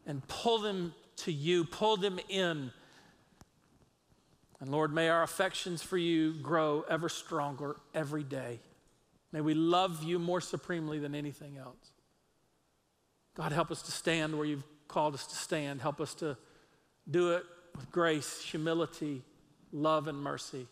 and 0.05 0.27
pull 0.27 0.59
them 0.59 0.95
to 1.19 1.31
you, 1.31 1.63
pull 1.63 1.97
them 1.97 2.19
in. 2.29 2.73
And 4.59 4.69
Lord, 4.69 4.93
may 4.93 5.11
our 5.11 5.23
affections 5.23 5.81
for 5.81 5.97
you 5.97 6.33
grow 6.33 6.85
ever 6.89 7.09
stronger 7.09 7.77
every 7.95 8.25
day. 8.25 8.59
May 9.37 9.43
we 9.43 9.53
love 9.53 10.03
you 10.03 10.19
more 10.19 10.41
supremely 10.41 10.99
than 10.99 11.15
anything 11.15 11.59
else. 11.59 11.93
God, 13.35 13.53
help 13.53 13.71
us 13.71 13.83
to 13.83 13.93
stand 13.93 14.35
where 14.35 14.47
you've 14.47 14.65
called 14.89 15.13
us 15.13 15.27
to 15.27 15.37
stand. 15.37 15.83
Help 15.83 16.01
us 16.01 16.15
to 16.15 16.39
do 17.11 17.33
it 17.33 17.45
with 17.75 17.93
grace, 17.93 18.41
humility, 18.41 19.23
love, 19.73 20.09
and 20.09 20.17
mercy. 20.17 20.67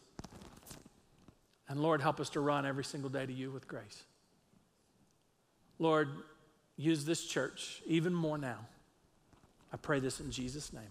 And 1.69 1.79
Lord, 1.79 2.01
help 2.01 2.21
us 2.21 2.31
to 2.31 2.41
run 2.41 2.65
every 2.65 2.85
single 2.85 3.11
day 3.11 3.27
to 3.27 3.33
you 3.35 3.51
with 3.51 3.69
grace. 3.69 4.05
Lord, 5.79 6.09
use 6.79 7.05
this 7.05 7.23
church 7.23 7.83
even 7.85 8.15
more 8.15 8.39
now 8.39 8.61
I 9.75 9.77
pray 9.77 10.01
this 10.01 10.21
in 10.21 10.31
Jesus' 10.31 10.73
name. 10.73 10.85